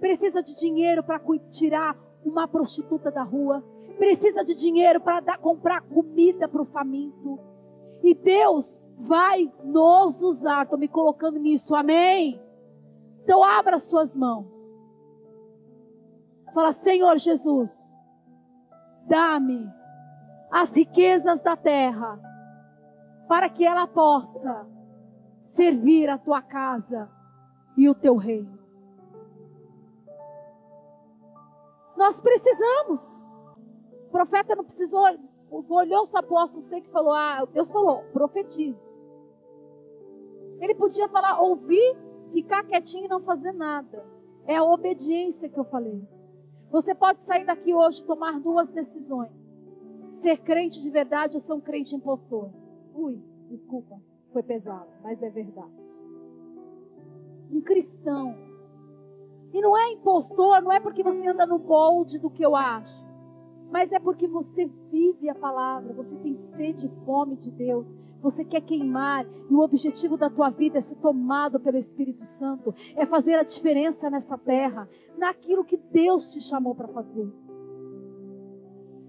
Precisa 0.01 0.42
de 0.42 0.57
dinheiro 0.57 1.03
para 1.03 1.20
tirar 1.51 1.97
uma 2.24 2.47
prostituta 2.47 3.11
da 3.11 3.22
rua. 3.22 3.64
Precisa 3.99 4.44
de 4.44 4.55
dinheiro 4.55 5.01
para 5.01 5.38
comprar 5.38 5.82
comida 5.82 6.49
para 6.49 6.62
o 6.62 6.66
faminto. 6.66 7.38
E 8.03 8.14
Deus 8.14 8.78
vai 8.99 9.51
nos 9.64 10.22
usar. 10.22 10.64
Estou 10.64 10.78
me 10.78 10.88
colocando 10.88 11.38
nisso, 11.38 11.74
amém? 11.74 12.40
Então 13.22 13.42
abra 13.42 13.80
suas 13.80 14.16
mãos. 14.16 14.55
Fala, 16.53 16.72
Senhor 16.72 17.18
Jesus, 17.18 17.97
Dá-me 19.07 19.72
as 20.51 20.76
riquezas 20.76 21.40
da 21.40 21.57
terra, 21.57 22.18
para 23.28 23.49
que 23.49 23.64
ela 23.64 23.86
possa 23.86 24.66
servir 25.40 26.09
a 26.09 26.18
tua 26.18 26.42
casa 26.42 27.09
e 27.76 27.88
o 27.88 27.94
teu 27.94 28.16
reino. 28.16 28.59
Nós 31.97 32.20
precisamos. 32.20 33.03
profeta 34.11 34.55
não 34.55 34.64
precisou, 34.64 35.05
olhou 35.51 36.09
o 36.12 36.16
apóstolo 36.16 36.62
sei 36.62 36.80
que 36.80 36.90
falou: 36.90 37.12
Ah, 37.12 37.47
Deus 37.53 37.70
falou, 37.70 38.03
profetize. 38.12 38.97
Ele 40.61 40.74
podia 40.74 41.09
falar, 41.09 41.40
ouvir, 41.40 41.97
ficar 42.32 42.64
quietinho 42.64 43.07
e 43.07 43.09
não 43.09 43.20
fazer 43.20 43.53
nada. 43.53 44.05
É 44.47 44.57
a 44.57 44.64
obediência 44.64 45.49
que 45.49 45.59
eu 45.59 45.64
falei. 45.64 46.03
Você 46.70 46.94
pode 46.94 47.22
sair 47.22 47.44
daqui 47.44 47.74
hoje 47.74 48.03
e 48.03 48.07
tomar 48.07 48.40
duas 48.40 48.72
decisões: 48.72 49.64
ser 50.12 50.38
crente 50.38 50.82
de 50.82 50.90
verdade 50.90 51.36
ou 51.36 51.40
ser 51.40 51.53
um 51.53 51.61
crente 51.61 51.94
impostor. 51.94 52.51
Ui, 52.94 53.20
desculpa, 53.49 54.01
foi 54.32 54.42
pesado, 54.42 54.88
mas 55.03 55.22
é 55.22 55.30
verdade. 55.30 55.86
Um 57.51 57.61
cristão. 57.61 58.45
E 59.53 59.61
não 59.61 59.76
é 59.76 59.92
impostor, 59.92 60.61
não 60.62 60.72
é 60.72 60.80
porque 60.80 61.03
você 61.03 61.26
anda 61.28 61.47
no 61.47 61.59
molde 61.59 62.18
do 62.18 62.30
que 62.30 62.44
eu 62.44 62.55
acho 62.55 63.07
mas 63.70 63.92
é 63.92 63.99
porque 63.99 64.26
você 64.26 64.66
vive 64.90 65.28
a 65.28 65.34
palavra, 65.34 65.92
você 65.92 66.16
tem 66.16 66.34
sede 66.34 66.86
e 66.86 67.05
fome 67.05 67.36
de 67.36 67.51
Deus, 67.51 67.92
você 68.20 68.44
quer 68.44 68.61
queimar, 68.62 69.26
e 69.51 69.55
o 69.55 69.61
objetivo 69.61 70.16
da 70.16 70.30
tua 70.30 70.51
vida 70.51 70.78
é 70.78 70.80
ser 70.80 70.97
tomado 70.97 71.61
pelo 71.61 71.76
Espírito 71.76 72.24
Santo, 72.24 72.74
é 72.97 73.05
fazer 73.05 73.34
a 73.34 73.42
diferença 73.42 74.09
nessa 74.09 74.38
terra, 74.38 74.88
naquilo 75.16 75.64
que 75.64 75.76
Deus 75.76 76.32
te 76.32 76.40
chamou 76.40 76.74
para 76.74 76.88
fazer. 76.88 77.30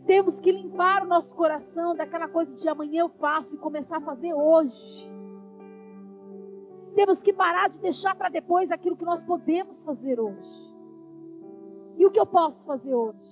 Temos 0.06 0.40
que 0.40 0.52
limpar 0.52 1.04
o 1.04 1.08
nosso 1.08 1.36
coração 1.36 1.96
daquela 1.96 2.28
coisa 2.28 2.54
de 2.54 2.68
amanhã 2.68 3.02
eu 3.02 3.10
faço 3.10 3.56
e 3.56 3.60
começar 3.60 3.98
a 3.98 4.02
fazer 4.02 4.34
hoje. 4.34 5.17
Temos 6.98 7.22
que 7.22 7.32
parar 7.32 7.70
de 7.70 7.80
deixar 7.80 8.14
para 8.16 8.28
depois 8.28 8.72
aquilo 8.72 8.98
que 8.98 9.06
nós 9.06 9.24
podemos 9.24 9.86
fazer 9.86 10.20
hoje. 10.20 10.68
E 11.96 12.06
o 12.06 12.12
que 12.12 12.20
eu 12.20 12.26
posso 12.26 12.66
fazer 12.66 12.94
hoje? 12.94 13.28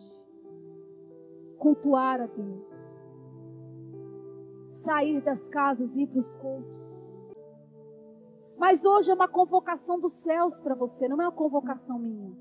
cultuar 1.66 2.22
a 2.22 2.28
Deus, 2.28 3.10
sair 4.72 5.20
das 5.22 5.50
casas 5.50 5.96
e 5.96 6.04
ir 6.04 6.08
para 6.08 6.20
os 6.20 6.36
cultos. 6.36 7.20
Mas 8.56 8.86
hoje 8.86 9.10
é 9.10 9.14
uma 9.16 9.28
convocação 9.28 10.00
dos 10.00 10.14
céus 10.14 10.60
para 10.60 10.76
você, 10.76 11.08
não 11.08 11.20
é 11.20 11.26
uma 11.26 11.32
convocação 11.32 11.98
minha. 11.98 12.32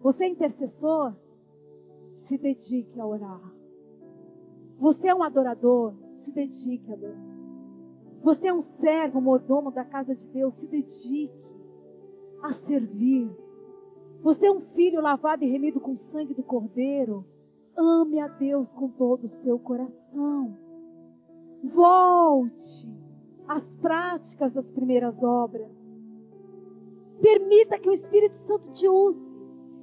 Você 0.00 0.26
é 0.26 0.28
intercessor? 0.28 1.12
Se 2.14 2.38
dedique 2.38 3.00
a 3.00 3.06
orar. 3.06 3.52
Você 4.78 5.08
é 5.08 5.14
um 5.14 5.24
adorador? 5.24 5.94
Se 6.20 6.30
dedique 6.30 6.88
a 6.88 6.94
adorar. 6.94 7.31
Você 8.22 8.48
é 8.48 8.54
um 8.54 8.62
servo, 8.62 9.20
mordomo 9.20 9.72
da 9.72 9.84
casa 9.84 10.14
de 10.14 10.26
Deus? 10.28 10.54
Se 10.54 10.66
dedique 10.66 11.32
a 12.42 12.52
servir. 12.52 13.30
Você 14.22 14.46
é 14.46 14.52
um 14.52 14.60
filho 14.60 15.00
lavado 15.00 15.44
e 15.44 15.50
remido 15.50 15.80
com 15.80 15.92
o 15.92 15.98
sangue 15.98 16.32
do 16.32 16.42
Cordeiro? 16.42 17.26
Ame 17.76 18.20
a 18.20 18.28
Deus 18.28 18.74
com 18.74 18.88
todo 18.88 19.24
o 19.24 19.28
seu 19.28 19.58
coração. 19.58 20.56
Volte 21.64 22.88
às 23.48 23.74
práticas 23.74 24.54
das 24.54 24.70
primeiras 24.70 25.22
obras. 25.22 25.76
Permita 27.20 27.78
que 27.78 27.88
o 27.88 27.92
Espírito 27.92 28.36
Santo 28.36 28.70
te 28.70 28.88
use. 28.88 29.32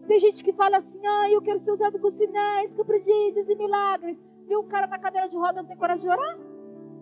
Tem 0.07 0.17
gente 0.17 0.43
que 0.43 0.53
fala 0.53 0.77
assim: 0.77 1.05
ah, 1.05 1.29
eu 1.29 1.41
quero 1.41 1.59
ser 1.59 1.71
usado 1.71 1.99
com 1.99 2.09
sinais, 2.09 2.73
com 2.73 2.85
prodígios 2.85 3.49
e 3.49 3.55
milagres. 3.55 4.17
Viu 4.47 4.61
um 4.61 4.67
cara 4.67 4.87
na 4.87 4.97
cadeira 4.97 5.27
de 5.27 5.35
roda 5.35 5.61
não 5.61 5.67
tem 5.67 5.77
coragem 5.77 6.03
de 6.03 6.09
orar? 6.09 6.39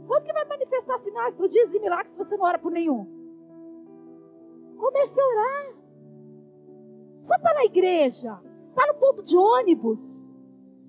Quando 0.08 0.24
que 0.24 0.34
vai 0.34 0.46
manifestar 0.46 0.98
sinais, 1.00 1.36
prodígios 1.36 1.74
e 1.74 1.80
milagres 1.80 2.12
se 2.12 2.18
você 2.18 2.38
não 2.38 2.46
ora 2.46 2.58
por 2.58 2.72
nenhum? 2.72 3.06
Comece 4.78 5.20
a 5.20 5.28
orar. 5.28 5.76
Só 7.24 7.36
está 7.36 7.54
na 7.54 7.66
igreja, 7.66 8.40
está 8.70 8.88
no 8.88 8.94
ponto 9.00 9.22
de 9.22 9.36
ônibus. 9.36 10.02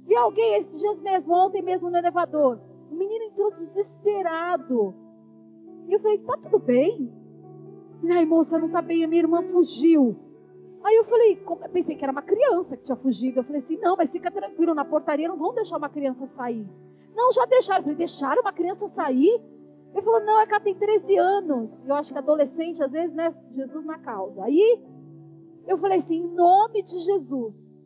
Vi 0.06 0.14
alguém 0.16 0.54
esses 0.54 0.78
dias 0.78 1.00
mesmo, 1.00 1.34
ontem 1.34 1.62
mesmo 1.62 1.90
no 1.90 1.98
elevador. 1.98 2.60
O 2.90 2.94
menino 2.94 3.24
entrou 3.24 3.50
desesperado. 3.50 4.94
E 5.88 5.92
eu 5.92 6.00
falei, 6.00 6.18
tá 6.18 6.36
tudo 6.42 6.58
bem? 6.60 7.12
Ai, 8.10 8.24
moça, 8.24 8.58
não 8.58 8.68
tá 8.70 8.80
bem, 8.80 9.04
a 9.04 9.08
minha 9.08 9.22
irmã 9.22 9.42
fugiu. 9.42 10.16
Aí 10.84 10.94
eu 10.94 11.04
falei, 11.04 11.42
pensei 11.72 11.96
que 11.96 12.04
era 12.04 12.12
uma 12.12 12.22
criança 12.22 12.76
que 12.76 12.84
tinha 12.84 12.96
fugido. 12.96 13.40
Eu 13.40 13.44
falei 13.44 13.58
assim, 13.58 13.76
não, 13.78 13.96
mas 13.96 14.12
fica 14.12 14.30
tranquilo, 14.30 14.74
na 14.74 14.84
portaria 14.84 15.28
não 15.28 15.36
vão 15.36 15.52
deixar 15.52 15.76
uma 15.76 15.88
criança 15.88 16.26
sair. 16.28 16.66
Não, 17.18 17.32
já 17.32 17.44
deixaram. 17.46 17.80
Eu 17.80 17.82
falei, 17.82 17.98
deixaram 17.98 18.42
uma 18.42 18.52
criança 18.52 18.86
sair? 18.86 19.42
Ele 19.92 20.02
falou, 20.02 20.20
não, 20.20 20.40
é 20.40 20.46
que 20.46 20.52
ela 20.52 20.62
tem 20.62 20.74
13 20.74 21.16
anos. 21.16 21.84
Eu 21.84 21.94
acho 21.96 22.12
que 22.12 22.18
adolescente, 22.18 22.82
às 22.82 22.92
vezes, 22.92 23.14
né? 23.14 23.34
Jesus 23.54 23.84
na 23.84 23.98
causa. 23.98 24.44
Aí 24.44 24.80
eu 25.66 25.76
falei 25.78 25.98
assim, 25.98 26.16
em 26.16 26.28
nome 26.28 26.82
de 26.82 27.00
Jesus, 27.00 27.78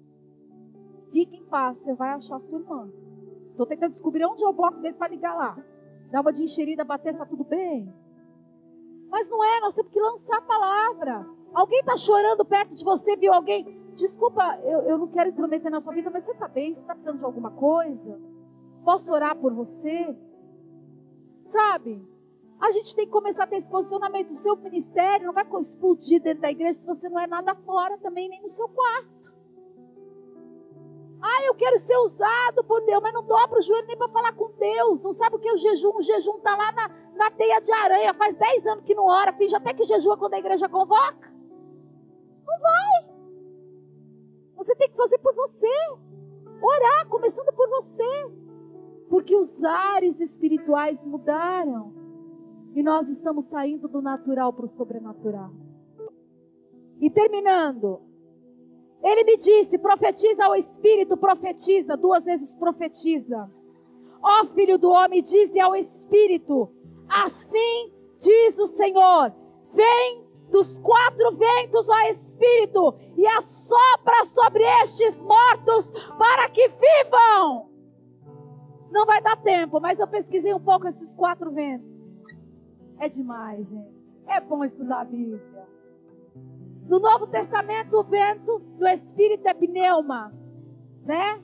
Fique 1.12 1.36
em 1.36 1.44
paz, 1.44 1.78
você 1.78 1.92
vai 1.92 2.08
achar 2.08 2.40
sua 2.40 2.58
irmã. 2.58 2.90
Estou 3.50 3.66
tentando 3.66 3.92
descobrir 3.92 4.24
onde 4.24 4.42
é 4.42 4.48
o 4.48 4.52
bloco 4.52 4.78
dele 4.78 4.94
para 4.94 5.08
ligar 5.08 5.36
lá. 5.36 5.58
Dá 6.10 6.22
uma 6.22 6.32
de 6.32 6.42
enxerida, 6.42 6.84
bater, 6.84 7.12
está 7.12 7.26
tudo 7.26 7.44
bem. 7.44 7.92
Mas 9.10 9.28
não 9.28 9.44
é, 9.44 9.60
nós 9.60 9.74
temos 9.74 9.92
que 9.92 10.00
lançar 10.00 10.38
a 10.38 10.42
palavra. 10.42 11.26
Alguém 11.52 11.80
está 11.80 11.98
chorando 11.98 12.46
perto 12.46 12.74
de 12.74 12.82
você, 12.82 13.14
viu 13.14 13.34
alguém? 13.34 13.78
Desculpa, 13.94 14.58
eu, 14.64 14.80
eu 14.80 14.98
não 14.98 15.06
quero 15.06 15.28
intrometer 15.28 15.70
na 15.70 15.82
sua 15.82 15.92
vida, 15.92 16.10
mas 16.10 16.24
você 16.24 16.32
está 16.32 16.48
bem? 16.48 16.72
Você 16.72 16.80
está 16.80 16.94
precisando 16.94 17.18
de 17.18 17.24
alguma 17.26 17.50
coisa? 17.50 18.18
Posso 18.84 19.12
orar 19.12 19.36
por 19.36 19.52
você? 19.52 20.16
Sabe? 21.44 22.06
A 22.60 22.70
gente 22.70 22.94
tem 22.94 23.06
que 23.06 23.12
começar 23.12 23.44
a 23.44 23.46
ter 23.46 23.56
esse 23.56 23.68
posicionamento. 23.68 24.30
O 24.30 24.36
seu 24.36 24.56
ministério 24.56 25.26
não 25.26 25.32
vai 25.32 25.44
explodir 25.60 26.22
dentro 26.22 26.42
da 26.42 26.50
igreja 26.50 26.78
se 26.78 26.86
você 26.86 27.08
não 27.08 27.20
é 27.20 27.26
nada 27.26 27.54
fora 27.54 27.98
também, 27.98 28.28
nem 28.28 28.40
no 28.40 28.48
seu 28.48 28.68
quarto. 28.68 29.32
Ah, 31.20 31.44
eu 31.44 31.54
quero 31.54 31.78
ser 31.78 31.96
usado 31.98 32.64
por 32.64 32.84
Deus, 32.84 33.00
mas 33.00 33.14
não 33.14 33.24
dobra 33.24 33.58
o 33.58 33.62
joelho 33.62 33.86
nem 33.86 33.96
para 33.96 34.08
falar 34.08 34.32
com 34.32 34.50
Deus. 34.58 35.02
Não 35.02 35.12
sabe 35.12 35.36
o 35.36 35.38
que 35.38 35.48
é 35.48 35.54
o 35.54 35.58
jejum? 35.58 35.96
O 35.96 36.02
jejum 36.02 36.36
está 36.36 36.56
lá 36.56 36.72
na, 36.72 36.88
na 37.14 37.30
teia 37.30 37.60
de 37.60 37.72
aranha. 37.72 38.14
Faz 38.14 38.34
10 38.36 38.66
anos 38.66 38.84
que 38.84 38.94
não 38.94 39.06
ora. 39.06 39.32
Finge 39.32 39.54
até 39.54 39.72
que 39.72 39.84
jejua 39.84 40.16
quando 40.16 40.34
a 40.34 40.38
igreja 40.38 40.68
convoca. 40.68 41.32
Não 42.44 42.60
vai. 42.60 43.12
Você 44.56 44.74
tem 44.74 44.88
que 44.88 44.96
fazer 44.96 45.18
por 45.18 45.34
você. 45.34 45.68
Orar, 46.60 47.08
começando 47.08 47.52
por 47.52 47.68
você. 47.68 48.30
Porque 49.12 49.36
os 49.36 49.62
ares 49.62 50.20
espirituais 50.22 51.04
mudaram. 51.04 51.92
E 52.74 52.82
nós 52.82 53.10
estamos 53.10 53.44
saindo 53.44 53.86
do 53.86 54.00
natural 54.00 54.54
para 54.54 54.64
o 54.64 54.68
sobrenatural. 54.70 55.50
E 56.98 57.10
terminando, 57.10 58.00
ele 59.02 59.22
me 59.24 59.36
disse: 59.36 59.76
profetiza 59.76 60.46
ao 60.46 60.56
Espírito, 60.56 61.14
profetiza, 61.18 61.94
duas 61.94 62.24
vezes 62.24 62.54
profetiza. 62.54 63.50
Ó 64.22 64.46
filho 64.54 64.78
do 64.78 64.88
homem, 64.88 65.22
dize 65.22 65.60
ao 65.60 65.76
Espírito: 65.76 66.70
assim 67.06 67.92
diz 68.18 68.58
o 68.58 68.66
Senhor: 68.66 69.30
vem 69.74 70.24
dos 70.50 70.78
quatro 70.78 71.36
ventos, 71.36 71.86
ó 71.86 72.00
Espírito, 72.08 72.94
e 73.18 73.26
assopra 73.26 74.24
sobre 74.24 74.64
estes 74.82 75.20
mortos 75.20 75.90
para 76.16 76.48
que 76.48 76.66
vivam. 76.66 77.71
Não 78.92 79.06
vai 79.06 79.22
dar 79.22 79.36
tempo, 79.36 79.80
mas 79.80 79.98
eu 79.98 80.06
pesquisei 80.06 80.52
um 80.52 80.60
pouco 80.60 80.86
esses 80.86 81.14
quatro 81.14 81.50
ventos. 81.50 82.22
É 82.98 83.08
demais, 83.08 83.66
gente. 83.66 83.90
É 84.26 84.38
bom 84.38 84.62
estudar 84.62 85.00
a 85.00 85.04
Bíblia. 85.04 85.42
No 86.86 87.00
Novo 87.00 87.26
Testamento, 87.26 87.96
o 87.96 88.04
vento 88.04 88.58
do 88.58 88.86
Espírito 88.86 89.48
é 89.48 89.54
pneuma, 89.54 90.30
né? 91.04 91.42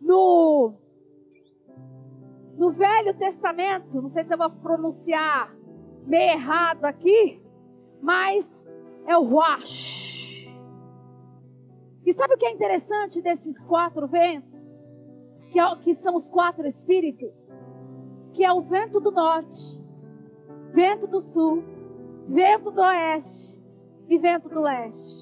No, 0.00 0.74
no 2.56 2.70
Velho 2.70 3.12
Testamento, 3.14 4.00
não 4.00 4.08
sei 4.08 4.24
se 4.24 4.32
eu 4.32 4.38
vou 4.38 4.50
pronunciar 4.50 5.54
meio 6.06 6.32
errado 6.32 6.86
aqui, 6.86 7.42
mas 8.00 8.64
é 9.06 9.16
o 9.16 9.24
Ruach. 9.24 10.10
E 12.04 12.12
sabe 12.14 12.34
o 12.34 12.38
que 12.38 12.46
é 12.46 12.50
interessante 12.50 13.20
desses 13.20 13.62
quatro 13.64 14.08
ventos? 14.08 14.49
Que, 15.50 15.58
é, 15.58 15.76
que 15.76 15.94
são 15.94 16.14
os 16.14 16.30
quatro 16.30 16.66
espíritos? 16.66 17.60
Que 18.32 18.44
é 18.44 18.52
o 18.52 18.60
vento 18.60 19.00
do 19.00 19.10
norte, 19.10 19.80
vento 20.72 21.06
do 21.06 21.20
sul, 21.20 21.64
vento 22.28 22.70
do 22.70 22.80
oeste 22.80 23.58
e 24.08 24.18
vento 24.18 24.48
do 24.48 24.60
leste. 24.60 25.20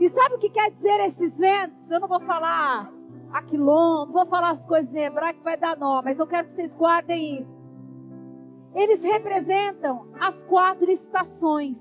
E 0.00 0.08
sabe 0.08 0.34
o 0.34 0.38
que 0.38 0.50
quer 0.50 0.70
dizer 0.70 1.00
esses 1.04 1.38
ventos? 1.38 1.90
Eu 1.90 2.00
não 2.00 2.08
vou 2.08 2.20
falar 2.20 2.92
aquilon, 3.32 4.06
não 4.06 4.12
vou 4.12 4.26
falar 4.26 4.50
as 4.50 4.66
coisas 4.66 4.94
em 4.94 5.04
hebraico 5.04 5.38
que 5.38 5.44
vai 5.44 5.56
dar 5.56 5.76
nó, 5.76 6.02
mas 6.02 6.18
eu 6.18 6.26
quero 6.26 6.48
que 6.48 6.54
vocês 6.54 6.74
guardem 6.74 7.38
isso. 7.38 7.62
Eles 8.74 9.02
representam 9.02 10.08
as 10.18 10.42
quatro 10.44 10.90
estações. 10.90 11.78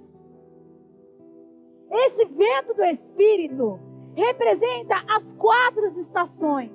Esse 1.90 2.26
vento 2.26 2.74
do 2.74 2.84
Espírito 2.84 3.80
representa 4.16 4.96
as 5.10 5.34
quatro 5.34 5.86
estações. 5.86 6.72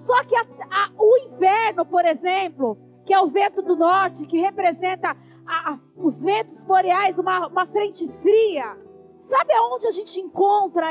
Só 0.00 0.24
que 0.24 0.34
a, 0.34 0.42
a, 0.70 0.90
o 0.98 1.16
inverno, 1.28 1.84
por 1.84 2.04
exemplo, 2.06 2.78
que 3.04 3.12
é 3.12 3.20
o 3.20 3.28
vento 3.28 3.60
do 3.60 3.76
norte, 3.76 4.26
que 4.26 4.40
representa 4.40 5.14
a, 5.46 5.78
os 5.96 6.24
ventos 6.24 6.64
boreais, 6.64 7.18
uma, 7.18 7.48
uma 7.48 7.66
frente 7.66 8.08
fria. 8.22 8.78
Sabe 9.20 9.52
aonde 9.52 9.86
a 9.86 9.90
gente 9.90 10.18
encontra 10.18 10.88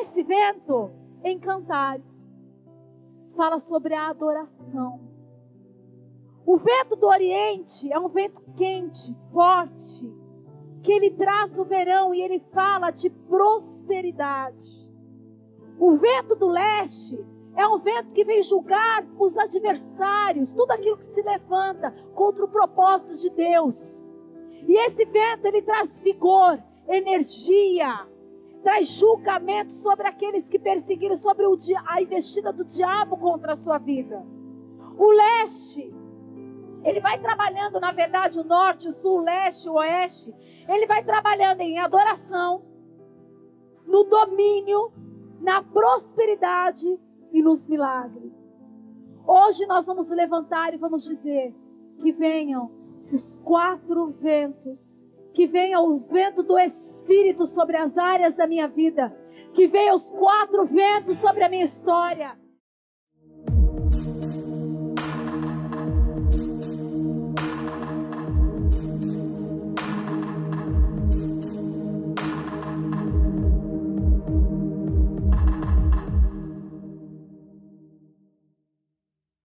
esse 0.00 0.22
vento? 0.22 0.90
Em 1.24 1.38
Cantares. 1.38 2.04
fala 3.36 3.58
sobre 3.58 3.94
a 3.94 4.08
adoração. 4.08 5.00
O 6.44 6.56
vento 6.56 6.96
do 6.96 7.06
Oriente 7.06 7.92
é 7.92 7.98
um 7.98 8.08
vento 8.08 8.40
quente, 8.56 9.14
forte, 9.32 10.12
que 10.82 10.92
ele 10.92 11.10
traz 11.12 11.56
o 11.58 11.64
verão 11.64 12.12
e 12.12 12.20
ele 12.20 12.40
fala 12.52 12.90
de 12.90 13.08
prosperidade. 13.08 14.90
O 15.78 15.96
vento 15.96 16.34
do 16.34 16.48
leste 16.48 17.31
é 17.54 17.66
um 17.66 17.78
vento 17.78 18.12
que 18.12 18.24
vem 18.24 18.42
julgar 18.42 19.04
os 19.18 19.36
adversários, 19.36 20.52
tudo 20.52 20.70
aquilo 20.70 20.96
que 20.96 21.04
se 21.04 21.22
levanta 21.22 21.90
contra 22.14 22.44
o 22.44 22.48
propósito 22.48 23.16
de 23.16 23.28
Deus. 23.30 24.06
E 24.66 24.78
esse 24.86 25.04
vento 25.04 25.46
ele 25.46 25.60
traz 25.60 26.00
vigor, 26.00 26.62
energia, 26.88 28.06
traz 28.62 28.88
julgamento 28.88 29.72
sobre 29.72 30.06
aqueles 30.06 30.48
que 30.48 30.58
perseguiram, 30.58 31.16
sobre 31.16 31.44
a 31.86 32.02
investida 32.02 32.52
do 32.52 32.64
diabo 32.64 33.16
contra 33.16 33.52
a 33.52 33.56
sua 33.56 33.78
vida. 33.78 34.24
O 34.96 35.10
leste, 35.10 35.92
ele 36.84 37.00
vai 37.00 37.18
trabalhando, 37.20 37.80
na 37.80 37.92
verdade, 37.92 38.38
o 38.38 38.44
norte, 38.44 38.88
o 38.88 38.92
sul, 38.92 39.18
o 39.18 39.24
leste, 39.24 39.68
o 39.68 39.74
oeste. 39.74 40.32
Ele 40.68 40.86
vai 40.86 41.04
trabalhando 41.04 41.60
em 41.60 41.78
adoração, 41.78 42.62
no 43.86 44.04
domínio, 44.04 44.92
na 45.40 45.62
prosperidade 45.62 46.98
e 47.32 47.42
nos 47.42 47.66
milagres. 47.66 48.32
Hoje 49.26 49.66
nós 49.66 49.86
vamos 49.86 50.10
levantar 50.10 50.74
e 50.74 50.76
vamos 50.76 51.04
dizer 51.04 51.54
que 52.00 52.12
venham 52.12 52.70
os 53.12 53.36
quatro 53.38 54.08
ventos, 54.20 55.04
que 55.32 55.46
venha 55.46 55.80
o 55.80 55.98
vento 55.98 56.42
do 56.42 56.58
Espírito 56.58 57.46
sobre 57.46 57.76
as 57.76 57.96
áreas 57.96 58.36
da 58.36 58.46
minha 58.46 58.68
vida, 58.68 59.16
que 59.52 59.66
venha 59.66 59.94
os 59.94 60.10
quatro 60.10 60.64
ventos 60.66 61.18
sobre 61.18 61.44
a 61.44 61.48
minha 61.48 61.64
história 61.64 62.41